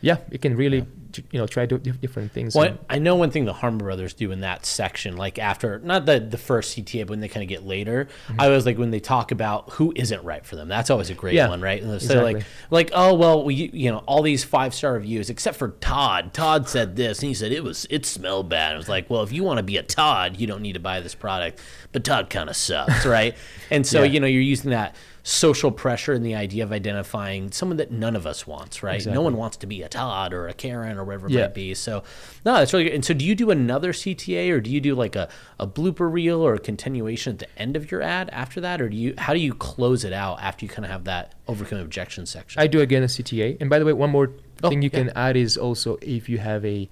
yeah, 0.00 0.16
it 0.32 0.42
can 0.42 0.56
really, 0.56 0.82
t- 0.82 0.88
you 1.30 1.38
know, 1.38 1.46
try 1.46 1.66
to 1.66 1.78
do 1.78 1.92
different 1.92 2.32
things. 2.32 2.54
Well, 2.54 2.66
and- 2.66 2.78
I 2.88 2.98
know 2.98 3.16
one 3.16 3.30
thing 3.30 3.44
the 3.44 3.52
Harmon 3.52 3.78
brothers 3.78 4.14
do 4.14 4.30
in 4.32 4.40
that 4.40 4.66
section, 4.66 5.16
like 5.16 5.38
after 5.38 5.78
not 5.80 6.06
the 6.06 6.20
the 6.20 6.38
first 6.38 6.76
CTA, 6.76 7.00
but 7.00 7.10
when 7.10 7.20
they 7.20 7.28
kind 7.28 7.42
of 7.42 7.48
get 7.48 7.64
later, 7.64 8.08
mm-hmm. 8.28 8.40
I 8.40 8.48
was 8.48 8.66
like 8.66 8.78
when 8.78 8.90
they 8.90 9.00
talk 9.00 9.30
about 9.32 9.70
who 9.70 9.92
isn't 9.96 10.22
right 10.24 10.44
for 10.44 10.56
them. 10.56 10.68
That's 10.68 10.90
always 10.90 11.10
a 11.10 11.14
great 11.14 11.34
Yeah, 11.34 11.48
one, 11.48 11.60
right? 11.60 11.80
And 11.80 11.90
they'll 11.90 12.00
say 12.00 12.20
like 12.22 12.44
like 12.70 12.90
oh 12.94 13.14
well, 13.14 13.44
we, 13.44 13.54
you 13.54 13.90
know 13.90 13.98
all 14.06 14.22
these 14.22 14.44
five 14.44 14.74
star 14.74 14.94
reviews 14.94 15.30
except 15.30 15.56
for 15.58 15.68
Todd. 15.80 16.32
Todd 16.32 16.68
said 16.68 16.96
this, 16.96 17.20
and 17.20 17.28
he 17.28 17.34
said 17.34 17.52
it 17.52 17.64
was 17.64 17.86
it 17.90 18.06
smelled 18.06 18.48
bad. 18.48 18.74
I 18.74 18.76
was 18.76 18.88
like, 18.88 19.10
well, 19.10 19.22
if 19.22 19.32
you 19.32 19.42
want 19.44 19.58
to 19.58 19.62
be 19.62 19.76
a 19.76 19.82
Todd, 19.82 20.38
you 20.38 20.46
don't 20.46 20.62
need 20.62 20.74
to 20.74 20.80
buy 20.80 21.00
this 21.00 21.14
product. 21.14 21.60
But 21.92 22.04
Todd 22.04 22.30
kind 22.30 22.48
of 22.48 22.56
sucks, 22.56 23.04
right? 23.04 23.36
And 23.70 23.86
so 23.86 24.02
Yeah. 24.04 24.10
you 24.10 24.20
know 24.20 24.26
you're 24.26 24.42
using 24.42 24.70
that 24.70 24.94
social 25.22 25.70
pressure 25.70 26.12
and 26.12 26.24
the 26.24 26.34
idea 26.34 26.62
of 26.64 26.72
identifying 26.72 27.52
someone 27.52 27.76
that 27.76 27.90
none 27.90 28.16
of 28.16 28.26
us 28.26 28.46
wants, 28.46 28.82
right? 28.82 29.04
No 29.06 29.20
one 29.22 29.36
wants 29.36 29.56
to 29.58 29.66
be 29.66 29.82
a 29.82 29.88
Todd 29.88 30.32
or 30.32 30.48
a 30.48 30.54
Karen 30.54 30.96
or 30.98 31.04
whatever 31.04 31.26
it 31.26 31.32
Yeah. 31.32 31.42
might 31.42 31.54
be. 31.54 31.74
So, 31.74 32.02
no, 32.44 32.54
that's 32.54 32.72
really 32.72 32.84
good. 32.84 32.94
And 32.94 33.04
so, 33.04 33.12
do 33.14 33.24
you 33.24 33.34
do 33.34 33.50
another 33.50 33.92
CTA 33.92 34.50
or 34.50 34.60
do 34.60 34.70
you 34.70 34.80
do 34.80 34.94
like 34.94 35.16
a, 35.16 35.28
a 35.58 35.66
blooper 35.66 36.10
reel 36.10 36.40
or 36.40 36.54
a 36.54 36.58
continuation 36.58 37.34
at 37.34 37.38
the 37.40 37.58
end 37.60 37.76
of 37.76 37.90
your 37.90 38.02
ad 38.02 38.30
after 38.32 38.60
that, 38.62 38.80
or 38.80 38.88
do 38.88 38.96
you 38.96 39.14
how 39.18 39.34
do 39.34 39.40
you 39.40 39.52
close 39.54 40.04
it 40.04 40.12
out 40.12 40.40
after 40.42 40.64
you 40.64 40.70
kind 40.70 40.84
of 40.84 40.90
have 40.90 41.04
that 41.04 41.34
overcoming 41.48 41.84
objection 41.84 42.24
section? 42.26 42.60
I 42.60 42.66
do 42.66 42.80
again 42.80 43.02
a 43.02 43.06
CTA. 43.06 43.58
And 43.60 43.68
by 43.68 43.78
the 43.78 43.84
way, 43.84 43.92
one 43.92 44.10
more 44.10 44.32
Oh, 44.62 44.68
thing 44.68 44.82
you 44.82 44.90
yeah. 44.92 44.98
can 44.98 45.10
add 45.16 45.36
is 45.36 45.56
also 45.56 45.98
if 46.02 46.28
you 46.28 46.38
have 46.38 46.64
a 46.64 46.88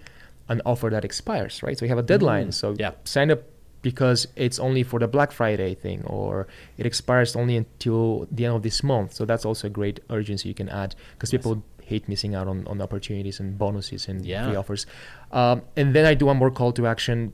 an 0.50 0.62
offer 0.64 0.88
that 0.90 1.04
expires, 1.04 1.62
right? 1.62 1.78
So 1.78 1.84
you 1.84 1.90
have 1.90 1.98
a 1.98 2.02
deadline. 2.02 2.52
so 2.52 2.72
Mm, 2.72 2.80
yeah. 2.80 2.90
sign 3.04 3.30
up 3.30 3.42
because 3.82 4.26
it's 4.36 4.58
only 4.58 4.82
for 4.82 4.98
the 4.98 5.06
Black 5.08 5.30
Friday 5.32 5.74
thing, 5.74 6.02
or 6.04 6.46
it 6.76 6.86
expires 6.86 7.36
only 7.36 7.56
until 7.56 8.26
the 8.30 8.44
end 8.44 8.54
of 8.56 8.62
this 8.62 8.82
month. 8.82 9.14
So 9.14 9.24
that's 9.24 9.44
also 9.44 9.66
a 9.68 9.70
great 9.70 10.00
urgency 10.10 10.48
you 10.48 10.54
can 10.54 10.68
add 10.68 10.94
because 11.12 11.30
people 11.30 11.62
hate 11.82 12.08
missing 12.08 12.34
out 12.34 12.48
on, 12.48 12.66
on 12.66 12.80
opportunities 12.82 13.40
and 13.40 13.56
bonuses 13.56 14.08
and 14.08 14.24
Yeah. 14.26 14.46
free 14.46 14.56
offers. 14.56 14.86
Um, 15.32 15.62
and 15.76 15.94
then 15.94 16.04
I 16.04 16.14
do 16.14 16.26
one 16.26 16.36
more 16.36 16.50
call 16.50 16.72
to 16.72 16.86
action. 16.86 17.32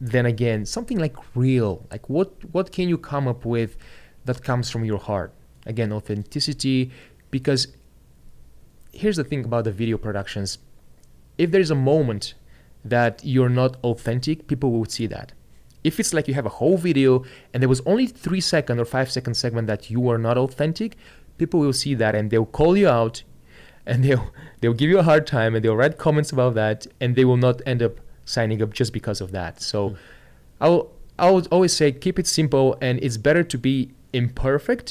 Then 0.00 0.26
again, 0.26 0.64
something 0.64 0.98
like 0.98 1.16
real, 1.34 1.86
like 1.90 2.08
what 2.08 2.30
what 2.52 2.72
can 2.72 2.88
you 2.88 2.98
come 2.98 3.26
up 3.28 3.44
with 3.44 3.76
that 4.24 4.42
comes 4.42 4.70
from 4.70 4.84
your 4.84 4.98
heart? 4.98 5.32
Again, 5.66 5.92
authenticity, 5.92 6.90
because 7.30 7.68
here's 8.92 9.16
the 9.16 9.24
thing 9.24 9.44
about 9.44 9.64
the 9.64 9.72
video 9.72 9.98
productions 9.98 10.58
if 11.36 11.50
there's 11.50 11.70
a 11.70 11.74
moment 11.74 12.34
that 12.84 13.20
you're 13.22 13.48
not 13.50 13.76
authentic 13.84 14.46
people 14.48 14.72
will 14.72 14.84
see 14.86 15.06
that 15.06 15.32
if 15.88 15.94
it's 16.00 16.12
like 16.16 16.26
you 16.28 16.34
have 16.40 16.48
a 16.52 16.56
whole 16.60 16.78
video 16.88 17.10
and 17.52 17.58
there 17.62 17.72
was 17.74 17.82
only 17.92 18.06
three 18.24 18.42
second 18.54 18.76
or 18.82 18.86
five 18.96 19.08
second 19.16 19.34
segment 19.42 19.66
that 19.72 19.82
you 19.92 20.00
are 20.10 20.20
not 20.28 20.36
authentic 20.44 20.90
people 21.38 21.58
will 21.60 21.78
see 21.84 21.94
that 22.02 22.12
and 22.14 22.30
they'll 22.30 22.52
call 22.60 22.76
you 22.82 22.88
out 23.00 23.16
and 23.86 23.96
they'll 24.04 24.28
they'll 24.60 24.78
give 24.82 24.90
you 24.92 24.98
a 24.98 25.06
hard 25.10 25.24
time 25.26 25.54
and 25.54 25.60
they'll 25.64 25.80
write 25.82 25.96
comments 26.06 26.30
about 26.36 26.54
that 26.54 26.86
and 27.00 27.16
they 27.16 27.24
will 27.24 27.42
not 27.48 27.56
end 27.72 27.82
up 27.82 27.94
signing 28.24 28.60
up 28.64 28.70
just 28.80 28.92
because 28.92 29.20
of 29.24 29.28
that. 29.38 29.54
So 29.62 29.78
hmm. 29.90 29.96
i'll 30.60 30.82
i 31.26 31.30
would 31.32 31.48
always 31.54 31.74
say 31.80 31.86
keep 32.04 32.16
it 32.22 32.26
simple 32.40 32.66
and 32.86 32.94
it's 33.06 33.16
better 33.28 33.42
to 33.52 33.58
be 33.68 33.76
imperfect 34.12 34.88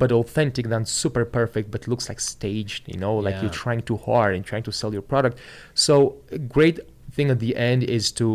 but 0.00 0.10
authentic 0.12 0.64
than 0.72 0.84
super 0.84 1.24
perfect 1.24 1.70
but 1.74 1.80
looks 1.92 2.06
like 2.10 2.20
staged 2.20 2.82
you 2.92 2.98
know 3.04 3.14
like 3.16 3.34
Yeah. 3.34 3.42
you're 3.42 3.58
trying 3.64 3.82
too 3.90 3.98
hard 4.08 4.30
and 4.36 4.42
trying 4.50 4.64
to 4.68 4.72
sell 4.80 4.92
your 4.96 5.06
product. 5.12 5.38
So 5.86 5.92
a 6.38 6.38
great 6.56 6.76
thing 7.16 7.30
at 7.34 7.38
the 7.46 7.52
end 7.68 7.80
is 7.98 8.04
to 8.20 8.26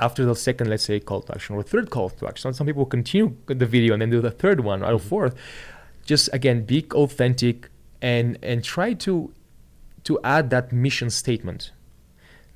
after 0.00 0.24
the 0.24 0.34
second 0.34 0.68
let's 0.68 0.84
say 0.84 0.98
call 0.98 1.20
to 1.22 1.32
action 1.32 1.54
or 1.54 1.62
third 1.62 1.90
call 1.90 2.10
to 2.10 2.26
action 2.26 2.52
some 2.52 2.66
people 2.66 2.84
continue 2.84 3.36
the 3.46 3.66
video 3.66 3.92
and 3.92 4.02
then 4.02 4.10
do 4.10 4.20
the 4.20 4.30
third 4.30 4.60
one 4.60 4.82
or 4.82 4.94
mm-hmm. 4.94 5.08
fourth 5.08 5.34
just 6.04 6.28
again 6.32 6.64
be 6.64 6.86
authentic 6.92 7.68
and 8.02 8.38
and 8.42 8.64
try 8.64 8.92
to 8.92 9.32
to 10.04 10.18
add 10.24 10.50
that 10.50 10.72
mission 10.72 11.10
statement. 11.10 11.72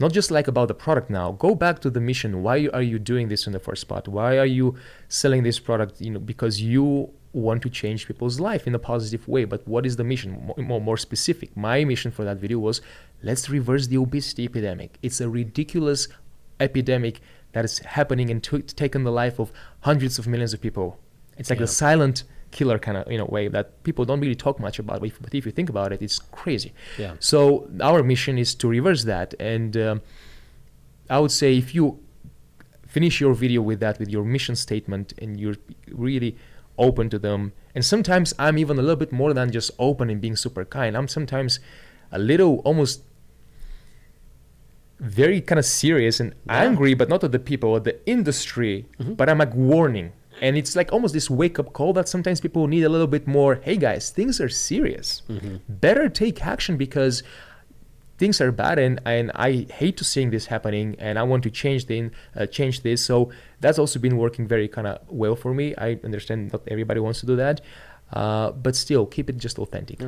Not 0.00 0.12
just 0.12 0.30
like 0.30 0.48
about 0.48 0.68
the 0.68 0.74
product 0.74 1.08
now. 1.08 1.32
Go 1.32 1.54
back 1.54 1.80
to 1.82 1.90
the 1.90 2.00
mission. 2.00 2.42
Why 2.42 2.68
are 2.72 2.82
you 2.82 2.98
doing 2.98 3.28
this 3.28 3.46
in 3.46 3.52
the 3.52 3.60
first 3.60 3.82
spot? 3.82 4.08
Why 4.08 4.38
are 4.38 4.46
you 4.46 4.74
selling 5.08 5.42
this 5.44 5.60
product 5.60 6.00
you 6.00 6.10
know 6.10 6.20
because 6.20 6.60
you 6.60 7.10
want 7.34 7.62
to 7.62 7.68
change 7.68 8.06
people's 8.06 8.38
life 8.38 8.66
in 8.66 8.74
a 8.74 8.78
positive 8.78 9.26
way. 9.26 9.44
But 9.44 9.66
what 9.66 9.84
is 9.84 9.96
the 9.96 10.04
mission? 10.04 10.30
More, 10.46 10.56
more, 10.56 10.80
more 10.80 10.96
specific. 10.96 11.56
My 11.56 11.84
mission 11.84 12.10
for 12.12 12.24
that 12.24 12.36
video 12.36 12.58
was 12.60 12.80
let's 13.22 13.50
reverse 13.50 13.88
the 13.88 13.98
obesity 13.98 14.44
epidemic. 14.44 14.98
It's 15.02 15.20
a 15.20 15.28
ridiculous 15.28 16.08
epidemic 16.60 17.20
that 17.52 17.64
is 17.64 17.78
happening 17.80 18.30
and 18.30 18.42
t- 18.42 18.62
taken 18.62 19.04
the 19.04 19.12
life 19.12 19.38
of 19.38 19.52
hundreds 19.80 20.18
of 20.18 20.26
millions 20.26 20.52
of 20.54 20.60
people 20.60 20.98
it's 21.36 21.50
like 21.50 21.58
Yeah. 21.58 21.64
the 21.66 21.72
silent 21.72 22.24
killer 22.50 22.78
kind 22.78 22.96
of 22.96 23.10
you 23.10 23.18
know 23.18 23.24
way 23.26 23.48
that 23.48 23.82
people 23.82 24.04
don't 24.04 24.20
really 24.20 24.36
talk 24.36 24.60
much 24.60 24.78
about 24.78 25.00
but 25.00 25.06
if, 25.08 25.20
but 25.20 25.34
if 25.34 25.44
you 25.46 25.52
think 25.52 25.68
about 25.68 25.92
it 25.92 26.00
it's 26.00 26.18
crazy 26.18 26.72
Yeah. 26.98 27.14
so 27.18 27.68
our 27.80 28.02
mission 28.02 28.38
is 28.38 28.54
to 28.56 28.68
reverse 28.68 29.04
that, 29.04 29.34
and 29.40 29.76
um, 29.76 30.02
I 31.10 31.18
would 31.18 31.32
say 31.32 31.56
if 31.58 31.74
you 31.74 31.98
finish 32.86 33.20
your 33.20 33.34
video 33.34 33.60
with 33.60 33.80
that, 33.80 33.98
with 33.98 34.08
your 34.08 34.24
mission 34.24 34.54
statement, 34.56 35.12
and 35.20 35.38
you're 35.40 35.56
really 35.90 36.36
open 36.78 37.10
to 37.10 37.18
them, 37.18 37.52
and 37.74 37.84
sometimes 37.84 38.32
I'm 38.38 38.56
even 38.58 38.78
a 38.78 38.82
little 38.82 38.96
bit 38.96 39.12
more 39.12 39.32
than 39.34 39.50
just 39.50 39.70
open 39.78 40.10
and 40.10 40.20
being 40.20 40.36
super 40.36 40.64
kind. 40.64 40.96
I'm 40.96 41.08
sometimes 41.08 41.58
a 42.12 42.18
little 42.18 42.58
almost 42.64 43.02
very 45.00 45.40
kind 45.40 45.58
of 45.58 45.64
serious 45.64 46.20
and 46.20 46.34
Yeah. 46.46 46.62
angry, 46.62 46.94
but 46.94 47.08
not 47.08 47.22
at 47.24 47.32
the 47.32 47.38
people, 47.38 47.76
at 47.76 47.84
the 47.84 47.96
industry. 48.06 48.86
But 48.98 49.28
I'm 49.28 49.38
like 49.38 49.54
warning. 49.54 50.12
And 50.40 50.56
it's 50.56 50.74
like 50.74 50.92
almost 50.92 51.14
this 51.14 51.30
wake 51.30 51.58
up 51.58 51.72
call 51.72 51.92
that 51.92 52.08
sometimes 52.08 52.40
people 52.40 52.66
need 52.66 52.82
a 52.84 52.88
little 52.88 53.06
bit 53.06 53.26
more. 53.26 53.56
Hey 53.62 53.76
guys, 53.76 54.10
things 54.10 54.40
are 54.40 54.48
serious. 54.48 55.22
Better 55.68 56.08
take 56.08 56.44
action 56.44 56.76
because 56.76 57.22
things 58.18 58.40
are 58.40 58.52
bad 58.52 58.78
and, 58.78 59.00
and 59.04 59.30
I 59.34 59.66
hate 59.72 59.96
to 59.98 60.04
seeing 60.04 60.30
this 60.30 60.46
happening 60.46 60.94
and 60.98 61.18
I 61.18 61.22
want 61.24 61.42
to 61.44 61.50
change 61.50 61.86
the 61.86 62.10
uh, 62.36 62.46
change 62.46 62.82
this. 62.82 63.04
So 63.04 63.30
that's 63.60 63.78
also 63.78 63.98
been 63.98 64.16
working 64.16 64.46
very 64.46 64.68
kind 64.68 64.86
of 64.86 64.98
well 65.08 65.36
for 65.36 65.52
me. 65.54 65.74
I 65.76 65.98
understand 66.04 66.52
not 66.52 66.62
everybody 66.68 67.00
wants 67.00 67.20
to 67.20 67.26
do 67.26 67.36
that, 67.36 67.60
uh, 68.12 68.52
but 68.52 68.76
still 68.76 69.06
keep 69.06 69.28
it 69.28 69.38
just 69.38 69.58
authentic. 69.58 70.00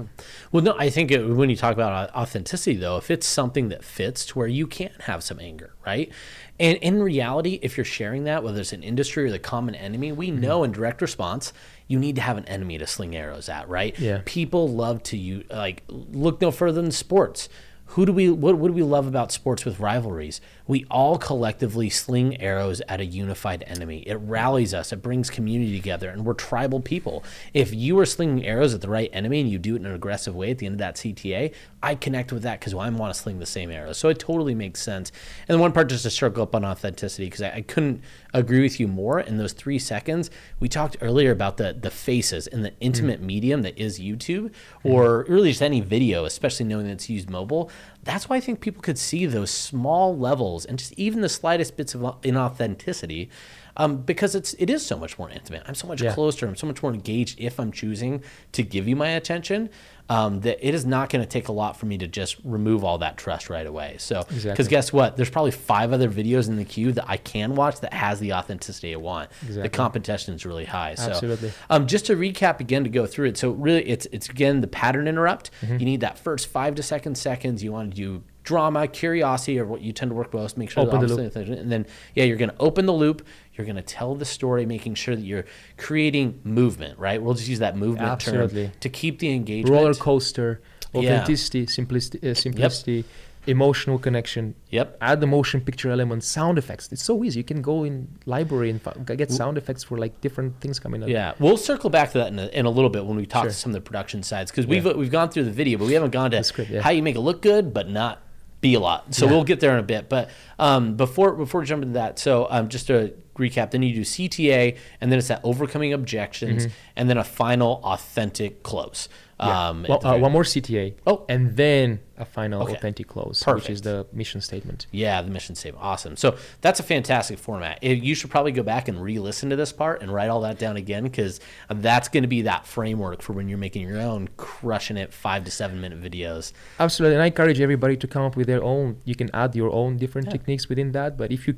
Well, 0.53 0.63
no, 0.63 0.77
I 0.79 0.91
think 0.91 1.11
it, 1.11 1.25
when 1.27 1.51
you 1.51 1.57
talk 1.57 1.73
about 1.75 2.15
authenticity, 2.15 2.77
though, 2.77 2.97
if 2.99 3.11
it's 3.11 3.27
something 3.27 3.69
that 3.71 3.83
fits 3.83 4.25
to 4.27 4.39
where 4.39 4.47
you 4.47 4.67
can 4.67 4.91
have 5.01 5.23
some 5.25 5.41
anger, 5.41 5.75
right? 5.85 6.13
And 6.61 6.79
in 6.79 7.03
reality, 7.03 7.59
if 7.63 7.77
you're 7.77 7.85
sharing 7.85 8.25
that, 8.25 8.43
whether 8.45 8.61
it's 8.61 8.73
an 8.73 8.83
industry 8.83 9.25
or 9.25 9.31
the 9.31 9.39
common 9.39 9.75
enemy, 9.75 10.13
we 10.13 10.29
Mm-hmm. 10.31 10.41
know 10.41 10.65
in 10.65 10.73
direct 10.73 11.03
response, 11.03 11.53
you 11.89 11.99
need 11.99 12.17
to 12.17 12.23
have 12.23 12.37
an 12.37 12.45
enemy 12.47 12.79
to 12.79 12.87
sling 12.87 13.15
arrows 13.17 13.49
at, 13.49 13.69
right? 13.69 13.99
Yeah. 13.99 14.23
People 14.25 14.69
love 14.69 15.03
to 15.05 15.17
you 15.17 15.45
like 15.51 15.83
look 15.89 16.41
no 16.41 16.51
further 16.51 16.81
than 16.81 16.91
sports. 16.93 17.49
Who 17.91 18.05
do 18.07 18.13
we 18.13 18.29
what, 18.31 18.57
what 18.57 18.69
do 18.69 18.75
we 18.75 18.83
love 18.83 19.07
about 19.07 19.31
sports 19.31 19.65
with 19.65 19.79
rivalries? 19.79 20.41
We 20.67 20.85
all 20.91 21.19
collectively 21.19 21.91
sling 21.91 22.41
arrows 22.41 22.81
at 22.89 23.01
a 23.01 23.05
unified 23.05 23.65
enemy. 23.67 24.03
It 24.07 24.17
rallies 24.17 24.75
us, 24.75 24.93
it 24.93 25.03
brings 25.03 25.31
community 25.31 25.77
together, 25.77 26.11
and 26.11 26.25
we're 26.25 26.35
tribal 26.35 26.81
people. 26.81 27.25
If 27.55 27.75
you 27.75 27.99
are 27.99 28.07
slinging 28.07 28.45
arrows 28.45 28.75
at 28.75 28.81
the 28.81 28.89
right 28.89 29.11
enemy 29.13 29.41
and 29.41 29.51
you 29.51 29.59
do 29.59 29.75
it 29.75 29.81
in 29.81 29.87
an 29.87 29.95
aggressive 29.95 30.35
way 30.35 30.51
at 30.51 30.59
the 30.59 30.67
end 30.67 30.75
of 30.75 30.79
that 30.79 30.97
CTA, 30.97 31.53
I 31.83 31.95
connect 31.95 32.33
with 32.33 32.43
that 32.43 32.61
because 32.61 32.75
I 32.75 32.89
want 32.89 33.15
to 33.15 33.21
sling 33.21 33.39
the 33.39 33.47
same 33.47 33.71
arrows. 33.71 33.99
So 33.99 34.09
it 34.09 34.19
totally 34.19 34.55
makes 34.55 34.83
sense. 34.83 35.13
And 35.47 35.57
the 35.57 35.61
one 35.61 35.73
part 35.73 35.89
just 35.89 36.03
to 36.03 36.11
circle 36.11 36.43
up 36.43 36.55
on 36.55 36.65
authenticity, 36.65 37.27
because 37.27 37.43
I, 37.43 37.51
I 37.57 37.61
couldn't 37.63 38.03
agree 38.35 38.63
with 38.63 38.81
you 38.81 38.89
more 38.89 39.21
in 39.21 39.37
those 39.39 39.53
three 39.53 39.79
seconds. 39.79 40.31
We 40.61 40.69
talked 40.69 40.97
earlier 41.01 41.31
about 41.31 41.57
the 41.57 41.73
the 41.73 41.91
faces 41.91 42.47
and 42.47 42.65
the 42.65 42.73
intimate 42.81 43.21
mm. 43.21 43.27
medium 43.27 43.63
that 43.63 43.79
is 43.79 43.99
YouTube, 43.99 44.51
mm-hmm. 44.51 44.91
or 44.91 45.25
really 45.29 45.51
just 45.51 45.63
any 45.63 45.81
video, 45.81 46.25
especially 46.25 46.67
knowing 46.67 46.87
that 46.87 46.93
it's 46.93 47.11
used 47.11 47.31
mobile. 47.31 47.71
That's 48.03 48.29
why 48.29 48.37
I 48.37 48.41
think 48.41 48.61
people 48.61 48.83
could 48.83 48.99
see 48.99 49.27
those 49.27 49.51
small 49.51 50.17
levels 50.17 50.56
and 50.65 50.79
just 50.79 50.93
even 50.95 51.21
the 51.21 51.29
slightest 51.29 51.77
bits 51.77 51.95
of 51.95 52.01
inauthenticity, 52.01 53.29
um, 53.77 53.99
because 53.99 54.35
it's 54.35 54.55
it 54.55 54.71
is 54.71 54.85
so 54.85 54.97
much 54.97 55.19
more 55.19 55.29
intimate. 55.31 55.63
I'm 55.67 55.75
so 55.75 55.87
much 55.87 56.01
Yeah. 56.03 56.15
closer. 56.15 56.47
I'm 56.47 56.57
so 56.57 56.67
much 56.67 56.83
more 56.83 56.93
engaged 56.95 57.39
if 57.41 57.61
I'm 57.61 57.73
choosing 57.73 58.23
to 58.53 58.63
give 58.63 58.89
you 58.89 58.97
my 58.97 59.09
attention. 59.11 59.69
Um, 60.09 60.39
that 60.43 60.65
it 60.65 60.73
is 60.73 60.87
not 60.87 61.11
going 61.11 61.21
to 61.25 61.29
take 61.29 61.49
a 61.49 61.53
lot 61.53 61.77
for 61.77 61.87
me 61.87 61.99
to 61.99 62.07
just 62.07 62.37
remove 62.45 62.85
all 62.85 62.99
that 62.99 63.17
trust 63.17 63.51
right 63.51 63.67
away. 63.67 63.97
So, 63.99 64.21
because 64.21 64.37
Exactly. 64.45 64.65
guess 64.69 64.93
what? 64.93 65.17
There's 65.17 65.31
probably 65.31 65.51
five 65.51 65.93
other 65.93 66.09
videos 66.09 66.47
in 66.47 66.55
the 66.55 66.65
queue 66.65 66.93
that 66.93 67.07
I 67.09 67.17
can 67.17 67.57
watch 67.57 67.81
that 67.81 67.93
has 67.93 68.21
the 68.21 68.35
authenticity 68.35 68.93
I 68.95 68.99
want. 68.99 69.31
The 69.49 69.69
competition 69.69 70.33
is 70.35 70.47
really 70.47 70.65
high. 70.65 70.95
So, 70.95 71.11
Absolutely. 71.11 71.51
um, 71.71 71.89
just 71.89 72.07
to 72.07 72.15
recap 72.15 72.61
again 72.61 72.85
to 72.85 72.89
go 72.89 73.05
through 73.05 73.31
it. 73.31 73.37
So 73.37 73.51
really, 73.51 73.83
it's 73.85 74.07
it's 74.13 74.29
again 74.29 74.61
the 74.61 74.69
pattern 74.69 75.09
interrupt. 75.09 75.51
Mm-hmm. 75.61 75.79
You 75.81 75.85
need 75.87 76.01
that 76.03 76.21
first 76.21 76.47
five 76.47 76.77
to 76.77 76.85
second 76.85 77.19
seconds. 77.19 77.65
You 77.65 77.73
want 77.73 77.91
to 77.91 77.97
do 77.97 78.23
drama, 78.47 78.87
curiosity, 78.87 79.59
or 79.59 79.67
what 79.67 79.83
you 79.83 79.93
tend 79.93 80.11
to 80.11 80.15
work 80.15 80.33
most. 80.33 80.57
Make 80.57 80.71
sure 80.71 80.85
Open 80.85 81.01
the 81.07 81.13
obviously- 81.13 81.53
and 81.59 81.71
then 81.71 81.85
yeah, 82.15 82.25
you're 82.25 82.39
going 82.39 82.49
to 82.51 82.57
open 82.59 82.87
the 82.87 82.95
loop. 82.95 83.27
You're 83.55 83.67
going 83.67 83.77
to 83.77 83.83
tell 83.83 84.15
the 84.15 84.25
story, 84.25 84.65
making 84.65 84.95
sure 84.95 85.15
that 85.17 85.23
you're 85.23 85.45
creating 85.77 86.41
movement. 86.45 86.99
Right? 86.99 87.21
We'll 87.23 87.35
just 87.35 87.49
use 87.49 87.59
that 87.59 87.77
movement 87.77 88.09
Absolutely. 88.09 88.65
term 88.69 88.73
to 88.81 88.89
keep 88.89 89.19
the 89.19 89.31
engagement. 89.35 89.75
Roller 89.75 89.95
coaster, 89.95 90.63
Yeah. 90.95 91.01
authenticity, 91.01 91.67
simplicity, 91.67 92.31
uh, 92.31 92.35
simplicity 92.35 93.05
emotional 93.49 93.99
connection. 93.99 94.55
Yep. 94.71 94.99
Add 95.01 95.21
the 95.21 95.27
motion 95.27 95.61
picture 95.61 95.91
element, 95.91 96.25
sound 96.25 96.59
effects. 96.59 96.89
It's 96.91 97.03
so 97.03 97.23
easy. 97.23 97.39
You 97.41 97.45
can 97.45 97.63
go 97.63 97.85
in 97.85 98.09
library 98.27 98.71
and 98.71 98.81
get 99.17 99.31
sound 99.31 99.57
effects 99.57 99.85
for 99.85 99.97
like 99.99 100.21
different 100.21 100.61
things 100.61 100.79
coming 100.81 101.03
up. 101.03 101.09
Yeah, 101.09 101.35
we'll 101.39 101.57
circle 101.57 101.89
back 101.91 102.11
to 102.13 102.19
that 102.19 102.29
in 102.33 102.39
a, 102.41 102.47
in 102.49 102.67
a 102.67 102.71
little 102.71 102.91
bit 102.91 103.07
when 103.07 103.17
we 103.17 103.25
talk 103.27 103.45
Sure. 103.45 103.51
to 103.51 103.57
some 103.57 103.71
of 103.71 103.75
the 103.75 103.81
production 103.81 104.23
sides 104.25 104.51
because 104.51 104.67
we've 104.67 104.85
we've 104.97 105.13
gone 105.13 105.29
through 105.31 105.45
the 105.45 105.53
video, 105.53 105.79
but 105.79 105.87
we 105.87 105.93
haven't 105.95 106.11
gone 106.11 106.33
to 106.33 106.43
script, 106.43 106.71
yeah. 106.71 106.81
how 106.81 106.91
you 106.91 107.03
make 107.05 107.15
it 107.17 107.21
look 107.21 107.41
good 107.41 107.73
but 107.73 107.89
not 107.89 108.21
be 108.61 108.75
a 108.75 108.81
lot. 108.81 109.15
So 109.15 109.27
Yeah. 109.27 109.33
we'll 109.33 109.45
get 109.45 109.61
there 109.61 109.73
in 109.73 109.79
a 109.79 109.83
bit. 109.83 110.09
But 110.09 110.31
um, 110.59 110.97
before 110.97 111.33
before 111.35 111.61
we 111.61 111.67
jump 111.67 111.83
into 111.83 111.95
that, 111.95 112.19
so 112.19 112.47
um, 112.51 112.69
just 112.69 112.87
to 112.89 113.13
recap, 113.39 113.71
then 113.71 113.83
you 113.83 113.95
do 113.95 114.01
CTA, 114.01 114.77
and 115.01 115.13
then 115.13 115.19
it's 115.19 115.29
that 115.29 115.41
overcoming 115.45 115.93
objections, 115.93 116.65
Mm-hmm. 116.67 116.75
and 116.97 117.11
then 117.11 117.19
a 117.19 117.25
final 117.25 117.81
authentic 117.85 118.63
close. 118.63 119.09
Yeah. 119.39 119.69
Um, 119.69 119.85
at 119.85 119.91
well, 119.91 120.07
uh, 120.07 120.17
one 120.19 120.33
more 120.33 120.45
CTA. 120.45 120.95
Oh. 121.07 121.27
and 121.29 121.57
then 121.57 122.01
a 122.17 122.25
final 122.25 122.63
Okay. 122.63 122.73
authentic 122.73 123.07
close, 123.07 123.47
which 123.47 123.69
is 123.69 123.83
the 123.83 124.07
mission 124.11 124.41
statement. 124.41 124.87
Yeah, 124.91 125.21
the 125.21 125.31
mission 125.31 125.55
statement. 125.55 125.85
Awesome. 125.85 126.17
So 126.17 126.37
that's 126.63 126.81
a 126.81 126.83
fantastic 126.83 127.39
format. 127.39 127.79
Eh, 127.83 127.93
You 127.93 128.15
should 128.15 128.31
probably 128.31 128.53
go 128.53 128.63
back 128.63 128.89
and 128.89 129.03
re 129.03 129.19
listen 129.19 129.51
to 129.51 129.57
this 129.57 129.73
part 129.73 130.01
and 130.01 130.11
write 130.11 130.31
all 130.31 130.41
that 130.41 130.59
down 130.59 130.79
again 130.79 131.03
because 131.03 131.39
that's 131.69 132.09
going 132.09 132.23
to 132.23 132.29
be 132.29 132.41
that 132.43 132.67
framework 132.67 133.21
for 133.21 133.35
when 133.35 133.47
you're 133.51 133.59
making 133.59 133.87
your 133.87 134.01
own 134.01 134.29
crushing 134.39 134.97
it 134.97 135.13
five 135.13 135.45
to 135.45 135.51
seven 135.51 135.83
minute 135.83 136.01
videos. 136.03 136.53
Absolutely, 136.81 137.17
and 137.17 137.23
I 137.23 137.27
encourage 137.27 137.61
everybody 137.61 137.99
to 137.99 138.07
come 138.07 138.23
up 138.23 138.37
with 138.37 138.47
their 138.47 138.63
own. 138.65 138.97
You 139.05 139.15
can 139.15 139.29
add 139.35 139.55
your 139.55 139.71
own 139.71 139.99
different 139.99 140.31
techniques 140.31 140.71
within 140.71 140.93
that, 140.93 141.19
but 141.19 141.31
if 141.31 141.47
you 141.47 141.57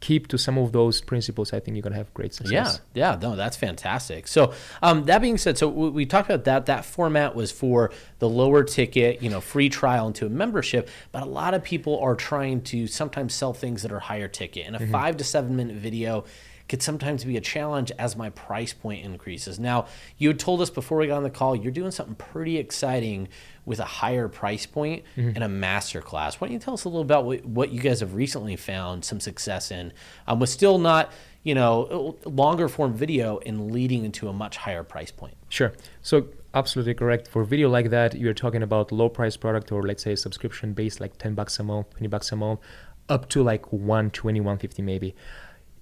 keep 0.00 0.28
to 0.28 0.38
some 0.38 0.58
of 0.58 0.72
those 0.72 1.00
principles, 1.00 1.52
I 1.52 1.60
think 1.60 1.76
you're 1.76 1.82
gonna 1.82 1.96
have 1.96 2.12
great 2.14 2.34
success. 2.34 2.80
Yeah, 2.94 3.12
yeah, 3.12 3.18
no, 3.20 3.36
that's 3.36 3.56
fantastic. 3.56 4.26
So, 4.28 4.52
um, 4.82 5.04
that 5.04 5.20
being 5.20 5.38
said, 5.38 5.58
so 5.58 5.68
we, 5.68 5.90
we 5.90 6.06
talked 6.06 6.28
about 6.28 6.44
that. 6.44 6.66
That 6.66 6.84
format 6.84 7.34
was 7.34 7.52
for 7.52 7.90
the 8.18 8.28
lower 8.28 8.62
ticket, 8.62 9.22
you 9.22 9.30
know, 9.30 9.40
free 9.40 9.68
trial 9.68 10.06
into 10.06 10.26
a 10.26 10.30
membership. 10.30 10.88
But 11.12 11.22
a 11.22 11.26
lot 11.26 11.54
of 11.54 11.62
people 11.62 11.98
are 12.00 12.14
trying 12.14 12.62
to 12.62 12.86
sometimes 12.86 13.34
sell 13.34 13.52
things 13.52 13.82
that 13.82 13.92
are 13.92 14.00
higher 14.00 14.28
ticket, 14.28 14.66
and 14.66 14.76
a 14.76 14.86
five 14.86 15.16
to 15.18 15.24
seven 15.24 15.56
minute 15.56 15.76
video 15.76 16.24
could 16.68 16.82
sometimes 16.82 17.24
be 17.24 17.36
a 17.36 17.40
challenge 17.40 17.92
as 17.98 18.16
my 18.16 18.30
price 18.30 18.72
point 18.72 19.04
increases. 19.04 19.58
Now, 19.58 19.86
you 20.18 20.28
had 20.28 20.38
told 20.38 20.60
us 20.60 20.70
before 20.70 20.98
we 20.98 21.06
got 21.08 21.16
on 21.16 21.22
the 21.22 21.30
call, 21.30 21.56
you're 21.56 21.72
doing 21.72 21.90
something 21.90 22.16
pretty 22.16 22.58
exciting 22.58 23.28
with 23.64 23.80
a 23.80 23.84
higher 23.84 24.28
price 24.28 24.64
point 24.64 24.76
point 24.76 25.04
and 25.16 25.42
a 25.42 25.48
master 25.48 26.00
class. 26.00 26.40
Why 26.40 26.48
don't 26.48 26.52
you 26.54 26.60
tell 26.60 26.74
us 26.74 26.84
a 26.84 26.88
little 26.88 27.02
about 27.02 27.24
what, 27.24 27.44
what 27.44 27.70
you 27.70 27.80
guys 27.80 28.00
have 28.00 28.14
recently 28.14 28.56
found 28.56 29.04
some 29.04 29.20
success 29.20 29.70
in 29.70 29.92
um, 30.26 30.38
with 30.38 30.50
still 30.50 30.78
not, 30.78 31.12
you 31.42 31.54
know, 31.54 32.16
longer 32.24 32.68
form 32.68 32.92
video 32.94 33.38
and 33.46 33.70
leading 33.70 34.04
into 34.04 34.28
a 34.28 34.32
much 34.32 34.56
higher 34.58 34.84
price 34.84 35.10
point? 35.10 35.34
Sure. 35.48 35.72
So 36.02 36.28
absolutely 36.54 36.94
correct. 36.94 37.28
For 37.28 37.42
video 37.44 37.68
like 37.68 37.90
that, 37.90 38.14
you're 38.14 38.34
talking 38.34 38.62
about 38.62 38.92
low 38.92 39.08
price 39.08 39.36
product 39.36 39.72
or 39.72 39.82
let's 39.82 40.02
say 40.02 40.14
subscription 40.14 40.72
based 40.72 41.00
like 41.00 41.16
10 41.18 41.34
bucks 41.34 41.58
a 41.58 41.62
month, 41.62 41.90
20 41.90 42.06
bucks 42.08 42.32
a 42.32 42.36
month, 42.36 42.60
up 43.08 43.28
to 43.30 43.42
like 43.42 43.72
120, 43.72 44.40
150 44.40 44.82
maybe. 44.82 45.14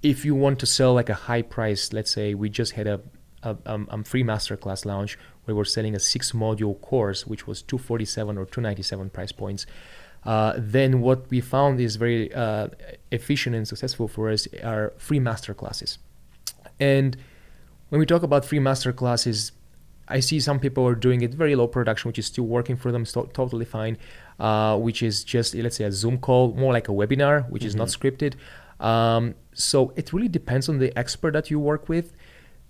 If 0.04 0.22
you 0.26 0.34
want 0.34 0.58
to 0.58 0.66
sell 0.66 0.92
like 0.92 1.08
a 1.08 1.14
high 1.14 1.40
price, 1.40 1.90
let's 1.94 2.10
say 2.10 2.34
we 2.34 2.50
just 2.50 2.72
had 2.72 2.86
a, 2.86 3.00
a 3.42 3.56
um, 3.64 3.88
um, 3.90 4.04
free 4.04 4.22
masterclass 4.22 4.84
launch 4.84 5.18
where 5.44 5.56
we're 5.56 5.64
selling 5.64 5.94
a 5.96 5.98
six 5.98 6.32
module 6.32 6.78
course, 6.82 7.26
which 7.26 7.46
was 7.46 7.62
247 7.62 8.36
or 8.36 8.44
297 8.44 9.08
price 9.08 9.32
points. 9.32 9.64
Uh, 10.22 10.52
then 10.58 11.00
what 11.00 11.30
we 11.30 11.40
found 11.40 11.80
is 11.80 11.96
very 11.96 12.30
uh, 12.34 12.68
efficient 13.12 13.56
and 13.56 13.66
successful 13.66 14.06
for 14.06 14.30
us 14.30 14.46
are 14.62 14.92
free 14.98 15.20
master 15.20 15.54
classes. 15.54 15.98
And 16.78 17.16
when 17.88 17.98
we 17.98 18.04
talk 18.04 18.22
about 18.22 18.44
free 18.44 18.58
master 18.58 18.92
classes, 18.92 19.52
I 20.06 20.20
see 20.20 20.38
some 20.38 20.60
people 20.60 20.86
are 20.86 20.94
doing 20.94 21.22
it 21.22 21.32
very 21.32 21.56
low 21.56 21.66
production, 21.66 22.10
which 22.10 22.18
is 22.18 22.26
still 22.26 22.44
working 22.44 22.76
for 22.76 22.92
them, 22.92 23.06
so 23.06 23.24
totally 23.32 23.64
fine. 23.64 23.96
Uh, 24.38 24.76
which 24.76 25.02
is 25.02 25.24
just 25.24 25.54
let's 25.54 25.76
say 25.76 25.84
a 25.84 25.92
Zoom 25.92 26.18
call, 26.18 26.52
more 26.54 26.72
like 26.72 26.88
a 26.88 26.92
webinar, 26.92 27.48
which 27.48 27.64
is 27.64 27.74
not 27.74 27.88
scripted. 27.88 28.34
Um, 28.80 29.34
so 29.52 29.92
it 29.96 30.12
really 30.12 30.28
depends 30.28 30.68
on 30.68 30.78
the 30.78 30.96
expert 30.98 31.32
that 31.32 31.50
you 31.50 31.58
work 31.58 31.88
with. 31.88 32.12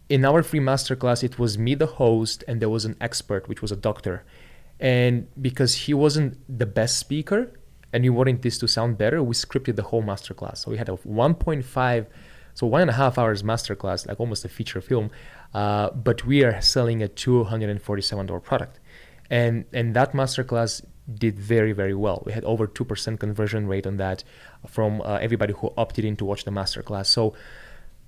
In 0.09 0.24
our 0.24 0.42
free 0.42 0.61
masterclass, 0.61 1.24
it 1.24 1.38
was 1.38 1.57
me, 1.57 1.74
the 1.74 1.86
host, 1.86 2.44
and 2.46 2.61
there 2.61 2.68
was 2.68 2.84
an 2.84 2.96
expert, 3.00 3.48
which 3.48 3.62
was 3.62 3.72
a 3.72 3.76
doctor. 3.76 4.24
And 4.78 5.28
because 5.40 5.74
he 5.74 5.94
wasn't 5.94 6.36
the 6.46 6.66
best 6.66 6.98
speaker, 6.98 7.52
and 7.92 8.02
we 8.02 8.11
wanted 8.11 8.42
this 8.42 8.59
to 8.59 8.68
sound 8.68 8.98
better, 8.98 9.22
we 9.22 9.34
scripted 9.34 9.76
the 9.76 9.84
whole 9.84 10.02
masterclass. 10.02 10.59
So 10.59 10.70
we 10.72 10.76
had 10.76 10.88
a 10.88 10.96
1.5, 10.96 12.07
so 12.52 12.66
one 12.66 12.80
and 12.80 12.90
a 12.90 12.94
half 12.94 13.18
hours 13.18 13.42
masterclass, 13.44 14.07
like 14.07 14.18
almost 14.18 14.44
a 14.44 14.48
feature 14.48 14.80
film. 14.80 15.11
Uh, 15.55 15.90
but 15.90 16.26
we 16.26 16.42
are 16.42 16.61
selling 16.61 17.02
a 17.02 17.09
$247 17.09 18.42
product, 18.42 18.80
and 19.30 19.64
and 19.72 19.94
that 19.94 20.12
masterclass 20.12 20.84
did 21.14 21.38
very 21.38 21.72
very 21.72 21.94
well. 21.94 22.22
We 22.26 22.32
had 22.32 22.44
over 22.44 22.66
two 22.66 22.84
percent 22.84 23.20
conversion 23.20 23.68
rate 23.68 23.86
on 23.86 23.96
that 23.98 24.24
from 24.66 25.00
uh, 25.02 25.18
everybody 25.20 25.52
who 25.52 25.72
opted 25.76 26.04
in 26.04 26.16
to 26.16 26.24
watch 26.24 26.44
the 26.44 26.50
masterclass. 26.50 27.06
So. 27.06 27.34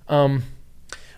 Um, 0.07 0.43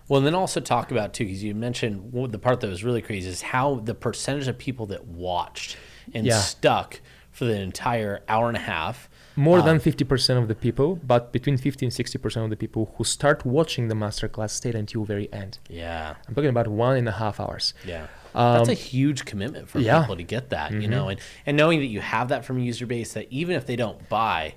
Well, 0.07 0.17
and 0.17 0.25
then 0.25 0.33
also 0.33 0.59
talk 0.59 0.89
about 0.89 1.13
too, 1.13 1.25
because 1.25 1.43
you 1.43 1.53
mentioned 1.53 2.11
well, 2.11 2.27
the 2.27 2.39
part 2.39 2.61
that 2.61 2.67
was 2.69 2.83
really 2.83 3.01
crazy 3.03 3.29
is 3.29 3.41
how 3.43 3.75
the 3.75 3.93
percentage 3.93 4.47
of 4.47 4.57
people 4.57 4.87
that 4.87 5.05
watched 5.05 5.77
and 6.15 6.25
Yeah. 6.25 6.39
stuck 6.39 6.99
for 7.31 7.45
the 7.45 7.53
entire 7.61 8.21
hour 8.27 8.47
and 8.47 8.57
a 8.57 8.61
half. 8.61 9.07
more 9.35 9.59
Um, 9.59 9.65
than 9.67 9.79
50% 9.79 10.37
of 10.41 10.47
the 10.49 10.55
people, 10.55 10.95
but 10.97 11.31
between 11.31 11.55
50 11.57 11.85
and 11.85 11.93
60% 11.93 12.43
of 12.43 12.49
the 12.49 12.57
people 12.57 12.93
who 12.97 13.03
start 13.05 13.45
watching 13.45 13.87
the 13.87 13.95
masterclass 13.95 14.49
stayed 14.49 14.75
until 14.75 15.05
very 15.05 15.31
end. 15.31 15.59
Yeah, 15.69 16.15
I'm 16.27 16.33
talking 16.35 16.49
about 16.49 16.67
one 16.67 16.97
and 16.97 17.07
a 17.07 17.13
half 17.13 17.39
hours. 17.39 17.73
yeah. 17.85 18.07
Um, 18.35 18.57
That's 18.57 18.69
a 18.69 18.73
huge 18.73 19.25
commitment 19.25 19.69
for 19.69 19.79
yeah. 19.79 19.93
Mm-hmm. 19.93 20.01
people 20.03 20.15
to 20.17 20.23
get 20.23 20.49
that, 20.49 20.71
you 20.73 20.87
know, 20.87 21.07
and 21.09 21.19
and 21.45 21.55
knowing 21.55 21.79
that 21.79 21.85
you 21.95 22.01
have 22.01 22.27
that 22.29 22.43
from 22.45 22.57
a 22.57 22.61
user 22.61 22.85
base 22.87 23.13
that 23.13 23.27
even 23.31 23.55
if 23.55 23.65
they 23.67 23.75
don't 23.75 24.09
buy. 24.09 24.55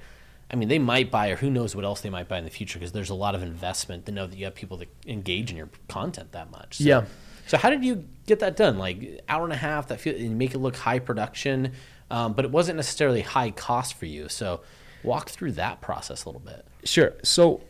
I 0.53 0.57
mean, 0.57 0.69
they 0.69 0.79
might 0.79 1.11
buy, 1.11 1.31
or 1.31 1.37
who 1.37 1.51
knows 1.51 1.75
what 1.75 1.85
else 1.85 2.03
they 2.03 2.11
might 2.11 2.29
buy 2.29 2.39
in 2.39 2.45
the 2.45 2.51
future, 2.51 2.79
because 2.79 2.93
there's 2.93 3.11
a 3.11 3.15
lot 3.15 3.35
of 3.35 3.43
investment 3.43 4.05
to 4.07 4.13
know 4.13 4.27
that 4.27 4.37
you 4.37 4.45
have 4.45 4.55
people 4.55 4.77
that 4.79 4.89
engage 5.07 5.51
in 5.51 5.57
your 5.57 5.71
content 5.89 6.33
that 6.33 6.51
much. 6.51 6.79
So, 6.79 6.85
Yeah. 6.85 7.05
So 7.47 7.59
how 7.59 7.71
did 7.71 7.85
you 7.85 8.07
get 8.27 8.39
that 8.41 8.57
done? 8.57 8.79
Like 8.79 9.23
hour 9.29 9.45
and 9.45 9.53
a 9.53 9.57
half, 9.57 9.89
that 9.89 10.01
feel, 10.01 10.15
and 10.15 10.25
you 10.25 10.31
make 10.31 10.55
it 10.55 10.59
look 10.59 10.77
high 10.77 10.99
production, 10.99 11.73
um, 12.11 12.35
but 12.35 12.45
it 12.45 12.51
wasn't 12.51 12.77
necessarily 12.77 13.23
high 13.23 13.51
cost 13.51 13.95
for 13.95 14.07
you. 14.07 14.29
So 14.29 14.61
walk 15.03 15.31
through 15.31 15.53
that 15.53 15.81
process 15.81 16.25
a 16.25 16.29
little 16.29 16.41
bit. 16.41 16.67
Sure. 16.85 17.15
So 17.23 17.63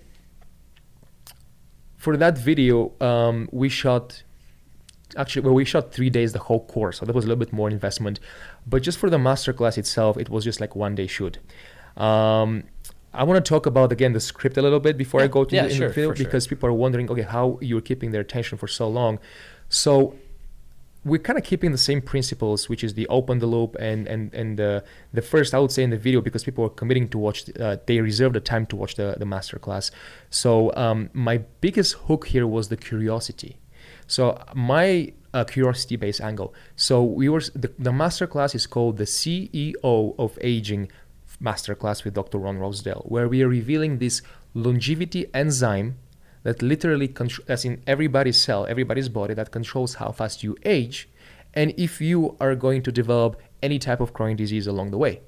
for 1.96 2.16
that 2.16 2.36
video, 2.36 2.92
um, 3.00 3.48
we 3.52 3.68
shot 3.68 4.22
actually 5.16 5.42
well 5.42 5.54
we 5.54 5.64
shot 5.64 5.92
three 5.92 6.10
days 6.10 6.32
the 6.32 6.38
whole 6.38 6.64
course, 6.66 6.98
so 6.98 7.06
that 7.06 7.14
was 7.14 7.24
a 7.24 7.28
little 7.28 7.38
bit 7.38 7.52
more 7.52 7.70
investment. 7.70 8.20
But 8.66 8.82
just 8.82 8.98
for 8.98 9.08
the 9.08 9.18
masterclass 9.18 9.78
itself, 9.78 10.16
it 10.18 10.28
was 10.28 10.44
just 10.44 10.60
like 10.60 10.76
one 10.76 10.94
day 10.94 11.06
shoot. 11.06 11.38
Um, 11.96 12.64
I 13.14 13.24
want 13.24 13.44
to 13.44 13.48
talk 13.48 13.66
about 13.66 13.92
again 13.92 14.12
the 14.12 14.20
script 14.20 14.56
a 14.56 14.62
little 14.62 14.80
bit 14.80 14.96
before 14.96 15.20
I 15.20 15.26
go 15.26 15.44
to 15.44 15.54
yeah, 15.54 15.64
the, 15.64 15.74
sure, 15.74 15.88
video 15.88 16.10
for 16.10 16.16
sure. 16.16 16.24
because 16.24 16.46
people 16.46 16.68
are 16.68 16.72
wondering, 16.72 17.10
okay, 17.10 17.22
how 17.22 17.58
you're 17.60 17.80
keeping 17.80 18.10
their 18.10 18.22
attention 18.22 18.56
for 18.56 18.66
so 18.66 18.88
long. 18.88 19.18
So 19.68 20.14
we're 21.04 21.18
kind 21.18 21.38
of 21.38 21.44
keeping 21.44 21.72
the 21.72 21.78
same 21.78 22.00
principles, 22.00 22.68
which 22.68 22.84
is 22.84 22.94
the 22.94 23.06
open 23.08 23.38
the 23.40 23.46
loop 23.46 23.76
and 23.78 24.06
and 24.06 24.32
and 24.32 24.58
the 24.58 24.84
the 25.12 25.22
first 25.22 25.52
I 25.52 25.58
would 25.58 25.72
say 25.72 25.82
in 25.82 25.90
the 25.90 25.96
video 25.96 26.20
because 26.20 26.44
people 26.44 26.64
are 26.64 26.70
committing 26.70 27.08
to 27.10 27.18
watch, 27.18 27.50
uh, 27.58 27.76
they 27.86 28.00
reserve 28.00 28.32
the 28.32 28.40
time 28.40 28.66
to 28.66 28.76
watch 28.76 28.94
the 28.94 29.16
the 29.18 29.26
master 29.26 29.58
class. 29.58 29.90
So 30.30 30.72
um, 30.74 31.10
my 31.12 31.38
biggest 31.60 31.94
hook 32.06 32.28
here 32.28 32.46
was 32.46 32.68
the 32.68 32.76
curiosity. 32.76 33.56
So 34.06 34.42
my 34.54 35.12
uh, 35.34 35.44
curiosity 35.44 35.96
based 35.96 36.20
angle. 36.20 36.54
So 36.76 37.02
we 37.02 37.28
were 37.28 37.40
the 37.54 37.72
the 37.78 37.92
master 37.92 38.26
class 38.26 38.54
is 38.54 38.66
called 38.66 38.96
the 38.96 39.04
CEO 39.04 40.14
of 40.18 40.38
Aging 40.40 40.90
masterclass 41.42 42.04
with 42.04 42.14
Dr. 42.14 42.38
Ron 42.38 42.58
Rosedale, 42.58 43.04
where 43.06 43.28
we 43.28 43.42
are 43.42 43.48
revealing 43.48 43.98
this 43.98 44.22
longevity 44.54 45.26
enzyme 45.34 45.98
that 46.42 46.62
literally 46.62 47.12
as 47.48 47.64
in 47.64 47.82
everybody's 47.86 48.40
cell, 48.40 48.66
everybody's 48.66 49.08
body 49.08 49.34
that 49.34 49.50
controls 49.50 49.94
how 49.94 50.10
fast 50.10 50.42
you 50.42 50.56
age, 50.64 51.08
and 51.54 51.72
if 51.76 52.00
you 52.00 52.36
are 52.40 52.54
going 52.54 52.82
to 52.82 52.92
develop 52.92 53.40
any 53.62 53.78
type 53.78 54.00
of 54.00 54.12
chronic 54.12 54.36
disease 54.36 54.66
along 54.66 54.90
the 54.90 54.98
way. 54.98 55.20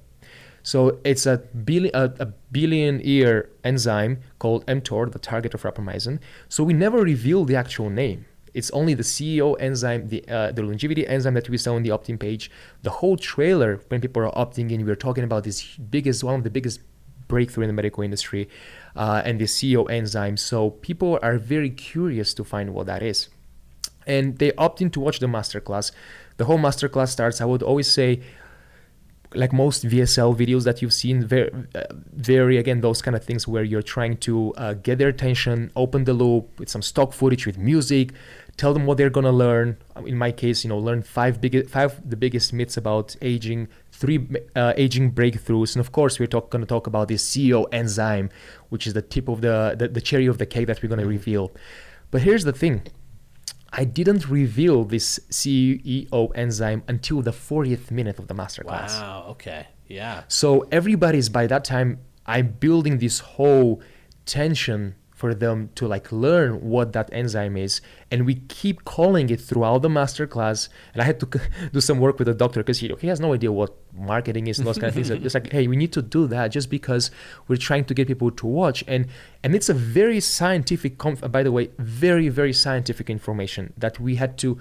So 0.63 0.99
it's 1.05 1.27
a 1.27 1.37
billion, 1.37 1.95
a, 1.95 2.05
a 2.19 2.27
billion 2.27 3.01
year 3.01 3.51
enzyme 3.63 4.21
called 4.39 4.67
mTOR, 4.67 5.13
the 5.13 5.19
target 5.19 5.53
of 5.53 5.63
rapamycin. 5.63 6.21
So 6.49 6.65
we 6.65 6.73
never 6.73 7.01
reveal 7.03 7.45
the 7.45 7.55
actual 7.55 7.91
name. 7.91 8.25
It's 8.55 8.71
only 8.71 8.95
the 8.95 9.03
CEO 9.03 9.57
enzyme, 9.61 10.09
the 10.09 10.27
uh, 10.29 10.53
the 10.53 10.63
longevity 10.63 11.07
enzyme 11.07 11.35
that 11.35 11.49
we 11.49 11.59
saw 11.59 11.75
on 11.75 11.83
the 11.83 11.91
opt-in 11.91 12.19
page. 12.19 12.51
The 12.83 12.91
whole 12.91 13.17
trailer, 13.17 13.81
when 13.89 14.01
people 14.01 14.23
are 14.23 14.33
opting 14.33 14.71
in, 14.71 14.87
we're 14.87 14.95
talking 14.95 15.25
about 15.25 15.45
this 15.45 15.77
biggest, 15.77 16.23
one 16.25 16.37
of 16.37 16.45
the 16.45 16.51
biggest 16.51 16.81
breakthrough 17.27 17.65
in 17.65 17.69
the 17.69 17.75
medical 17.75 18.03
industry, 18.03 18.49
uh, 18.97 19.23
and 19.25 19.41
the 19.41 19.47
CEO 19.47 19.91
enzyme. 19.91 20.37
So 20.37 20.71
people 20.71 21.19
are 21.23 21.37
very 21.37 21.71
curious 21.71 22.33
to 22.35 22.45
find 22.45 22.73
what 22.73 22.87
that 22.87 23.03
is, 23.03 23.29
and 24.07 24.39
they 24.39 24.53
opt 24.55 24.81
in 24.81 24.91
to 24.91 25.01
watch 25.01 25.19
the 25.19 25.27
masterclass. 25.27 25.91
The 26.37 26.45
whole 26.45 26.59
masterclass 26.59 27.09
starts. 27.09 27.41
I 27.41 27.45
would 27.45 27.63
always 27.63 27.91
say 27.91 28.21
like 29.35 29.53
most 29.53 29.85
VSL 29.85 30.37
videos 30.37 30.65
that 30.65 30.83
you've 30.83 30.93
seen, 30.93 31.25
very, 31.25 31.51
uh, 31.75 31.83
very 32.15 32.57
again 32.59 32.81
those 32.81 33.03
kind 33.03 33.17
of 33.17 33.25
things 33.25 33.47
where 33.47 33.63
you're 33.63 33.83
trying 33.83 34.17
to 34.19 34.55
uh, 34.55 34.75
get 34.75 34.99
their 34.99 35.09
attention, 35.09 35.71
open 35.77 36.05
the 36.05 36.13
loop 36.13 36.59
with 36.59 36.69
some 36.69 36.83
stock 36.83 37.13
footage 37.13 37.47
with 37.47 37.59
music, 37.59 38.13
tell 38.57 38.73
them 38.73 38.87
what 38.87 38.97
they're 38.99 39.11
gonna 39.11 39.33
learn. 39.33 39.77
In 40.07 40.17
my 40.17 40.33
case, 40.33 40.65
you 40.65 40.69
know, 40.69 40.79
learn 40.79 41.03
five 41.03 41.41
big, 41.41 41.69
five 41.69 42.01
the 42.09 42.17
biggest 42.17 42.53
myths 42.53 42.77
about 42.77 43.17
aging, 43.23 43.69
three 43.91 44.29
uh, 44.55 44.73
aging 44.77 45.13
breakthroughs, 45.13 45.75
and 45.75 45.81
of 45.81 45.93
course 45.93 46.19
we're 46.19 46.27
talk, 46.27 46.51
gonna 46.51 46.67
talk 46.67 46.87
about 46.87 47.09
this 47.09 47.25
CEO 47.29 47.67
enzyme, 47.73 48.31
which 48.69 48.87
is 48.87 48.95
the 48.95 49.03
tip 49.03 49.29
of 49.29 49.41
the, 49.41 49.75
the 49.79 49.89
the 49.89 50.01
cherry 50.01 50.27
of 50.27 50.39
the 50.39 50.47
cake 50.47 50.67
that 50.67 50.83
we're 50.83 50.89
gonna 50.89 51.07
reveal. 51.07 51.53
But 52.11 52.23
here's 52.23 52.45
the 52.45 52.53
thing. 52.53 52.83
I 53.77 53.85
didn't 53.85 54.29
reveal 54.29 54.85
this 54.85 55.19
CEO 55.31 56.31
enzyme 56.35 56.85
until 56.87 57.23
the 57.23 57.33
40th 57.33 57.91
minute 57.91 58.19
of 58.21 58.29
the 58.29 58.35
masterclass. 58.35 59.01
Wow. 59.01 59.27
Okay. 59.31 59.67
Yeah. 59.89 60.23
So 60.29 60.67
everybody's 60.71 61.29
by 61.29 61.49
that 61.49 61.65
time, 61.65 61.99
I'm 62.25 62.49
building 62.61 62.99
this 62.99 63.19
whole 63.19 63.83
tension 64.27 64.95
for 65.15 65.33
them 65.33 65.71
to 65.77 65.87
like 65.87 66.11
learn 66.11 66.61
what 66.61 66.93
that 66.93 67.09
enzyme 67.13 67.57
is 67.57 67.81
and 68.11 68.27
we 68.27 68.35
keep 68.35 68.85
calling 68.85 69.31
it 69.31 69.41
throughout 69.41 69.81
the 69.81 69.89
master 69.89 70.27
class 70.27 70.69
and 70.93 71.01
i 71.01 71.05
had 71.05 71.19
to 71.21 71.27
do 71.73 71.81
some 71.81 72.01
work 72.01 72.19
with 72.19 72.27
the 72.27 72.35
doctor 72.35 72.61
because 72.61 72.81
he, 72.81 72.93
he 73.01 73.07
has 73.07 73.21
no 73.21 73.33
idea 73.33 73.51
what 73.51 73.73
marketing 73.95 74.49
is 74.49 74.59
and 74.59 74.67
those 74.67 74.77
kind 74.77 74.89
of 74.89 74.95
things. 74.95 75.11
It's 75.25 75.35
like 75.35 75.53
hey 75.53 75.69
we 75.69 75.77
need 75.77 75.93
to 75.93 76.03
do 76.03 76.27
that 76.27 76.49
just 76.49 76.69
because 76.69 77.13
we're 77.47 77.57
trying 77.57 77.85
to 77.85 77.95
get 77.95 78.09
people 78.09 78.33
to 78.33 78.47
watch 78.47 78.83
and 78.89 79.07
and 79.45 79.55
it's 79.55 79.69
a 79.69 79.75
very 79.75 80.21
scientific 80.21 80.99
conf- 80.99 81.31
by 81.31 81.45
the 81.45 81.53
way 81.53 81.71
very 81.79 82.29
very 82.29 82.53
scientific 82.53 83.09
information 83.09 83.73
that 83.79 84.01
we 84.01 84.17
had 84.17 84.37
to 84.39 84.59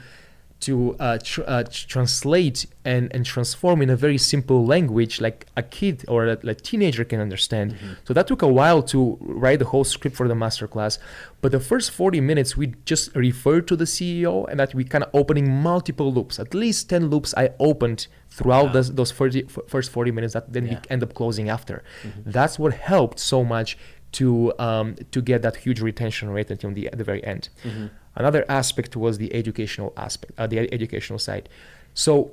to 0.64 0.96
uh, 1.00 1.18
tr- 1.22 1.44
uh, 1.48 1.64
translate 1.64 2.66
and, 2.86 3.14
and 3.14 3.26
transform 3.26 3.82
in 3.82 3.90
a 3.90 3.96
very 3.96 4.18
simple 4.18 4.66
language 4.66 5.22
like 5.22 5.48
a 5.56 5.64
kid 5.64 6.04
or 6.08 6.28
a, 6.28 6.38
a 6.44 6.56
teenager 6.56 7.04
can 7.04 7.20
understand. 7.20 7.74
Mm-hmm. 7.74 7.94
So 8.06 8.14
that 8.14 8.28
took 8.28 8.42
a 8.42 8.48
while 8.48 8.82
to 8.84 9.18
write 9.22 9.60
the 9.60 9.66
whole 9.66 9.84
script 9.84 10.16
for 10.16 10.28
the 10.28 10.34
masterclass. 10.34 10.98
But 11.42 11.52
the 11.52 11.60
first 11.60 11.92
40 11.92 12.22
minutes, 12.22 12.56
we 12.56 12.74
just 12.86 13.16
referred 13.16 13.68
to 13.68 13.76
the 13.76 13.86
CEO 13.86 14.48
and 14.50 14.60
that 14.60 14.74
we 14.74 14.84
kind 14.84 15.04
of 15.04 15.10
opening 15.14 15.50
multiple 15.50 16.12
loops. 16.14 16.40
At 16.40 16.54
least 16.54 16.90
10 16.90 17.10
loops 17.10 17.34
I 17.36 17.50
opened 17.60 18.08
throughout 18.30 18.74
yeah. 18.74 18.82
those 18.92 19.12
40, 19.12 19.44
first 19.68 19.92
40 19.92 20.12
minutes 20.12 20.34
that 20.34 20.52
then 20.52 20.66
yeah. 20.66 20.80
we 20.80 20.90
end 20.90 21.04
up 21.04 21.14
closing 21.14 21.50
after. 21.50 21.84
Mm-hmm. 22.04 22.32
That's 22.32 22.58
what 22.58 22.74
helped 22.74 23.20
so 23.20 23.44
much 23.44 23.78
to 24.14 24.54
um, 24.60 24.96
to 25.12 25.22
get 25.22 25.42
that 25.42 25.58
huge 25.58 25.82
retention 25.82 26.30
rate 26.30 26.50
until 26.50 26.72
the, 26.72 26.88
at 26.88 26.98
the 26.98 27.04
very 27.04 27.24
end. 27.24 27.50
Mm-hmm. 27.64 27.88
Another 28.16 28.46
aspect 28.48 28.96
was 28.96 29.18
the 29.18 29.34
educational 29.34 29.92
aspect, 29.98 30.34
uh, 30.38 30.48
the 30.48 30.72
educational 30.74 31.20
side. 31.20 31.50
So 31.94 32.32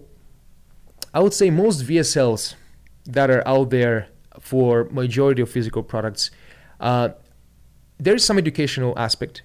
I 1.13 1.21
would 1.21 1.35
say 1.35 1.51
most 1.51 1.85
VSLs 1.85 2.55
that 3.07 3.31
are 3.31 3.47
out 3.47 3.71
there 3.71 4.09
for 4.41 4.85
majority 4.91 5.43
of 5.43 5.51
physical 5.51 5.83
products, 5.83 6.31
uh, 6.81 7.11
there 7.99 8.15
is 8.15 8.25
some 8.25 8.39
educational 8.39 8.99
aspect, 8.99 9.43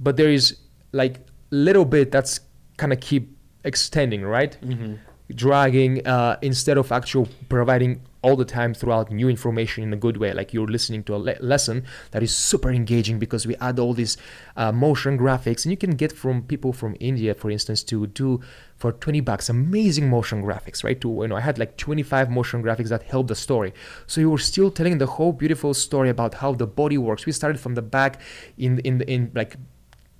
but 0.00 0.16
there 0.16 0.30
is 0.30 0.58
like 0.92 1.20
little 1.50 1.84
bit 1.84 2.10
that's 2.10 2.40
kind 2.76 2.92
of 2.92 3.00
keep 3.00 3.36
extending, 3.64 4.22
right? 4.22 4.56
Mm-hmm. 4.62 4.94
Dragging 5.32 6.06
uh, 6.06 6.36
instead 6.42 6.76
of 6.76 6.92
actual 6.92 7.28
providing 7.48 8.02
all 8.24 8.36
the 8.36 8.44
time 8.44 8.72
throughout 8.72 9.10
new 9.10 9.28
information 9.28 9.84
in 9.84 9.92
a 9.92 9.96
good 9.96 10.16
way 10.16 10.32
like 10.32 10.54
you're 10.54 10.66
listening 10.66 11.02
to 11.04 11.14
a 11.14 11.16
le- 11.16 11.36
lesson 11.40 11.84
that 12.10 12.22
is 12.22 12.34
super 12.34 12.70
engaging 12.70 13.18
because 13.18 13.46
we 13.46 13.54
add 13.56 13.78
all 13.78 13.92
these 13.92 14.16
uh, 14.56 14.72
motion 14.72 15.18
graphics. 15.18 15.64
And 15.64 15.70
you 15.70 15.76
can 15.76 15.92
get 15.92 16.10
from 16.10 16.42
people 16.42 16.72
from 16.72 16.96
india 17.00 17.34
for 17.34 17.50
instance 17.50 17.82
to 17.84 18.06
do 18.06 18.40
for 18.76 18.92
20 18.92 19.20
bucks 19.20 19.48
amazing 19.48 20.08
motion 20.08 20.42
graphics 20.42 20.82
right? 20.82 21.00
To 21.00 21.08
you 21.22 21.28
know 21.28 21.36
i 21.36 21.40
had 21.40 21.58
like 21.58 21.76
25 21.76 22.30
motion 22.30 22.62
graphics 22.62 22.88
that 22.88 23.02
help 23.04 23.28
the 23.28 23.34
story. 23.34 23.72
So 24.06 24.20
you 24.20 24.30
were 24.30 24.38
still 24.38 24.70
telling 24.70 24.98
the 24.98 25.06
whole 25.06 25.32
beautiful 25.32 25.74
story 25.74 26.10
about 26.10 26.34
how 26.34 26.52
the 26.54 26.66
body 26.66 26.98
works. 26.98 27.26
We 27.26 27.32
started 27.32 27.60
from 27.60 27.74
the 27.74 27.82
back 27.82 28.20
in 28.58 28.78
in 28.80 29.02
in 29.02 29.30
like 29.34 29.56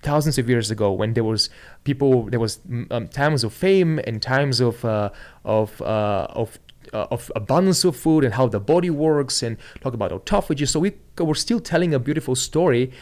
thousands 0.04 0.38
of 0.38 0.48
years 0.48 0.70
ago 0.70 0.92
when 0.92 1.14
there 1.14 1.24
was 1.24 1.50
people 1.84 2.24
there 2.32 2.40
was 2.40 2.58
mm, 2.58 2.86
um, 2.92 3.08
times 3.08 3.42
of 3.42 3.52
fame 3.52 3.98
and 4.06 4.22
times 4.22 4.60
of 4.60 4.84
uh, 4.84 5.10
of 5.44 5.80
uh, 5.82 6.26
of 6.30 6.58
uh, 6.92 7.06
of 7.10 7.32
abundance 7.34 7.84
of 7.84 7.96
food 7.96 8.24
and 8.24 8.34
how 8.34 8.46
the 8.46 8.60
body 8.60 8.90
works 8.90 9.42
and 9.42 9.56
talk 9.80 9.94
about 9.94 10.10
autophagy. 10.10 10.68
So 10.68 10.80
we 10.80 10.92
were 11.18 11.34
still 11.34 11.60
telling 11.60 11.94
a 11.94 11.98
beautiful 11.98 12.34
story, 12.34 12.92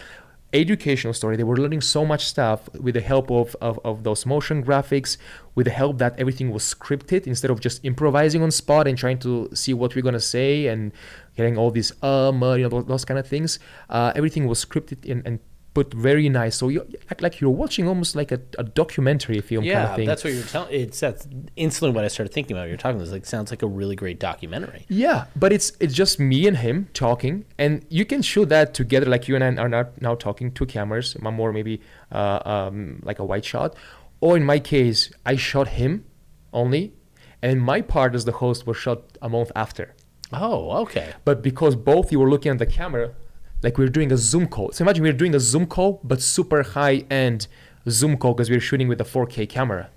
educational 0.52 1.14
story. 1.14 1.36
They 1.36 1.44
were 1.44 1.56
learning 1.56 1.80
so 1.80 2.04
much 2.04 2.26
stuff 2.26 2.72
with 2.74 2.94
the 2.94 3.00
help 3.00 3.30
of, 3.30 3.56
of, 3.60 3.80
of 3.84 4.04
those 4.04 4.24
motion 4.24 4.64
graphics, 4.64 5.16
with 5.54 5.66
the 5.66 5.72
help 5.72 5.98
that 5.98 6.18
everything 6.18 6.50
was 6.50 6.62
scripted 6.62 7.26
instead 7.26 7.50
of 7.50 7.60
just 7.60 7.84
improvising 7.84 8.42
on 8.42 8.50
spot 8.50 8.86
and 8.86 8.96
trying 8.96 9.18
to 9.20 9.48
see 9.54 9.74
what 9.74 9.94
we're 9.94 10.02
gonna 10.02 10.20
say 10.20 10.66
and 10.68 10.92
getting 11.36 11.58
all 11.58 11.70
these 11.70 11.92
um, 12.02 12.42
uh, 12.42 12.54
you 12.54 12.62
know, 12.62 12.68
those, 12.68 12.86
those 12.86 13.04
kind 13.04 13.18
of 13.18 13.26
things. 13.26 13.58
Uh, 13.90 14.12
everything 14.14 14.46
was 14.46 14.64
scripted 14.64 15.10
and, 15.10 15.26
and 15.26 15.40
but 15.74 15.92
very 15.94 16.28
nice. 16.28 16.56
So 16.56 16.68
you 16.68 16.86
act 17.10 17.22
like 17.22 17.40
you're 17.40 17.50
watching 17.50 17.88
almost 17.88 18.14
like 18.14 18.30
a, 18.30 18.40
a 18.58 18.64
documentary 18.64 19.40
film 19.40 19.64
yeah, 19.64 19.74
kind 19.74 19.90
of 19.90 19.96
thing. 19.96 20.06
that's 20.06 20.24
what 20.24 20.32
you're 20.32 20.44
telling. 20.44 20.72
It's 20.72 21.00
that's 21.00 21.26
instantly 21.56 21.94
what 21.94 22.04
I 22.04 22.08
started 22.08 22.32
thinking 22.32 22.56
about. 22.56 22.68
You're 22.68 22.76
talking 22.76 22.98
this 22.98 23.10
like 23.10 23.24
sounds 23.24 23.50
like 23.50 23.62
a 23.62 23.66
really 23.66 23.96
great 23.96 24.20
documentary. 24.20 24.84
Yeah, 24.88 25.26
but 25.34 25.52
it's 25.52 25.72
it's 25.80 25.94
just 25.94 26.20
me 26.20 26.46
and 26.46 26.58
him 26.58 26.88
talking, 26.92 27.46
and 27.58 27.84
you 27.88 28.04
can 28.04 28.22
shoot 28.22 28.48
that 28.50 28.74
together. 28.74 29.06
Like 29.06 29.28
you 29.28 29.34
and 29.34 29.44
I 29.44 29.62
are 29.62 29.68
not 29.68 30.00
now 30.00 30.14
talking 30.14 30.52
two 30.52 30.66
cameras, 30.66 31.16
more 31.20 31.52
maybe 31.52 31.80
uh, 32.10 32.40
um, 32.44 33.00
like 33.02 33.18
a 33.18 33.24
wide 33.24 33.44
shot, 33.44 33.74
or 34.20 34.36
in 34.36 34.44
my 34.44 34.58
case, 34.58 35.10
I 35.24 35.36
shot 35.36 35.68
him 35.68 36.04
only, 36.52 36.92
and 37.40 37.62
my 37.62 37.80
part 37.80 38.14
as 38.14 38.26
the 38.26 38.32
host 38.32 38.66
was 38.66 38.76
shot 38.76 39.16
a 39.22 39.28
month 39.28 39.50
after. 39.56 39.94
Oh, 40.32 40.82
okay. 40.82 41.12
But 41.24 41.42
because 41.42 41.76
both 41.76 42.10
you 42.10 42.18
were 42.18 42.30
looking 42.30 42.52
at 42.52 42.58
the 42.58 42.66
camera, 42.66 43.14
like 43.62 43.78
we're 43.78 43.88
doing 43.88 44.12
a 44.12 44.16
Zoom 44.16 44.48
call. 44.48 44.72
So 44.72 44.82
imagine 44.84 45.02
we're 45.02 45.12
doing 45.12 45.34
a 45.34 45.40
Zoom 45.40 45.66
call, 45.66 46.00
but 46.04 46.20
super 46.20 46.62
high 46.62 47.04
end 47.10 47.46
Zoom 47.88 48.16
call 48.16 48.34
because 48.34 48.50
we're 48.50 48.60
shooting 48.60 48.88
with 48.88 49.00
a 49.00 49.04
4K 49.04 49.48
camera. 49.48 49.90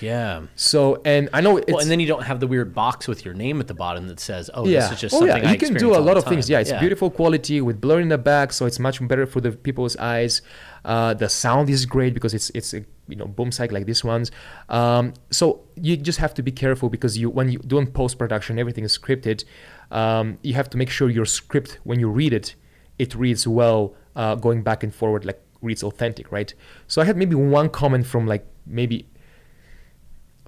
Yeah. 0.00 0.42
So 0.56 1.00
and 1.04 1.28
I 1.32 1.40
know 1.40 1.58
it's 1.58 1.70
well, 1.70 1.80
and 1.80 1.90
then 1.90 2.00
you 2.00 2.06
don't 2.06 2.24
have 2.24 2.40
the 2.40 2.46
weird 2.46 2.74
box 2.74 3.06
with 3.06 3.24
your 3.24 3.34
name 3.34 3.60
at 3.60 3.68
the 3.68 3.74
bottom 3.74 4.08
that 4.08 4.18
says, 4.18 4.50
"Oh, 4.52 4.66
yeah. 4.66 4.80
this 4.80 4.92
is 4.92 5.00
just 5.00 5.14
oh, 5.14 5.20
something." 5.20 5.42
Yeah. 5.44 5.48
I 5.48 5.52
you 5.52 5.58
can 5.58 5.74
do 5.74 5.94
a 5.94 5.98
lot 5.98 6.16
of 6.16 6.24
time. 6.24 6.34
things. 6.34 6.50
Yeah, 6.50 6.58
it's 6.58 6.70
yeah. 6.70 6.80
beautiful 6.80 7.10
quality 7.10 7.60
with 7.60 7.80
blur 7.80 8.00
in 8.00 8.08
the 8.08 8.18
back, 8.18 8.52
so 8.52 8.66
it's 8.66 8.78
much 8.78 9.06
better 9.06 9.26
for 9.26 9.40
the 9.40 9.52
people's 9.52 9.96
eyes. 9.96 10.42
Uh, 10.84 11.14
the 11.14 11.28
sound 11.28 11.70
is 11.70 11.86
great 11.86 12.14
because 12.14 12.34
it's 12.34 12.50
it's 12.50 12.74
a 12.74 12.84
you 13.08 13.16
know 13.16 13.26
boom 13.26 13.52
cycle 13.52 13.76
like 13.76 13.86
this 13.86 14.02
one's. 14.02 14.32
Um, 14.68 15.14
so 15.30 15.60
you 15.76 15.96
just 15.96 16.18
have 16.18 16.34
to 16.34 16.42
be 16.42 16.50
careful 16.50 16.88
because 16.88 17.16
you 17.16 17.30
when 17.30 17.48
you 17.48 17.58
do 17.58 17.84
post 17.86 18.18
production, 18.18 18.58
everything 18.58 18.84
is 18.84 18.96
scripted. 18.96 19.44
Um, 19.92 20.38
you 20.42 20.54
have 20.54 20.68
to 20.70 20.76
make 20.76 20.90
sure 20.90 21.08
your 21.08 21.26
script 21.26 21.78
when 21.84 22.00
you 22.00 22.08
read 22.08 22.32
it 22.32 22.56
it 22.98 23.14
reads 23.14 23.46
well 23.46 23.94
uh, 24.14 24.34
going 24.34 24.62
back 24.62 24.82
and 24.82 24.94
forward 24.94 25.24
like 25.24 25.40
reads 25.62 25.82
authentic 25.82 26.30
right 26.30 26.54
so 26.86 27.00
i 27.00 27.04
had 27.04 27.16
maybe 27.16 27.34
one 27.34 27.68
comment 27.68 28.06
from 28.06 28.26
like 28.26 28.46
maybe 28.66 29.06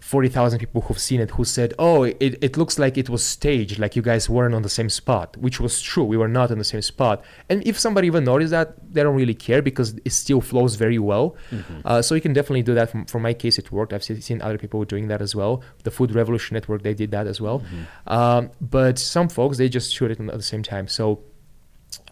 40,000 0.01 0.61
people 0.61 0.81
who've 0.83 0.99
seen 0.99 1.21
it 1.21 1.31
who 1.33 1.45
said, 1.45 1.75
Oh, 1.79 2.05
it, 2.05 2.17
it 2.21 2.57
looks 2.57 2.79
like 2.79 2.97
it 2.97 3.11
was 3.11 3.25
staged, 3.25 3.79
like 3.79 3.97
you 3.97 4.03
guys 4.03 4.29
weren't 4.29 4.55
on 4.55 4.63
the 4.63 4.69
same 4.69 4.89
spot, 4.89 5.37
which 5.37 5.61
was 5.61 5.83
true. 5.83 6.05
We 6.05 6.17
were 6.17 6.29
not 6.29 6.51
on 6.51 6.59
the 6.59 6.65
same 6.65 6.83
spot. 6.83 7.25
And 7.49 7.67
if 7.67 7.79
somebody 7.79 8.07
even 8.07 8.25
noticed 8.25 8.53
that, 8.53 8.75
they 8.93 9.03
don't 9.03 9.17
really 9.17 9.35
care 9.35 9.61
because 9.61 9.95
it 10.05 10.13
still 10.13 10.41
flows 10.41 10.77
very 10.77 10.99
well. 10.99 11.37
Mm-hmm. 11.51 11.81
Uh, 11.85 12.01
so 12.01 12.15
you 12.15 12.21
can 12.21 12.33
definitely 12.33 12.63
do 12.63 12.75
that. 12.75 12.91
From, 12.91 13.07
from 13.07 13.23
my 13.23 13.35
case, 13.35 13.59
it 13.59 13.73
worked. 13.73 13.93
I've 13.93 14.05
seen 14.05 14.41
other 14.41 14.57
people 14.57 14.85
doing 14.85 15.09
that 15.09 15.21
as 15.21 15.35
well. 15.35 15.63
The 15.83 15.91
Food 15.91 16.15
Revolution 16.15 16.55
Network, 16.55 16.83
they 16.83 16.95
did 16.95 17.11
that 17.11 17.27
as 17.27 17.41
well. 17.41 17.61
Mm-hmm. 17.61 18.13
Um, 18.13 18.51
but 18.61 18.99
some 18.99 19.29
folks, 19.29 19.59
they 19.59 19.69
just 19.69 19.93
shoot 19.93 20.13
it 20.13 20.21
at 20.21 20.37
the 20.37 20.43
same 20.43 20.63
time. 20.63 20.87
So 20.87 21.25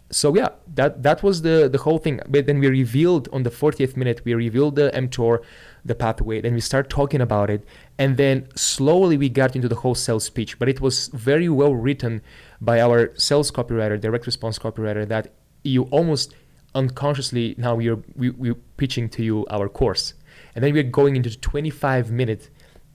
so 0.09 0.33
yeah, 0.35 0.49
that 0.75 1.03
that 1.03 1.21
was 1.21 1.41
the 1.41 1.67
the 1.69 1.79
whole 1.79 1.97
thing. 1.97 2.21
But 2.29 2.45
then 2.45 2.59
we 2.59 2.67
revealed 2.67 3.27
on 3.33 3.43
the 3.43 3.49
40th 3.49 3.97
minute, 3.97 4.21
we 4.23 4.33
revealed 4.33 4.75
the 4.75 4.89
mTOR, 4.93 5.39
the 5.83 5.95
pathway. 5.95 6.39
Then 6.39 6.53
we 6.53 6.61
start 6.61 6.89
talking 6.89 7.19
about 7.19 7.49
it, 7.49 7.65
and 7.97 8.15
then 8.15 8.47
slowly 8.55 9.17
we 9.17 9.27
got 9.27 9.55
into 9.55 9.67
the 9.67 9.75
whole 9.75 9.95
sales 9.95 10.23
speech. 10.23 10.57
But 10.59 10.69
it 10.69 10.79
was 10.79 11.07
very 11.09 11.49
well 11.49 11.75
written 11.75 12.21
by 12.61 12.79
our 12.79 13.13
sales 13.15 13.51
copywriter, 13.51 13.99
direct 13.99 14.25
response 14.25 14.57
copywriter, 14.57 15.07
that 15.07 15.33
you 15.63 15.83
almost 15.83 16.33
unconsciously 16.73 17.55
now 17.57 17.75
we 17.75 17.89
are 17.89 17.99
we, 18.15 18.29
we're 18.29 18.61
pitching 18.77 19.09
to 19.09 19.23
you 19.23 19.45
our 19.49 19.67
course, 19.67 20.13
and 20.55 20.63
then 20.63 20.73
we're 20.73 20.83
going 20.83 21.17
into 21.17 21.29
the 21.29 21.37
25 21.37 22.11
minute 22.11 22.49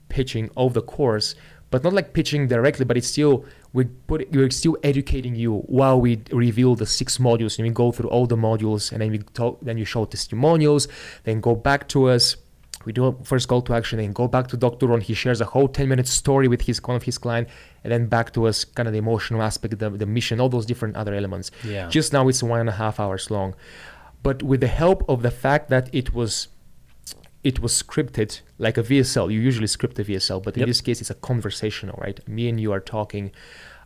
pitching 0.08 0.50
of 0.56 0.72
the 0.74 0.82
course 0.82 1.34
but 1.72 1.82
not 1.82 1.94
like 1.94 2.12
pitching 2.12 2.46
directly, 2.46 2.84
but 2.84 2.96
it's 2.96 3.08
still 3.08 3.44
we 3.72 3.84
put 3.84 4.30
we're 4.32 4.50
still 4.50 4.76
educating 4.82 5.34
you 5.34 5.58
while 5.60 6.00
we 6.00 6.20
reveal 6.30 6.74
the 6.74 6.86
six 6.86 7.18
modules 7.18 7.58
and 7.58 7.66
we 7.66 7.72
go 7.72 7.90
through 7.90 8.10
all 8.10 8.26
the 8.26 8.36
modules 8.36 8.92
and 8.92 9.00
then 9.00 9.10
we 9.10 9.18
talk 9.18 9.58
then 9.62 9.78
you 9.78 9.84
show 9.84 10.04
testimonials, 10.04 10.88
then 11.24 11.40
go 11.40 11.54
back 11.54 11.88
to 11.88 12.08
us. 12.08 12.36
We 12.84 12.92
do 12.92 13.04
a 13.06 13.24
first 13.24 13.46
call 13.46 13.62
to 13.62 13.74
action 13.74 14.00
and 14.00 14.12
go 14.12 14.26
back 14.26 14.48
to 14.48 14.56
Dr. 14.56 14.88
Ron. 14.88 15.00
He 15.00 15.14
shares 15.14 15.40
a 15.40 15.44
whole 15.44 15.68
10 15.68 15.88
minute 15.88 16.08
story 16.08 16.48
with 16.48 16.62
his 16.62 16.82
one 16.82 16.96
of 16.96 17.04
his 17.04 17.16
client, 17.16 17.48
and 17.84 17.92
then 17.92 18.06
back 18.06 18.32
to 18.32 18.48
us, 18.48 18.64
kind 18.64 18.88
of 18.88 18.92
the 18.92 18.98
emotional 18.98 19.40
aspect, 19.40 19.78
the, 19.78 19.88
the 19.90 20.06
mission, 20.06 20.40
all 20.40 20.48
those 20.48 20.66
different 20.66 20.96
other 20.96 21.14
elements. 21.14 21.52
Yeah. 21.62 21.88
Just 21.88 22.12
now 22.12 22.26
it's 22.26 22.42
one 22.42 22.58
and 22.58 22.68
a 22.68 22.72
half 22.72 22.98
hours 22.98 23.30
long. 23.30 23.54
But 24.24 24.42
with 24.42 24.60
the 24.60 24.68
help 24.68 25.08
of 25.08 25.22
the 25.22 25.30
fact 25.30 25.68
that 25.70 25.88
it 25.92 26.12
was 26.12 26.48
it 27.44 27.60
was 27.60 27.72
scripted 27.82 28.40
like 28.58 28.78
a 28.78 28.82
VSL. 28.82 29.32
You 29.32 29.40
usually 29.40 29.66
script 29.66 29.98
a 29.98 30.04
VSL, 30.04 30.42
but 30.42 30.54
in 30.54 30.60
yep. 30.60 30.68
this 30.68 30.80
case, 30.80 31.00
it's 31.00 31.10
a 31.10 31.14
conversational, 31.14 31.98
right? 32.00 32.26
Me 32.28 32.48
and 32.48 32.60
you 32.60 32.72
are 32.72 32.80
talking. 32.80 33.32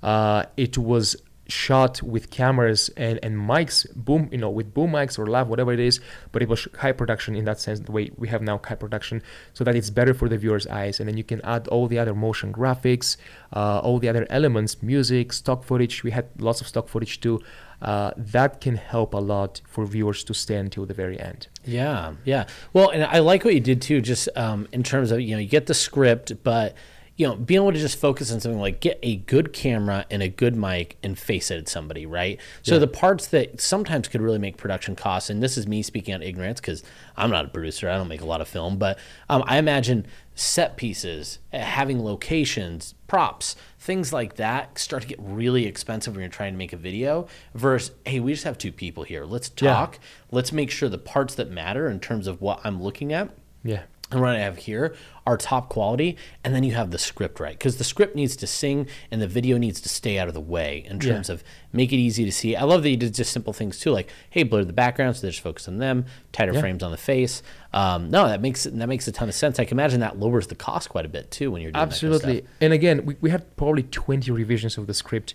Uh, 0.03 0.45
it 0.57 0.77
was 0.77 1.17
shot 1.49 2.03
with 2.03 2.31
cameras 2.31 2.91
and, 2.97 3.19
and 3.23 3.37
mics, 3.37 3.87
boom, 3.95 4.29
you 4.33 4.39
know, 4.39 4.51
with 4.51 4.73
boom 4.75 4.93
mics 4.93 5.19
or 5.19 5.27
lav, 5.27 5.49
whatever 5.49 5.73
it 5.73 5.81
is, 5.81 6.01
but 6.33 6.43
it 6.43 6.49
was 6.49 6.67
high 6.79 6.93
production 6.93 7.35
in 7.37 7.45
that 7.45 7.61
sense, 7.61 7.81
the 7.81 7.93
way 7.93 8.11
we 8.17 8.29
have 8.29 8.43
now 8.43 8.61
high 8.65 8.75
production, 8.75 9.23
so 9.55 9.65
that 9.65 9.75
it's 9.75 9.91
better 9.91 10.15
for 10.15 10.29
the 10.29 10.39
viewer's 10.39 10.67
eyes. 10.67 11.01
And 11.01 11.09
then 11.09 11.17
you 11.17 11.25
can 11.25 11.41
add 11.43 11.69
all 11.69 11.87
the 11.87 11.99
other 11.99 12.15
motion 12.15 12.53
graphics, 12.53 13.17
uh, 13.53 13.81
all 13.81 13.99
the 13.99 14.09
other 14.09 14.27
elements, 14.31 14.83
music, 14.83 15.33
stock 15.33 15.65
footage. 15.65 16.03
We 16.03 16.11
had 16.11 16.29
lots 16.39 16.61
of 16.61 16.69
stock 16.69 16.89
footage 16.89 17.21
too. 17.21 17.41
Uh, 17.83 18.13
that 18.17 18.61
can 18.61 18.77
help 18.77 19.13
a 19.13 19.19
lot 19.19 19.61
for 19.69 19.85
viewers 19.85 20.25
to 20.25 20.33
stay 20.33 20.57
until 20.57 20.87
the 20.87 20.95
very 20.95 21.21
end. 21.21 21.49
Yeah, 21.65 22.15
yeah. 22.25 22.47
Well, 22.73 22.89
and 22.89 23.05
I 23.05 23.19
like 23.19 23.45
what 23.45 23.53
you 23.53 23.61
did 23.61 23.83
too, 23.83 24.01
just 24.01 24.29
um, 24.35 24.67
in 24.73 24.83
terms 24.83 25.11
of 25.11 25.21
you 25.21 25.33
know 25.33 25.41
you 25.41 25.49
get 25.49 25.67
the 25.67 25.75
script, 25.75 26.43
but 26.43 26.75
you 27.17 27.27
know, 27.27 27.35
being 27.35 27.63
able 27.63 27.73
to 27.73 27.79
just 27.79 27.99
focus 27.99 28.31
on 28.31 28.41
something 28.41 28.61
like 28.61 28.81
get 28.81 28.99
a 29.03 29.17
good 29.17 29.53
camera 29.53 30.05
and 30.11 30.23
a 30.23 30.29
good 30.29 30.55
mic 30.55 30.99
and 31.03 31.19
face 31.19 31.51
it 31.51 31.57
at 31.57 31.69
somebody, 31.69 32.05
right? 32.05 32.39
So 32.63 32.79
the 32.79 32.87
parts 32.87 33.27
that 33.29 33.59
sometimes 33.61 34.07
could 34.09 34.21
really 34.21 34.39
make 34.39 34.59
production 34.59 34.95
costs, 34.95 35.31
and 35.31 35.43
this 35.43 35.57
is 35.57 35.67
me 35.67 35.83
speaking 35.83 36.15
on 36.15 36.23
ignorance 36.23 36.61
because 36.61 36.83
I'm 37.17 37.31
not 37.31 37.47
a 37.47 37.49
producer, 37.49 37.89
I 37.89 37.97
don't 37.97 38.09
make 38.09 38.21
a 38.21 38.27
lot 38.27 38.43
of 38.43 38.49
film, 38.49 38.77
but 38.77 38.99
um, 39.31 39.43
I 39.47 39.57
imagine 39.57 40.07
set 40.35 40.77
pieces, 40.77 41.39
uh, 41.55 41.59
having 41.61 42.05
locations, 42.05 42.93
props, 43.07 43.57
things 43.79 44.13
like 44.13 44.37
that 44.37 44.79
start 44.79 45.01
to 45.03 45.09
get 45.09 45.19
really 45.19 45.65
expensive 45.65 46.13
when 46.15 46.21
you're 46.21 46.29
trying 46.29 46.53
to 46.53 46.59
make 46.59 46.75
a 46.75 46.77
video 46.77 47.27
versus, 47.55 47.95
hey, 48.05 48.21
we 48.21 48.33
just 48.33 48.45
have 48.45 48.59
two 48.59 48.73
people 48.73 49.05
here. 49.05 49.25
Let's 49.25 49.51
Yeah. 49.59 49.73
talk. 49.73 49.99
Let's 50.31 50.53
make 50.53 50.71
sure 50.71 50.91
the 50.91 50.99
parts 50.99 51.35
that 51.37 51.51
matter 51.51 51.89
in 51.89 51.99
terms 52.01 52.27
of 52.27 52.43
what 52.43 52.61
I'm 52.65 52.83
looking 52.83 53.15
at 53.15 53.31
Yeah. 53.65 53.83
And 54.13 54.21
what 54.21 54.31
I 54.31 54.39
have 54.39 54.57
here 54.59 54.95
are 55.27 55.37
top 55.37 55.69
quality, 55.69 56.17
and 56.45 56.55
then 56.55 56.63
you 56.63 56.75
have 56.75 56.93
the 56.93 56.99
script 56.99 57.41
right 57.41 57.59
because 57.59 57.79
the 57.79 57.83
script 57.85 58.15
needs 58.15 58.37
to 58.37 58.47
sing 58.47 58.87
and 59.11 59.21
the 59.21 59.27
video 59.27 59.59
needs 59.59 59.81
to 59.81 59.89
stay 59.89 60.17
out 60.17 60.29
of 60.29 60.35
the 60.35 60.41
way 60.41 60.85
in 60.89 61.01
Yeah. 61.01 61.15
terms 61.15 61.29
of 61.29 61.43
make 61.73 61.93
it 61.93 61.97
easy 61.97 62.25
to 62.25 62.31
see. 62.31 62.55
I 62.55 62.63
love 62.63 62.85
that 62.85 62.91
you 62.91 62.97
did 62.97 63.15
just 63.15 63.33
simple 63.33 63.53
things 63.53 63.81
too, 63.81 63.91
like 63.91 64.09
hey, 64.31 64.45
blur 64.45 64.63
the 64.65 64.73
background 64.73 65.17
so 65.17 65.23
they 65.23 65.31
just 65.31 65.41
focus 65.43 65.67
on 65.67 65.79
them, 65.79 66.05
tighter 66.31 66.53
Yeah. 66.53 66.61
frames 66.61 66.85
on 66.85 66.93
the 66.93 66.97
face. 66.97 67.43
Um, 67.73 68.09
no, 68.11 68.29
that 68.29 68.41
makes 68.41 68.63
that 68.63 68.87
makes 68.87 69.09
a 69.09 69.13
ton 69.13 69.29
of 69.29 69.35
sense. 69.35 69.59
I 69.59 69.65
can 69.65 69.77
imagine 69.77 69.99
that 70.01 70.21
lowers 70.21 70.47
the 70.47 70.55
cost 70.55 70.89
quite 70.89 71.05
a 71.05 71.09
bit 71.09 71.33
too 71.33 71.51
when 71.51 71.61
you're 71.61 71.73
doing 71.73 71.89
that 71.89 71.99
kind 72.01 72.13
of 72.15 72.15
Absolutely. 72.15 72.49
and 72.61 72.73
again, 72.73 73.05
we, 73.07 73.17
we 73.21 73.31
had 73.31 73.57
probably 73.57 73.83
20 73.83 74.31
revisions 74.31 74.79
of 74.79 74.87
the 74.87 74.95
script. 74.95 75.35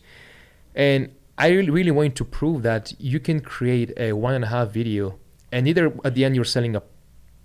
And 0.74 1.10
I 1.38 1.50
really, 1.50 1.70
really 1.72 1.92
wanted 1.92 2.16
to 2.18 2.24
prove 2.24 2.62
that 2.64 2.94
you 3.00 3.20
can 3.20 3.42
create 3.42 3.92
a 3.98 4.14
one 4.14 4.34
and 4.34 4.44
a 4.46 4.48
half 4.48 4.70
video, 4.72 5.18
and 5.52 5.68
either 5.68 5.92
at 6.06 6.16
the 6.16 6.24
end 6.24 6.36
you're 6.36 6.46
selling 6.46 6.76
a 6.76 6.84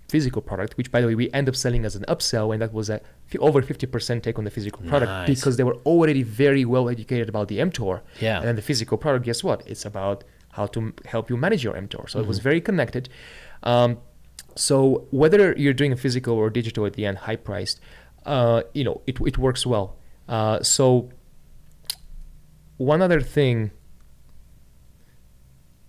physical 0.09 0.41
product, 0.41 0.77
which 0.77 0.91
by 0.91 1.01
the 1.01 1.07
way, 1.07 1.15
we 1.15 1.29
end 1.33 1.47
up 1.49 1.55
selling 1.55 1.83
as 1.85 1.95
an 1.95 2.05
upsell, 2.07 2.53
and 2.53 2.61
that 2.61 2.73
was 2.73 2.89
a 2.89 3.01
f- 3.33 3.39
over 3.39 3.61
50% 3.61 4.23
take 4.23 4.37
on 4.37 4.45
the 4.45 4.51
physical 4.51 4.81
product 4.87 5.09
Nice. 5.11 5.27
because 5.29 5.57
they 5.57 5.63
were 5.63 5.75
already 5.85 6.23
very 6.23 6.63
well 6.65 6.87
educated 6.89 7.27
about 7.29 7.47
the 7.49 7.57
mTOR. 7.59 8.01
Yeah. 8.21 8.37
And 8.39 8.47
then 8.47 8.55
the 8.55 8.61
physical 8.61 8.97
product, 8.97 9.25
guess 9.25 9.43
what? 9.43 9.63
It's 9.67 9.85
about 9.85 10.23
how 10.51 10.65
to 10.67 10.79
m- 10.79 10.93
help 11.05 11.29
you 11.29 11.37
manage 11.37 11.63
your 11.63 11.73
mTOR. 11.73 12.09
So 12.09 12.19
it 12.19 12.21
Mm-hmm. 12.21 12.27
was 12.29 12.39
very 12.39 12.61
connected. 12.61 13.09
Um, 13.63 13.97
so 14.55 15.07
whether 15.11 15.53
you're 15.57 15.73
doing 15.73 15.91
a 15.91 15.97
physical 15.97 16.35
or 16.35 16.49
digital 16.49 16.85
at 16.85 16.93
the 16.93 17.05
end, 17.05 17.17
high 17.19 17.35
priced, 17.35 17.79
uh, 18.25 18.63
you 18.73 18.83
know, 18.83 19.01
it, 19.07 19.19
it 19.21 19.37
works 19.37 19.65
well. 19.65 19.97
Uh, 20.29 20.61
so 20.63 21.09
one 22.77 23.01
other 23.01 23.21
thing. 23.21 23.71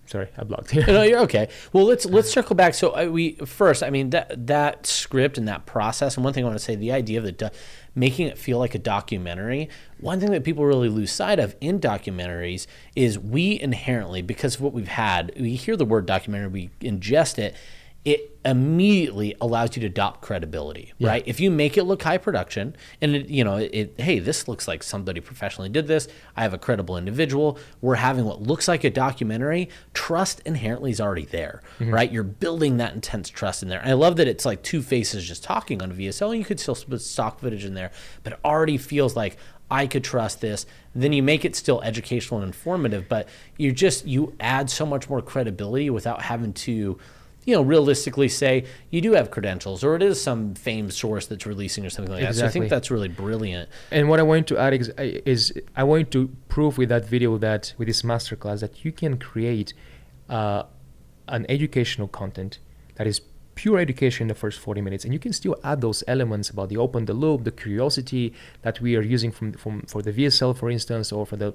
Sorry, 0.09 0.27
I 0.35 0.43
blocked 0.43 0.71
here. 0.71 0.87
no, 0.87 1.03
you're 1.03 1.19
okay. 1.19 1.49
Well, 1.71 1.85
let's 1.85 2.03
let's 2.07 2.31
circle 2.31 2.55
back. 2.55 2.73
So 2.73 2.97
uh, 2.97 3.05
we 3.05 3.33
first, 3.45 3.83
I 3.83 3.91
mean 3.91 4.09
that 4.09 4.47
that 4.47 4.87
script 4.87 5.37
and 5.37 5.47
that 5.47 5.67
process. 5.67 6.15
And 6.15 6.23
one 6.23 6.33
thing 6.33 6.43
I 6.43 6.47
want 6.47 6.57
to 6.57 6.65
say, 6.65 6.75
the 6.75 6.91
idea 6.91 7.19
of 7.19 7.25
the 7.25 7.31
do- 7.31 7.49
making 7.93 8.25
it 8.25 8.35
feel 8.35 8.57
like 8.57 8.73
a 8.73 8.79
documentary. 8.79 9.69
One 9.99 10.19
thing 10.19 10.31
that 10.31 10.43
people 10.43 10.65
really 10.65 10.89
lose 10.89 11.11
sight 11.11 11.37
of 11.37 11.55
in 11.61 11.79
documentaries 11.79 12.65
is 12.95 13.19
we 13.19 13.59
inherently, 13.59 14.23
because 14.23 14.55
of 14.55 14.61
what 14.61 14.73
we've 14.73 14.87
had, 14.87 15.31
we 15.39 15.53
hear 15.53 15.77
the 15.77 15.85
word 15.85 16.07
documentary, 16.07 16.47
we 16.47 16.69
ingest 16.81 17.37
it. 17.37 17.55
It 18.05 18.39
immediately 18.45 19.35
allows 19.41 19.75
you 19.75 19.81
to 19.81 19.87
adopt 19.87 20.21
credibility, 20.21 20.93
right? 21.01 21.23
If 21.25 21.39
you 21.41 21.51
make 21.51 21.77
it 21.77 21.83
look 21.83 22.01
high 22.01 22.17
production, 22.17 22.75
and 23.01 23.13
it, 23.15 23.27
you 23.27 23.43
know, 23.43 23.57
it, 23.57 23.69
it, 23.73 23.99
hey, 23.99 24.19
this 24.19 24.47
looks 24.47 24.67
like 24.67 24.83
somebody 24.83 25.19
professionally 25.19 25.69
did 25.69 25.87
this. 25.87 26.07
I 26.37 26.43
have 26.43 26.53
a 26.53 26.57
credible 26.57 26.95
individual. 26.97 27.59
We're 27.81 27.95
having 27.95 28.23
what 28.23 28.41
looks 28.41 28.69
like 28.69 28.85
a 28.85 28.89
documentary. 28.89 29.69
Trust 29.93 30.41
inherently 30.45 30.91
is 30.91 31.01
already 31.01 31.25
there, 31.25 31.61
mm-hmm. 31.79 31.93
right? 31.93 32.09
You're 32.09 32.23
building 32.23 32.77
that 32.77 32.93
intense 32.93 33.29
trust 33.29 33.63
in 33.63 33.69
there. 33.69 33.81
And 33.81 33.89
I 33.89 33.93
love 33.93 34.15
that 34.15 34.27
it's 34.27 34.45
like 34.45 34.63
two 34.63 34.81
faces 34.81 35.27
just 35.27 35.43
talking 35.43 35.81
on 35.81 35.91
a 35.91 35.93
VSL. 35.93 36.37
You 36.37 36.45
could 36.45 36.59
still 36.59 36.75
put 36.75 37.01
stock 37.01 37.39
footage 37.39 37.65
in 37.65 37.73
there, 37.73 37.91
but 38.23 38.33
it 38.33 38.39
already 38.45 38.77
feels 38.77 39.17
like 39.17 39.37
I 39.71 39.87
could 39.87 40.03
trust 40.03 40.41
this. 40.41 40.65
Then 40.95 41.13
you 41.13 41.21
make 41.21 41.45
it 41.45 41.55
still 41.55 41.81
educational 41.81 42.39
and 42.41 42.47
informative, 42.47 43.07
but 43.07 43.27
you 43.57 43.71
just 43.71 44.05
you 44.05 44.33
add 44.39 44.69
so 44.69 44.85
much 44.85 45.09
more 45.09 45.21
credibility 45.21 45.89
without 45.89 46.21
having 46.23 46.53
to 46.53 46.97
you 47.49 47.55
know, 47.55 47.63
realistically 47.63 48.29
say 48.29 48.63
you 48.91 49.01
do 49.01 49.13
have 49.13 49.31
credentials 49.31 49.83
or 49.83 49.95
it 49.95 50.03
is 50.03 50.21
some 50.21 50.53
famed 50.53 50.93
source 50.93 51.25
that's 51.25 51.47
releasing 51.47 51.83
or 51.83 51.89
something 51.89 52.13
like 52.13 52.23
that. 52.23 52.35
So 52.35 52.45
I 52.45 52.49
think 52.49 52.69
that's 52.69 52.91
really 52.91 53.07
brilliant. 53.07 53.69
And 53.89 54.07
what 54.07 54.19
I 54.19 54.23
want 54.23 54.45
to 54.49 54.57
add 54.59 54.73
is, 54.73 54.89
is 54.99 55.51
I 55.75 55.83
want 55.83 56.11
to 56.11 56.29
prove 56.47 56.77
with 56.77 56.89
that 56.89 57.05
video 57.05 57.39
that 57.39 57.73
with 57.79 57.87
this 57.87 58.03
masterclass 58.03 58.59
that 58.59 58.85
you 58.85 58.91
can 58.91 59.17
create 59.17 59.73
uh, 60.29 60.63
an 61.27 61.47
educational 61.49 62.07
content 62.07 62.59
that 62.97 63.07
is 63.07 63.21
pure 63.59 63.77
education 63.77 64.23
in 64.23 64.27
the 64.29 64.39
first 64.43 64.57
40 64.57 64.79
minutes 64.79 65.03
and 65.03 65.11
you 65.11 65.19
can 65.19 65.33
still 65.33 65.53
add 65.65 65.81
those 65.81 66.01
elements 66.07 66.49
about 66.49 66.69
the 66.69 66.77
open 66.77 67.03
the 67.03 67.13
loop 67.13 67.43
the 67.43 67.51
curiosity 67.51 68.33
that 68.61 68.79
we 68.79 68.95
are 68.95 69.01
using 69.01 69.31
from, 69.33 69.51
from 69.51 69.81
for 69.81 70.01
the 70.01 70.13
vsl 70.13 70.57
for 70.57 70.69
instance 70.69 71.11
or 71.11 71.25
for 71.25 71.35
the 71.35 71.53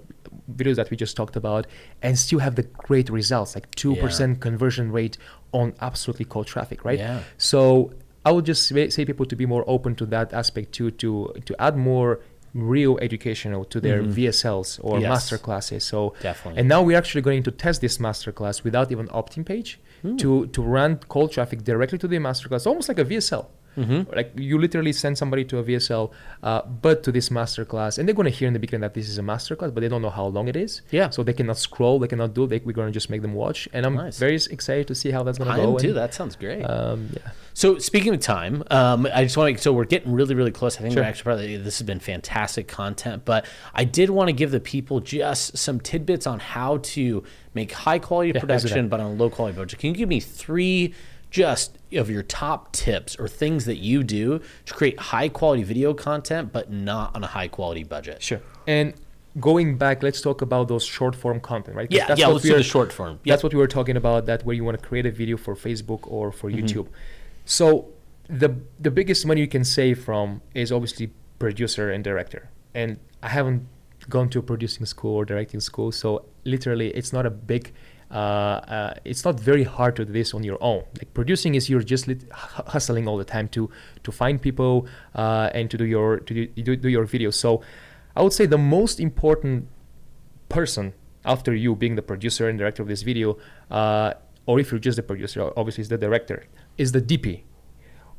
videos 0.54 0.76
that 0.76 0.90
we 0.90 0.98
just 0.98 1.16
talked 1.16 1.34
about 1.34 1.66
and 2.02 2.18
still 2.18 2.40
have 2.40 2.56
the 2.56 2.62
great 2.62 3.08
results 3.08 3.54
like 3.54 3.70
2% 3.76 4.38
conversion 4.38 4.92
rate 4.92 5.16
on 5.54 5.72
absolutely 5.80 6.26
cold 6.34 6.46
traffic 6.54 6.84
right 6.84 6.98
Yeah. 6.98 7.20
so 7.38 7.90
I 8.26 8.30
would 8.34 8.46
just 8.46 8.62
say, 8.66 9.04
people 9.04 9.26
to 9.26 9.36
be 9.36 9.46
more 9.54 9.64
open 9.66 9.94
to 10.00 10.06
that 10.14 10.32
aspect 10.32 10.68
too, 10.76 10.90
to 11.02 11.10
to 11.48 11.52
add 11.66 11.74
more 11.76 12.10
real 12.54 12.94
educational 13.08 13.62
to 13.72 13.78
their 13.86 14.00
VSLs 14.16 14.68
or 14.86 14.94
Mm-hmm. 14.94 15.02
Yes. 15.02 15.10
master 15.14 15.38
classes. 15.46 15.82
So 15.92 15.98
Definitely. 16.22 16.58
and 16.60 16.66
now 16.74 16.80
we're 16.86 16.96
actually 17.02 17.24
going 17.30 17.42
to 17.48 17.50
test 17.64 17.78
this 17.86 17.96
master 18.06 18.32
class 18.38 18.56
without 18.66 18.86
even 18.94 19.06
opt-in 19.18 19.44
page 19.52 19.70
Hmm. 20.02 20.16
to 20.22 20.30
to 20.56 20.60
run 20.76 20.90
cold 21.14 21.28
traffic 21.36 21.58
directly 21.70 21.98
to 22.04 22.08
the 22.12 22.18
master 22.28 22.46
class, 22.50 22.62
almost 22.70 22.88
like 22.90 23.00
a 23.04 23.06
VSL. 23.10 23.44
Mm-hmm. 23.76 24.14
Like 24.14 24.32
you 24.36 24.58
literally 24.58 24.92
send 24.92 25.18
somebody 25.18 25.44
to 25.46 25.58
a 25.58 25.64
VSL, 25.64 26.10
uh, 26.42 26.62
but 26.62 27.02
to 27.04 27.12
this 27.12 27.28
masterclass, 27.28 27.98
and 27.98 28.06
they're 28.08 28.14
going 28.14 28.30
to 28.30 28.36
hear 28.38 28.46
in 28.48 28.54
the 28.54 28.58
beginning 28.60 28.82
that 28.82 28.94
this 28.94 29.08
is 29.08 29.18
a 29.18 29.22
masterclass, 29.22 29.72
but 29.74 29.80
they 29.80 29.88
don't 29.88 30.02
know 30.02 30.10
how 30.10 30.26
long 30.26 30.48
it 30.48 30.56
is. 30.56 30.82
Yeah. 30.90 31.10
So 31.10 31.22
they 31.22 31.32
cannot 31.32 31.58
scroll, 31.58 31.98
they 31.98 32.08
cannot 32.08 32.34
do. 32.34 32.46
They, 32.46 32.58
we're 32.60 32.72
going 32.72 32.88
to 32.88 32.92
just 32.92 33.10
make 33.10 33.22
them 33.22 33.34
watch, 33.34 33.68
and 33.72 33.84
I'm 33.86 33.94
Nice. 33.96 34.18
very 34.18 34.34
excited 34.36 34.86
to 34.88 34.94
see 34.94 35.10
how 35.10 35.22
that's 35.22 35.38
going 35.38 35.48
to 35.48 35.54
I 35.54 35.58
go. 35.64 35.72
am 35.72 35.78
too. 35.78 35.88
and, 35.88 35.96
That 35.96 36.14
sounds 36.14 36.36
great. 36.36 36.62
um, 36.62 37.10
yeah. 37.12 37.30
So 37.56 37.78
speaking 37.78 38.12
of 38.14 38.20
time, 38.20 38.64
um, 38.70 39.06
I 39.14 39.22
just 39.22 39.36
want 39.36 39.56
to. 39.56 39.62
So 39.62 39.72
we're 39.72 39.84
getting 39.84 40.12
really, 40.12 40.34
really 40.34 40.50
close. 40.50 40.76
I 40.76 40.80
think 40.80 40.94
Sure. 40.94 41.02
we're 41.04 41.08
actually 41.08 41.22
probably 41.22 41.56
this 41.56 41.78
has 41.78 41.86
been 41.86 42.00
fantastic 42.00 42.66
content, 42.66 43.24
but 43.24 43.46
I 43.74 43.84
did 43.84 44.10
want 44.10 44.28
to 44.28 44.32
give 44.32 44.50
the 44.50 44.58
people 44.60 44.98
just 45.00 45.56
some 45.56 45.78
tidbits 45.78 46.26
on 46.26 46.40
how 46.40 46.78
to 46.78 47.22
make 47.54 47.70
high 47.70 48.00
quality 48.00 48.32
let's 48.32 48.40
production, 48.44 48.88
but 48.88 48.98
on 48.98 49.06
a 49.06 49.14
low 49.14 49.30
quality 49.30 49.56
budget. 49.56 49.78
Can 49.78 49.90
you 49.90 49.96
give 49.96 50.08
me 50.08 50.18
three 50.18 50.94
just 51.30 51.78
of 51.96 52.10
your 52.10 52.22
top 52.22 52.72
tips 52.72 53.16
or 53.18 53.28
things 53.28 53.64
that 53.66 53.76
you 53.76 54.02
do 54.02 54.40
to 54.66 54.74
create 54.74 54.98
high 54.98 55.28
quality 55.28 55.62
video 55.62 55.94
content, 55.94 56.52
but 56.52 56.70
not 56.70 57.14
on 57.16 57.22
a 57.24 57.26
high 57.26 57.48
quality 57.48 57.84
budget? 57.84 58.22
Sure. 58.22 58.40
And 58.66 58.94
going 59.40 59.76
back, 59.76 60.02
let's 60.02 60.20
talk 60.20 60.42
about 60.42 60.68
those 60.68 60.84
short 60.84 61.14
form 61.16 61.40
content, 61.40 61.76
right? 61.76 61.90
Yeah, 61.90 62.06
that's 62.06 62.20
yeah. 62.20 62.26
what 62.26 62.34
Let's 62.34 62.44
we 62.44 62.50
do 62.50 62.54
are- 62.56 62.58
the 62.58 62.64
short 62.64 62.92
form. 62.92 63.18
That's 63.26 63.42
what 63.42 63.52
we 63.52 63.58
were 63.58 63.66
talking 63.68 63.96
about. 63.96 64.26
That 64.26 64.44
where 64.44 64.54
you 64.54 64.64
want 64.64 64.78
to 64.80 64.86
create 64.86 65.06
a 65.06 65.10
video 65.10 65.36
for 65.36 65.54
Facebook 65.54 66.00
or 66.04 66.30
for 66.32 66.50
Mm-hmm. 66.50 66.64
YouTube. 66.66 66.88
So 67.44 67.88
the 68.28 68.56
the 68.80 68.90
biggest 68.90 69.26
money 69.26 69.40
you 69.40 69.48
can 69.48 69.64
save 69.64 70.02
from 70.04 70.40
is 70.54 70.70
obviously 70.72 71.12
producer 71.38 71.90
and 71.90 72.02
director. 72.04 72.48
And 72.74 72.98
I 73.22 73.28
haven't 73.28 73.66
gone 74.08 74.28
to 74.30 74.38
a 74.38 74.42
producing 74.42 74.86
school 74.86 75.16
or 75.16 75.24
directing 75.24 75.60
school, 75.60 75.90
so 75.92 76.24
literally 76.44 76.88
it's 76.90 77.12
not 77.12 77.26
a 77.26 77.30
big. 77.30 77.72
Uh, 78.10 78.14
uh, 78.14 78.94
it's 79.04 79.24
not 79.24 79.40
very 79.40 79.64
hard 79.64 79.96
to 79.96 80.04
do 80.04 80.12
this 80.12 80.34
on 80.34 80.44
your 80.44 80.58
own. 80.60 80.84
Like 80.98 81.12
producing 81.14 81.54
is 81.54 81.68
you're 81.68 81.82
just 81.82 82.06
lit- 82.06 82.30
hustling 82.32 83.08
all 83.08 83.16
the 83.16 83.24
time 83.24 83.48
to 83.48 83.70
to 84.02 84.12
find 84.12 84.40
people 84.40 84.86
uh, 85.14 85.50
and 85.52 85.70
to 85.70 85.76
do 85.76 85.84
your 85.84 86.18
to 86.18 86.46
do, 86.46 86.76
do, 86.76 86.88
your 86.88 87.06
videos. 87.06 87.34
So 87.34 87.62
I 88.16 88.22
would 88.22 88.32
say 88.32 88.46
the 88.46 88.58
most 88.58 89.00
important 89.00 89.68
person 90.48 90.92
after 91.24 91.54
you 91.54 91.74
being 91.74 91.96
the 91.96 92.02
producer 92.02 92.48
and 92.48 92.58
director 92.58 92.82
of 92.82 92.88
this 92.88 93.02
video, 93.02 93.38
uh, 93.70 94.12
or 94.46 94.60
if 94.60 94.70
you're 94.70 94.78
just 94.78 94.96
the 94.96 95.02
producer, 95.02 95.50
obviously 95.56 95.82
it's 95.82 95.88
the 95.88 95.98
director, 95.98 96.44
is 96.76 96.92
the 96.92 97.00
DP. 97.00 97.42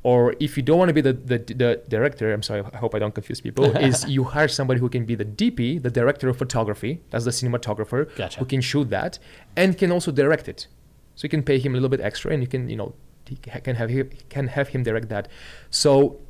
Or 0.06 0.36
if 0.40 0.56
you 0.56 0.62
don't 0.62 0.78
want 0.78 0.90
to 0.90 0.94
be 0.94 1.02
the, 1.02 1.14
the, 1.14 1.40
the 1.40 1.82
director, 1.88 2.32
I'm 2.32 2.44
sorry, 2.44 2.62
I 2.72 2.78
hope 2.78 2.94
I 2.94 3.00
don't 3.00 3.16
confuse 3.16 3.42
people, 3.42 3.76
is 3.90 4.08
you 4.08 4.24
hire 4.24 4.48
somebody 4.48 4.80
who 4.80 4.88
can 4.88 5.04
be 5.04 5.16
the 5.16 5.26
DP, 5.26 5.82
the 5.82 5.90
director 5.90 6.30
of 6.30 6.38
photography, 6.38 7.02
that's 7.10 7.26
the 7.26 7.32
cinematographer, 7.32 8.16
Gotcha. 8.16 8.40
who 8.40 8.46
can 8.46 8.62
shoot 8.62 8.92
that 8.92 9.18
and 9.56 9.76
can 9.76 9.92
also 9.92 10.12
direct 10.12 10.48
it. 10.48 10.68
So 11.16 11.26
you 11.26 11.30
can 11.30 11.42
pay 11.42 11.58
him 11.58 11.72
a 11.72 11.78
little 11.78 11.90
bit 11.90 12.02
extra 12.02 12.32
and 12.32 12.44
you 12.44 12.48
can, 12.48 12.70
you 12.70 12.76
know, 12.76 12.94
he 13.28 13.36
can 13.36 13.74
have 13.74 13.90
him, 13.90 14.12
can 14.30 14.48
have 14.50 14.68
him 14.68 14.84
direct 14.84 15.10
that. 15.10 15.28
So 15.72 16.22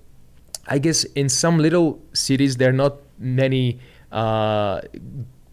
I 0.68 0.78
guess 0.80 1.04
in 1.04 1.28
some 1.28 1.58
little 1.58 2.02
cities 2.14 2.56
there 2.56 2.70
are 2.70 2.80
not 2.86 3.00
many 3.20 3.82
uh, 4.10 4.80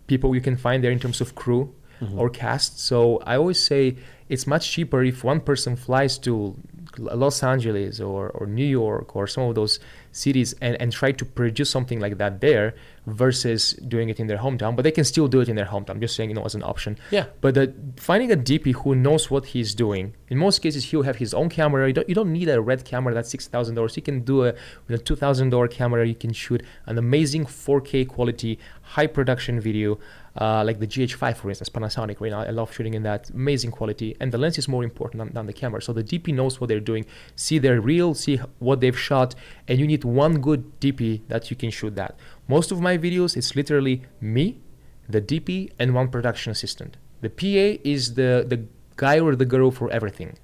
people 0.07 0.33
you 0.37 0.41
can 0.41 0.57
find 0.57 0.85
there 0.85 0.93
in 0.93 1.01
terms 1.01 1.21
of 1.21 1.35
crew 1.35 1.75
or 2.17 2.31
cast. 2.31 2.81
So 2.81 3.19
I 3.27 3.37
always 3.37 3.65
say 3.65 3.97
it's 4.29 4.47
much 4.47 4.71
cheaper 4.71 5.03
if 5.05 5.23
one 5.25 5.41
person 5.41 5.77
flies 5.77 6.19
to 6.19 6.57
Los 6.99 7.43
Angeles 7.43 8.01
or, 8.01 8.31
or 8.31 8.47
New 8.47 8.65
York 8.65 9.17
or 9.17 9.27
some 9.27 9.45
of 9.45 9.55
those 9.55 9.81
cities 10.13 10.55
and, 10.61 10.81
and 10.81 10.93
try 10.93 11.13
to 11.13 11.25
produce 11.25 11.71
something 11.71 12.01
like 12.01 12.19
that 12.19 12.41
there 12.41 12.75
versus 13.07 13.73
doing 13.89 14.09
it 14.09 14.21
in 14.21 14.27
their 14.27 14.39
hometown. 14.39 14.77
But 14.77 14.83
they 14.83 14.91
can 14.91 15.05
still 15.05 15.27
do 15.29 15.41
it 15.41 15.49
in 15.49 15.57
their 15.57 15.67
hometown. 15.67 15.91
I'm 15.91 16.01
just 16.01 16.15
saying, 16.15 16.31
you 16.31 16.35
know, 16.35 16.45
as 16.45 16.55
an 16.55 16.63
option. 16.63 16.99
Yeah. 17.11 17.27
But 17.41 17.55
the, 17.55 17.75
finding 17.97 18.31
a 18.31 18.37
DP 18.37 18.75
who 18.75 18.95
knows 18.95 19.31
what 19.31 19.47
he's 19.47 19.75
doing, 19.75 20.15
in 20.29 20.39
most 20.39 20.61
cases, 20.61 20.85
he'll 20.85 21.03
have 21.03 21.17
his 21.17 21.35
own 21.35 21.49
camera. 21.49 21.87
You 21.87 21.95
don't, 21.95 22.09
you 22.09 22.15
don't 22.15 22.33
need 22.33 22.49
a 22.49 22.61
red 22.61 22.85
camera 22.85 23.15
that's 23.15 23.35
$6,000. 23.35 23.97
You 23.97 24.03
can 24.03 24.21
do 24.21 24.45
a, 24.45 24.55
with 24.87 25.01
a 25.01 25.03
$2,000 25.03 25.71
camera, 25.71 26.07
you 26.07 26.15
can 26.15 26.33
shoot 26.33 26.63
an 26.87 26.99
amazing 26.99 27.47
4K 27.47 28.07
quality, 28.09 28.59
high 28.83 29.07
production 29.07 29.61
video 29.61 29.99
uh, 30.41 30.65
like 30.65 30.79
the 30.79 30.87
GH5, 30.87 31.37
for 31.37 31.49
instance, 31.49 31.69
Panasonic. 31.69 32.21
Right 32.21 32.31
now, 32.31 32.41
I 32.41 32.51
love 32.51 32.73
shooting 32.73 32.95
in 32.95 33.03
that 33.03 33.31
amazing 33.31 33.71
quality, 33.71 34.17
and 34.21 34.33
the 34.33 34.39
lens 34.39 34.59
is 34.59 34.69
more 34.69 34.83
important 34.83 35.19
than, 35.21 35.35
than, 35.35 35.47
the 35.47 35.53
camera. 35.53 35.83
So 35.83 35.93
the 35.93 36.05
DP 36.05 36.35
knows 36.35 36.61
what 36.61 36.69
they're 36.69 36.81
doing, 36.81 37.05
see 37.37 37.59
their 37.59 37.81
reel, 37.81 38.15
see 38.15 38.37
what 38.59 38.81
they've 38.81 38.99
shot, 38.99 39.35
and 39.69 39.79
you 39.79 39.87
need 39.87 40.05
one 40.05 40.41
good 40.41 40.81
DP 40.81 41.21
that 41.29 41.51
you 41.51 41.57
can 41.57 41.71
shoot 41.71 41.95
that. 41.97 42.17
Most 42.49 42.73
of 42.73 42.81
my 42.81 42.97
videos, 42.97 43.37
it's 43.37 43.55
literally 43.55 44.03
me, 44.21 44.61
the 45.09 45.21
DP, 45.21 45.71
and 45.79 45.95
one 45.95 46.09
production 46.09 46.51
assistant. 46.51 46.97
The 47.21 47.31
PA 47.31 47.81
is 47.85 48.15
the 48.15 48.45
the 48.47 48.65
guy 48.97 49.21
or 49.21 49.37
the 49.37 49.45
girl 49.45 49.71
for 49.71 49.91
everything. 49.91 50.39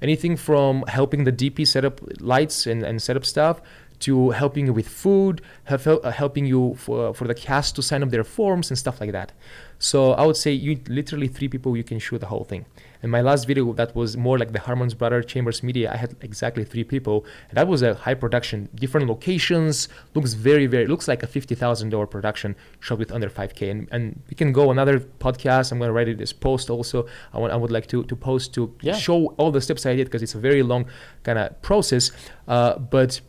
Anything 0.00 0.36
from 0.36 0.84
helping 0.86 1.24
the 1.24 1.32
DP 1.32 1.66
set 1.66 1.84
up 1.84 2.00
lights 2.20 2.66
and, 2.66 2.82
and 2.84 3.02
set 3.02 3.16
up 3.16 3.24
stuff 3.24 3.60
to 4.00 4.30
helping 4.30 4.66
you 4.66 4.72
with 4.72 4.88
food, 4.88 5.42
uh, 5.68 6.10
helping 6.10 6.46
you 6.46 6.74
for, 6.74 7.14
for 7.14 7.26
the 7.26 7.34
cast 7.34 7.76
to 7.76 7.82
sign 7.82 8.02
up 8.02 8.10
their 8.10 8.24
forms 8.24 8.70
and 8.70 8.78
stuff 8.78 9.00
like 9.00 9.12
that. 9.12 9.32
So 9.78 10.12
I 10.12 10.26
would 10.26 10.36
say 10.36 10.52
you 10.52 10.80
literally 10.88 11.28
three 11.28 11.48
people 11.48 11.76
you 11.76 11.84
can 11.84 11.98
shoot 11.98 12.18
the 12.18 12.26
whole 12.26 12.44
thing. 12.44 12.66
And 13.00 13.12
my 13.12 13.20
last 13.20 13.46
video 13.46 13.72
that 13.74 13.94
was 13.94 14.16
more 14.16 14.38
like 14.38 14.52
the 14.52 14.58
Harmon's 14.58 14.94
Brother 14.94 15.22
Chambers 15.22 15.62
Media, 15.62 15.92
I 15.92 15.96
had 15.96 16.16
exactly 16.20 16.64
three 16.64 16.82
people, 16.82 17.24
and 17.48 17.56
that 17.56 17.68
was 17.68 17.82
a 17.82 17.94
high 17.94 18.14
production, 18.14 18.68
different 18.74 19.06
locations. 19.06 19.88
Looks 20.14 20.32
very 20.32 20.66
very 20.66 20.86
looks 20.86 21.06
like 21.06 21.22
a 21.22 21.28
fifty 21.28 21.54
thousand 21.54 21.90
dollar 21.90 22.06
production 22.06 22.56
shot 22.80 22.98
with 22.98 23.12
under 23.12 23.28
five 23.28 23.54
k. 23.54 23.70
And 23.70 23.86
and 23.92 24.20
we 24.28 24.34
can 24.34 24.52
go 24.52 24.72
another 24.72 24.98
podcast. 24.98 25.70
I'm 25.70 25.78
gonna 25.78 25.92
write 25.92 26.08
it 26.08 26.18
this 26.18 26.32
post 26.32 26.70
also. 26.70 27.06
I 27.32 27.38
want 27.38 27.52
I 27.52 27.56
would 27.56 27.70
like 27.70 27.86
to 27.88 28.02
to 28.02 28.16
post 28.16 28.52
to 28.54 28.74
yeah. 28.80 28.96
show 28.96 29.26
all 29.36 29.52
the 29.52 29.60
steps 29.60 29.86
I 29.86 29.94
did 29.94 30.08
because 30.08 30.22
it's 30.22 30.34
a 30.34 30.40
very 30.40 30.64
long 30.64 30.86
kind 31.22 31.38
of 31.38 31.62
process. 31.62 32.10
Uh, 32.48 32.78
but 32.78 33.20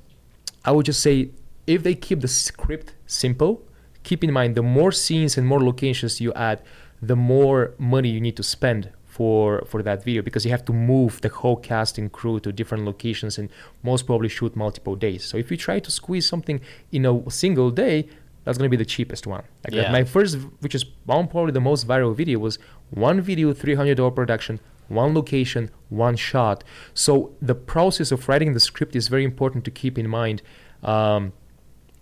I 0.65 0.71
would 0.71 0.85
just 0.85 1.01
say 1.01 1.29
if 1.67 1.83
they 1.83 1.95
keep 1.95 2.21
the 2.21 2.27
script 2.27 2.93
simple, 3.05 3.63
keep 4.03 4.23
in 4.23 4.31
mind 4.31 4.55
the 4.55 4.63
more 4.63 4.91
scenes 4.91 5.37
and 5.37 5.47
more 5.47 5.63
locations 5.63 6.19
you 6.19 6.33
add, 6.33 6.61
the 7.01 7.15
more 7.15 7.73
money 7.77 8.09
you 8.09 8.21
need 8.21 8.35
to 8.37 8.43
spend 8.43 8.91
for 9.05 9.63
for 9.65 9.83
that 9.83 10.03
video 10.03 10.21
because 10.21 10.45
you 10.45 10.51
have 10.51 10.65
to 10.65 10.73
move 10.73 11.19
the 11.21 11.29
whole 11.29 11.57
cast 11.57 11.97
and 11.97 12.11
crew 12.11 12.39
to 12.39 12.51
different 12.51 12.85
locations 12.85 13.37
and 13.37 13.49
most 13.83 14.05
probably 14.05 14.29
shoot 14.29 14.55
multiple 14.55 14.95
days. 14.95 15.23
So 15.25 15.37
if 15.37 15.51
you 15.51 15.57
try 15.57 15.79
to 15.79 15.91
squeeze 15.91 16.25
something 16.25 16.61
in 16.91 17.05
a 17.05 17.29
single 17.29 17.69
day, 17.71 18.07
that's 18.43 18.57
gonna 18.57 18.69
be 18.69 18.77
the 18.77 18.91
cheapest 18.95 19.27
one. 19.27 19.43
Like 19.63 19.73
yeah. 19.73 19.91
my 19.91 20.03
first, 20.03 20.37
which 20.59 20.73
is 20.73 20.83
probably 21.05 21.51
the 21.51 21.59
most 21.61 21.87
viral 21.87 22.15
video, 22.15 22.39
was 22.39 22.59
one 22.91 23.21
video, 23.21 23.53
three 23.53 23.75
hundred 23.75 23.97
dollar 23.97 24.11
production, 24.11 24.59
one 24.89 25.13
location, 25.13 25.69
one 25.89 26.15
shot. 26.15 26.63
So 26.93 27.35
the 27.41 27.55
process 27.55 28.11
of 28.11 28.27
writing 28.27 28.53
the 28.53 28.59
script 28.59 28.95
is 28.95 29.07
very 29.07 29.23
important 29.23 29.65
to 29.65 29.71
keep 29.71 29.97
in 29.97 30.07
mind 30.07 30.41
um, 30.83 31.33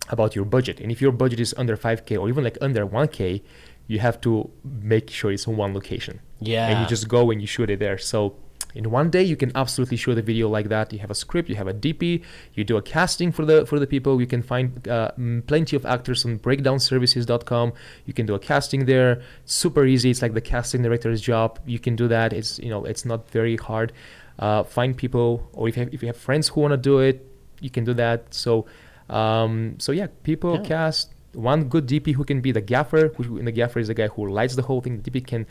about 0.08 0.34
your 0.34 0.44
budget. 0.44 0.80
And 0.80 0.90
if 0.90 1.00
your 1.00 1.12
budget 1.12 1.40
is 1.40 1.54
under 1.56 1.76
5K 1.76 2.18
or 2.18 2.28
even 2.28 2.44
like 2.44 2.58
under 2.60 2.86
1K, 2.86 3.42
you 3.86 3.98
have 4.00 4.20
to 4.20 4.50
make 4.64 5.10
sure 5.10 5.32
it's 5.32 5.46
in 5.46 5.56
one 5.56 5.74
location. 5.74 6.20
Yeah. 6.40 6.68
And 6.68 6.80
you 6.80 6.86
just 6.86 7.08
go 7.08 7.30
and 7.30 7.40
you 7.40 7.46
shoot 7.46 7.70
it 7.70 7.78
there. 7.78 7.98
So 7.98 8.36
in 8.78 8.90
one 8.90 9.10
day 9.10 9.22
you 9.22 9.36
can 9.36 9.50
absolutely 9.54 9.96
shoot 9.96 10.16
a 10.16 10.22
video 10.22 10.48
like 10.48 10.68
that. 10.68 10.92
You 10.92 11.00
have 11.00 11.10
a 11.10 11.14
script 11.14 11.48
you 11.48 11.56
have 11.56 11.66
a 11.66 11.74
dp 11.74 12.22
you 12.54 12.64
do 12.64 12.76
a 12.76 12.82
casting 12.82 13.32
for 13.32 13.44
the 13.44 13.66
for 13.66 13.78
the 13.78 13.86
people. 13.86 14.20
You 14.20 14.26
can 14.26 14.42
find 14.42 14.86
uh, 14.88 15.10
plenty 15.46 15.74
of 15.76 15.84
actors 15.84 16.24
on 16.24 16.38
breakdownservices.com 16.38 17.72
you 18.06 18.14
can 18.14 18.24
do 18.24 18.34
a 18.34 18.38
casting 18.38 18.86
there. 18.86 19.20
Super 19.44 19.84
easy. 19.84 20.10
It's 20.10 20.22
like 20.22 20.34
the 20.34 20.40
casting 20.40 20.82
director's 20.82 21.20
job. 21.20 21.58
You 21.66 21.80
can 21.80 21.96
do 21.96 22.08
that. 22.08 22.32
It's 22.32 22.58
you 22.60 22.70
know 22.70 22.84
it's 22.84 23.04
not 23.04 23.28
very 23.30 23.56
hard. 23.56 23.92
Uh, 24.38 24.62
find 24.62 24.96
people 24.96 25.50
or 25.52 25.68
if 25.68 25.76
you 25.76 25.82
have, 25.82 25.92
if 25.92 26.00
you 26.00 26.06
have 26.06 26.16
friends 26.16 26.46
who 26.46 26.60
want 26.60 26.70
to 26.70 26.76
do 26.76 27.00
it 27.00 27.24
you 27.60 27.70
can 27.70 27.84
do 27.84 27.94
that. 27.94 28.32
So 28.32 28.66
um, 29.10 29.74
so 29.78 29.92
yeah 29.92 30.08
people 30.22 30.54
yeah. 30.56 30.62
cast 30.62 31.12
one 31.38 31.68
good 31.68 31.86
DP 31.86 32.14
who 32.14 32.24
can 32.24 32.40
be 32.40 32.50
the 32.50 32.60
gaffer, 32.60 33.08
who 33.16 33.38
in 33.38 33.44
the 33.44 33.52
gaffer 33.52 33.78
is 33.78 33.86
the 33.86 33.94
guy 33.94 34.08
who 34.08 34.28
lights 34.28 34.56
the 34.56 34.62
whole 34.62 34.80
thing. 34.80 35.00
The 35.00 35.10
DP 35.10 35.26
can 35.26 35.46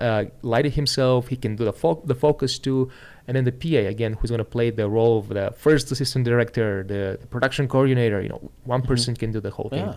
uh, 0.00 0.24
light 0.42 0.66
it 0.66 0.74
himself. 0.74 1.28
He 1.28 1.36
can 1.36 1.54
do 1.54 1.64
the 1.64 1.72
fo- 1.72 2.02
the 2.04 2.16
focus 2.16 2.58
too, 2.58 2.90
and 3.28 3.36
then 3.36 3.44
the 3.44 3.52
PA 3.52 3.88
again, 3.88 4.14
who's 4.14 4.30
going 4.30 4.38
to 4.38 4.44
play 4.44 4.70
the 4.70 4.88
role 4.88 5.18
of 5.18 5.28
the 5.28 5.54
first 5.56 5.92
assistant 5.92 6.24
director, 6.24 6.82
the, 6.82 7.18
the 7.20 7.26
production 7.28 7.68
coordinator. 7.68 8.20
You 8.20 8.30
know, 8.30 8.50
one 8.64 8.80
mm-hmm. 8.80 8.88
person 8.88 9.14
can 9.14 9.30
do 9.30 9.40
the 9.40 9.50
whole 9.50 9.70
thing. 9.70 9.86
Yeah 9.86 9.96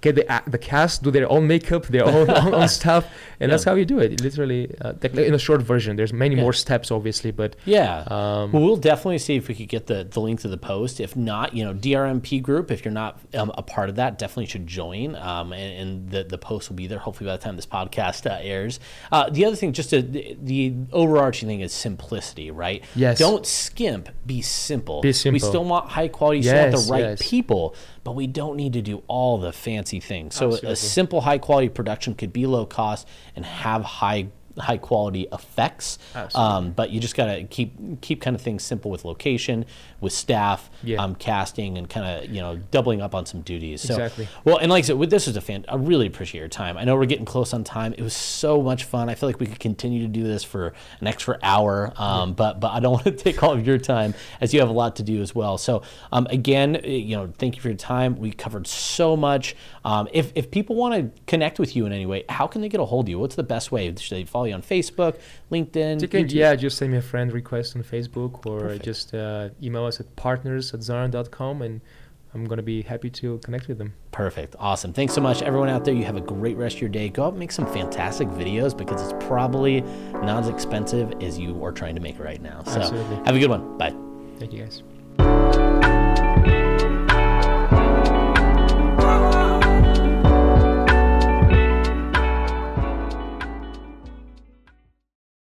get 0.00 0.14
the 0.14 0.42
the 0.46 0.58
cast 0.58 1.02
do 1.02 1.10
their 1.10 1.30
own 1.30 1.46
makeup, 1.46 1.86
their 1.86 2.04
own, 2.04 2.30
own, 2.54 2.68
stuff, 2.68 3.04
and 3.38 3.48
yeah. 3.48 3.54
that's 3.54 3.64
how 3.64 3.74
you 3.74 3.84
do 3.84 3.98
it. 3.98 4.20
Literally, 4.20 4.74
uh, 4.80 4.94
in 5.02 5.34
a 5.34 5.38
short 5.38 5.62
version. 5.62 5.96
There's 5.96 6.12
many 6.12 6.36
yeah. 6.36 6.42
more 6.42 6.52
steps, 6.52 6.90
obviously, 6.90 7.30
but 7.30 7.56
yeah. 7.64 8.04
Um, 8.06 8.52
well, 8.52 8.62
we'll 8.62 8.76
definitely 8.76 9.18
see 9.18 9.36
if 9.36 9.48
we 9.48 9.54
could 9.54 9.68
get 9.68 9.86
the 9.86 10.04
the 10.04 10.20
link 10.20 10.40
to 10.40 10.48
the 10.48 10.58
post. 10.58 11.00
If 11.00 11.16
not, 11.16 11.54
you 11.54 11.64
know, 11.64 11.74
DRMP 11.74 12.42
group. 12.42 12.70
If 12.70 12.84
you're 12.84 12.92
not 12.92 13.20
um, 13.34 13.52
a 13.56 13.62
part 13.62 13.88
of 13.88 13.96
that, 13.96 14.18
definitely 14.18 14.46
should 14.46 14.66
join. 14.66 15.16
Um, 15.16 15.52
and, 15.52 15.80
and, 15.80 16.10
the 16.10 16.24
the 16.24 16.38
post 16.38 16.68
will 16.68 16.76
be 16.76 16.86
there. 16.86 16.98
Hopefully, 16.98 17.28
by 17.28 17.36
the 17.36 17.42
time 17.42 17.56
this 17.56 17.66
podcast 17.66 18.30
uh, 18.30 18.38
airs. 18.40 18.80
Uh, 19.12 19.28
the 19.30 19.44
other 19.44 19.56
thing, 19.56 19.72
just 19.72 19.90
to, 19.90 20.02
the, 20.02 20.36
the 20.40 20.74
overarching 20.92 21.48
thing 21.48 21.60
is 21.60 21.72
simplicity, 21.72 22.50
right? 22.50 22.84
Yes. 22.94 23.18
Don't 23.18 23.46
skimp. 23.46 24.08
Be 24.26 24.42
simple. 24.42 25.00
Be 25.00 25.12
simple. 25.12 25.34
We 25.34 25.38
still 25.38 25.64
want 25.64 25.90
high 25.90 26.08
quality. 26.08 26.40
Yes, 26.40 26.68
still 26.68 26.78
want 26.78 26.86
the 26.86 26.92
right 26.92 27.10
yes. 27.10 27.30
people 27.30 27.74
but 28.04 28.12
we 28.12 28.26
don't 28.26 28.56
need 28.56 28.72
to 28.72 28.82
do 28.82 29.02
all 29.06 29.38
the 29.38 29.52
fancy 29.52 30.00
things. 30.00 30.34
So 30.34 30.46
Absolutely. 30.46 30.72
a 30.72 30.76
simple 30.76 31.20
high 31.20 31.38
quality 31.38 31.68
production 31.68 32.14
could 32.14 32.32
be 32.32 32.46
low 32.46 32.66
cost 32.66 33.06
and 33.36 33.44
have 33.44 33.82
high 33.82 34.28
high 34.58 34.78
quality 34.78 35.26
effects. 35.32 35.98
Um, 36.34 36.72
but 36.72 36.90
you 36.90 37.00
just 37.00 37.16
gotta 37.16 37.44
keep 37.44 38.00
keep 38.00 38.20
kind 38.20 38.34
of 38.34 38.42
things 38.42 38.62
simple 38.62 38.90
with 38.90 39.04
location, 39.04 39.64
with 40.00 40.12
staff, 40.12 40.70
yeah. 40.82 41.02
um, 41.02 41.14
casting, 41.14 41.78
and 41.78 41.88
kind 41.88 42.06
of 42.06 42.30
you 42.30 42.40
know 42.40 42.56
doubling 42.70 43.00
up 43.00 43.14
on 43.14 43.26
some 43.26 43.40
duties. 43.42 43.82
So, 43.82 43.94
exactly. 43.94 44.28
Well, 44.44 44.56
and 44.56 44.70
like 44.70 44.84
I 44.84 44.86
said, 44.86 45.10
this 45.10 45.26
was 45.26 45.36
a 45.36 45.40
fan. 45.40 45.64
I 45.68 45.76
really 45.76 46.06
appreciate 46.06 46.40
your 46.40 46.48
time. 46.48 46.76
I 46.76 46.84
know 46.84 46.96
we're 46.96 47.06
getting 47.06 47.24
close 47.24 47.52
on 47.52 47.64
time. 47.64 47.94
It 47.96 48.02
was 48.02 48.14
so 48.14 48.62
much 48.62 48.84
fun. 48.84 49.08
I 49.08 49.14
feel 49.14 49.28
like 49.28 49.40
we 49.40 49.46
could 49.46 49.60
continue 49.60 50.02
to 50.02 50.08
do 50.08 50.22
this 50.22 50.44
for 50.44 50.72
an 51.00 51.06
extra 51.06 51.38
hour. 51.42 51.92
Um, 51.96 52.30
yeah. 52.30 52.34
But 52.34 52.60
but 52.60 52.72
I 52.72 52.80
don't 52.80 52.92
want 53.04 53.04
to 53.04 53.12
take 53.12 53.42
all 53.42 53.52
of 53.52 53.66
your 53.66 53.78
time 53.78 54.14
as 54.40 54.54
you 54.54 54.60
have 54.60 54.68
a 54.68 54.72
lot 54.72 54.96
to 54.96 55.02
do 55.02 55.20
as 55.22 55.34
well. 55.34 55.58
So 55.58 55.82
um, 56.12 56.26
again, 56.30 56.80
you 56.84 57.16
know, 57.16 57.32
thank 57.38 57.56
you 57.56 57.62
for 57.62 57.68
your 57.68 57.76
time. 57.76 58.16
We 58.18 58.32
covered 58.32 58.66
so 58.66 59.16
much. 59.16 59.56
Um, 59.84 60.08
if 60.12 60.32
if 60.34 60.50
people 60.50 60.76
want 60.76 60.94
to 60.94 61.22
connect 61.26 61.58
with 61.58 61.76
you 61.76 61.86
in 61.86 61.92
any 61.92 62.06
way, 62.06 62.24
how 62.28 62.46
can 62.46 62.60
they 62.60 62.68
get 62.68 62.80
a 62.80 62.84
hold 62.84 63.06
of 63.06 63.08
you? 63.10 63.18
What's 63.18 63.36
the 63.36 63.42
best 63.42 63.72
way? 63.72 63.94
Should 63.94 64.16
they 64.16 64.24
follow 64.24 64.46
you 64.46 64.54
on 64.54 64.62
Facebook, 64.62 65.18
LinkedIn? 65.50 66.10
Can, 66.10 66.28
yeah, 66.28 66.54
just 66.54 66.78
send 66.78 66.92
me 66.92 66.98
a 66.98 67.02
friend 67.02 67.32
request 67.32 67.76
on 67.76 67.82
Facebook 67.82 68.46
or 68.46 68.60
Perfect. 68.60 68.84
just 68.84 69.14
uh, 69.14 69.50
email 69.62 69.86
us 69.90 70.00
at 70.00 70.16
partners 70.16 70.72
at 70.72 70.80
zaran.com 70.80 71.62
and 71.62 71.80
I'm 72.32 72.44
going 72.44 72.58
to 72.58 72.62
be 72.62 72.82
happy 72.82 73.10
to 73.10 73.38
connect 73.38 73.66
with 73.68 73.78
them. 73.78 73.92
Perfect. 74.12 74.54
Awesome. 74.58 74.92
Thanks 74.92 75.14
so 75.14 75.20
much, 75.20 75.42
everyone 75.42 75.68
out 75.68 75.84
there. 75.84 75.94
You 75.94 76.04
have 76.04 76.16
a 76.16 76.20
great 76.20 76.56
rest 76.56 76.76
of 76.76 76.80
your 76.80 76.90
day. 76.90 77.08
Go 77.08 77.24
out 77.24 77.30
and 77.30 77.38
make 77.38 77.52
some 77.52 77.66
fantastic 77.66 78.28
videos 78.28 78.76
because 78.76 79.02
it's 79.02 79.24
probably 79.26 79.80
not 80.12 80.44
as 80.44 80.48
expensive 80.48 81.12
as 81.20 81.38
you 81.38 81.62
are 81.64 81.72
trying 81.72 81.96
to 81.96 82.00
make 82.00 82.18
right 82.18 82.40
now. 82.40 82.62
So 82.64 82.80
Absolutely. 82.80 83.16
have 83.16 83.34
a 83.34 83.38
good 83.38 83.50
one. 83.50 83.76
Bye. 83.78 83.94
Thank 84.38 84.52
you, 84.52 84.62
guys. 84.62 84.82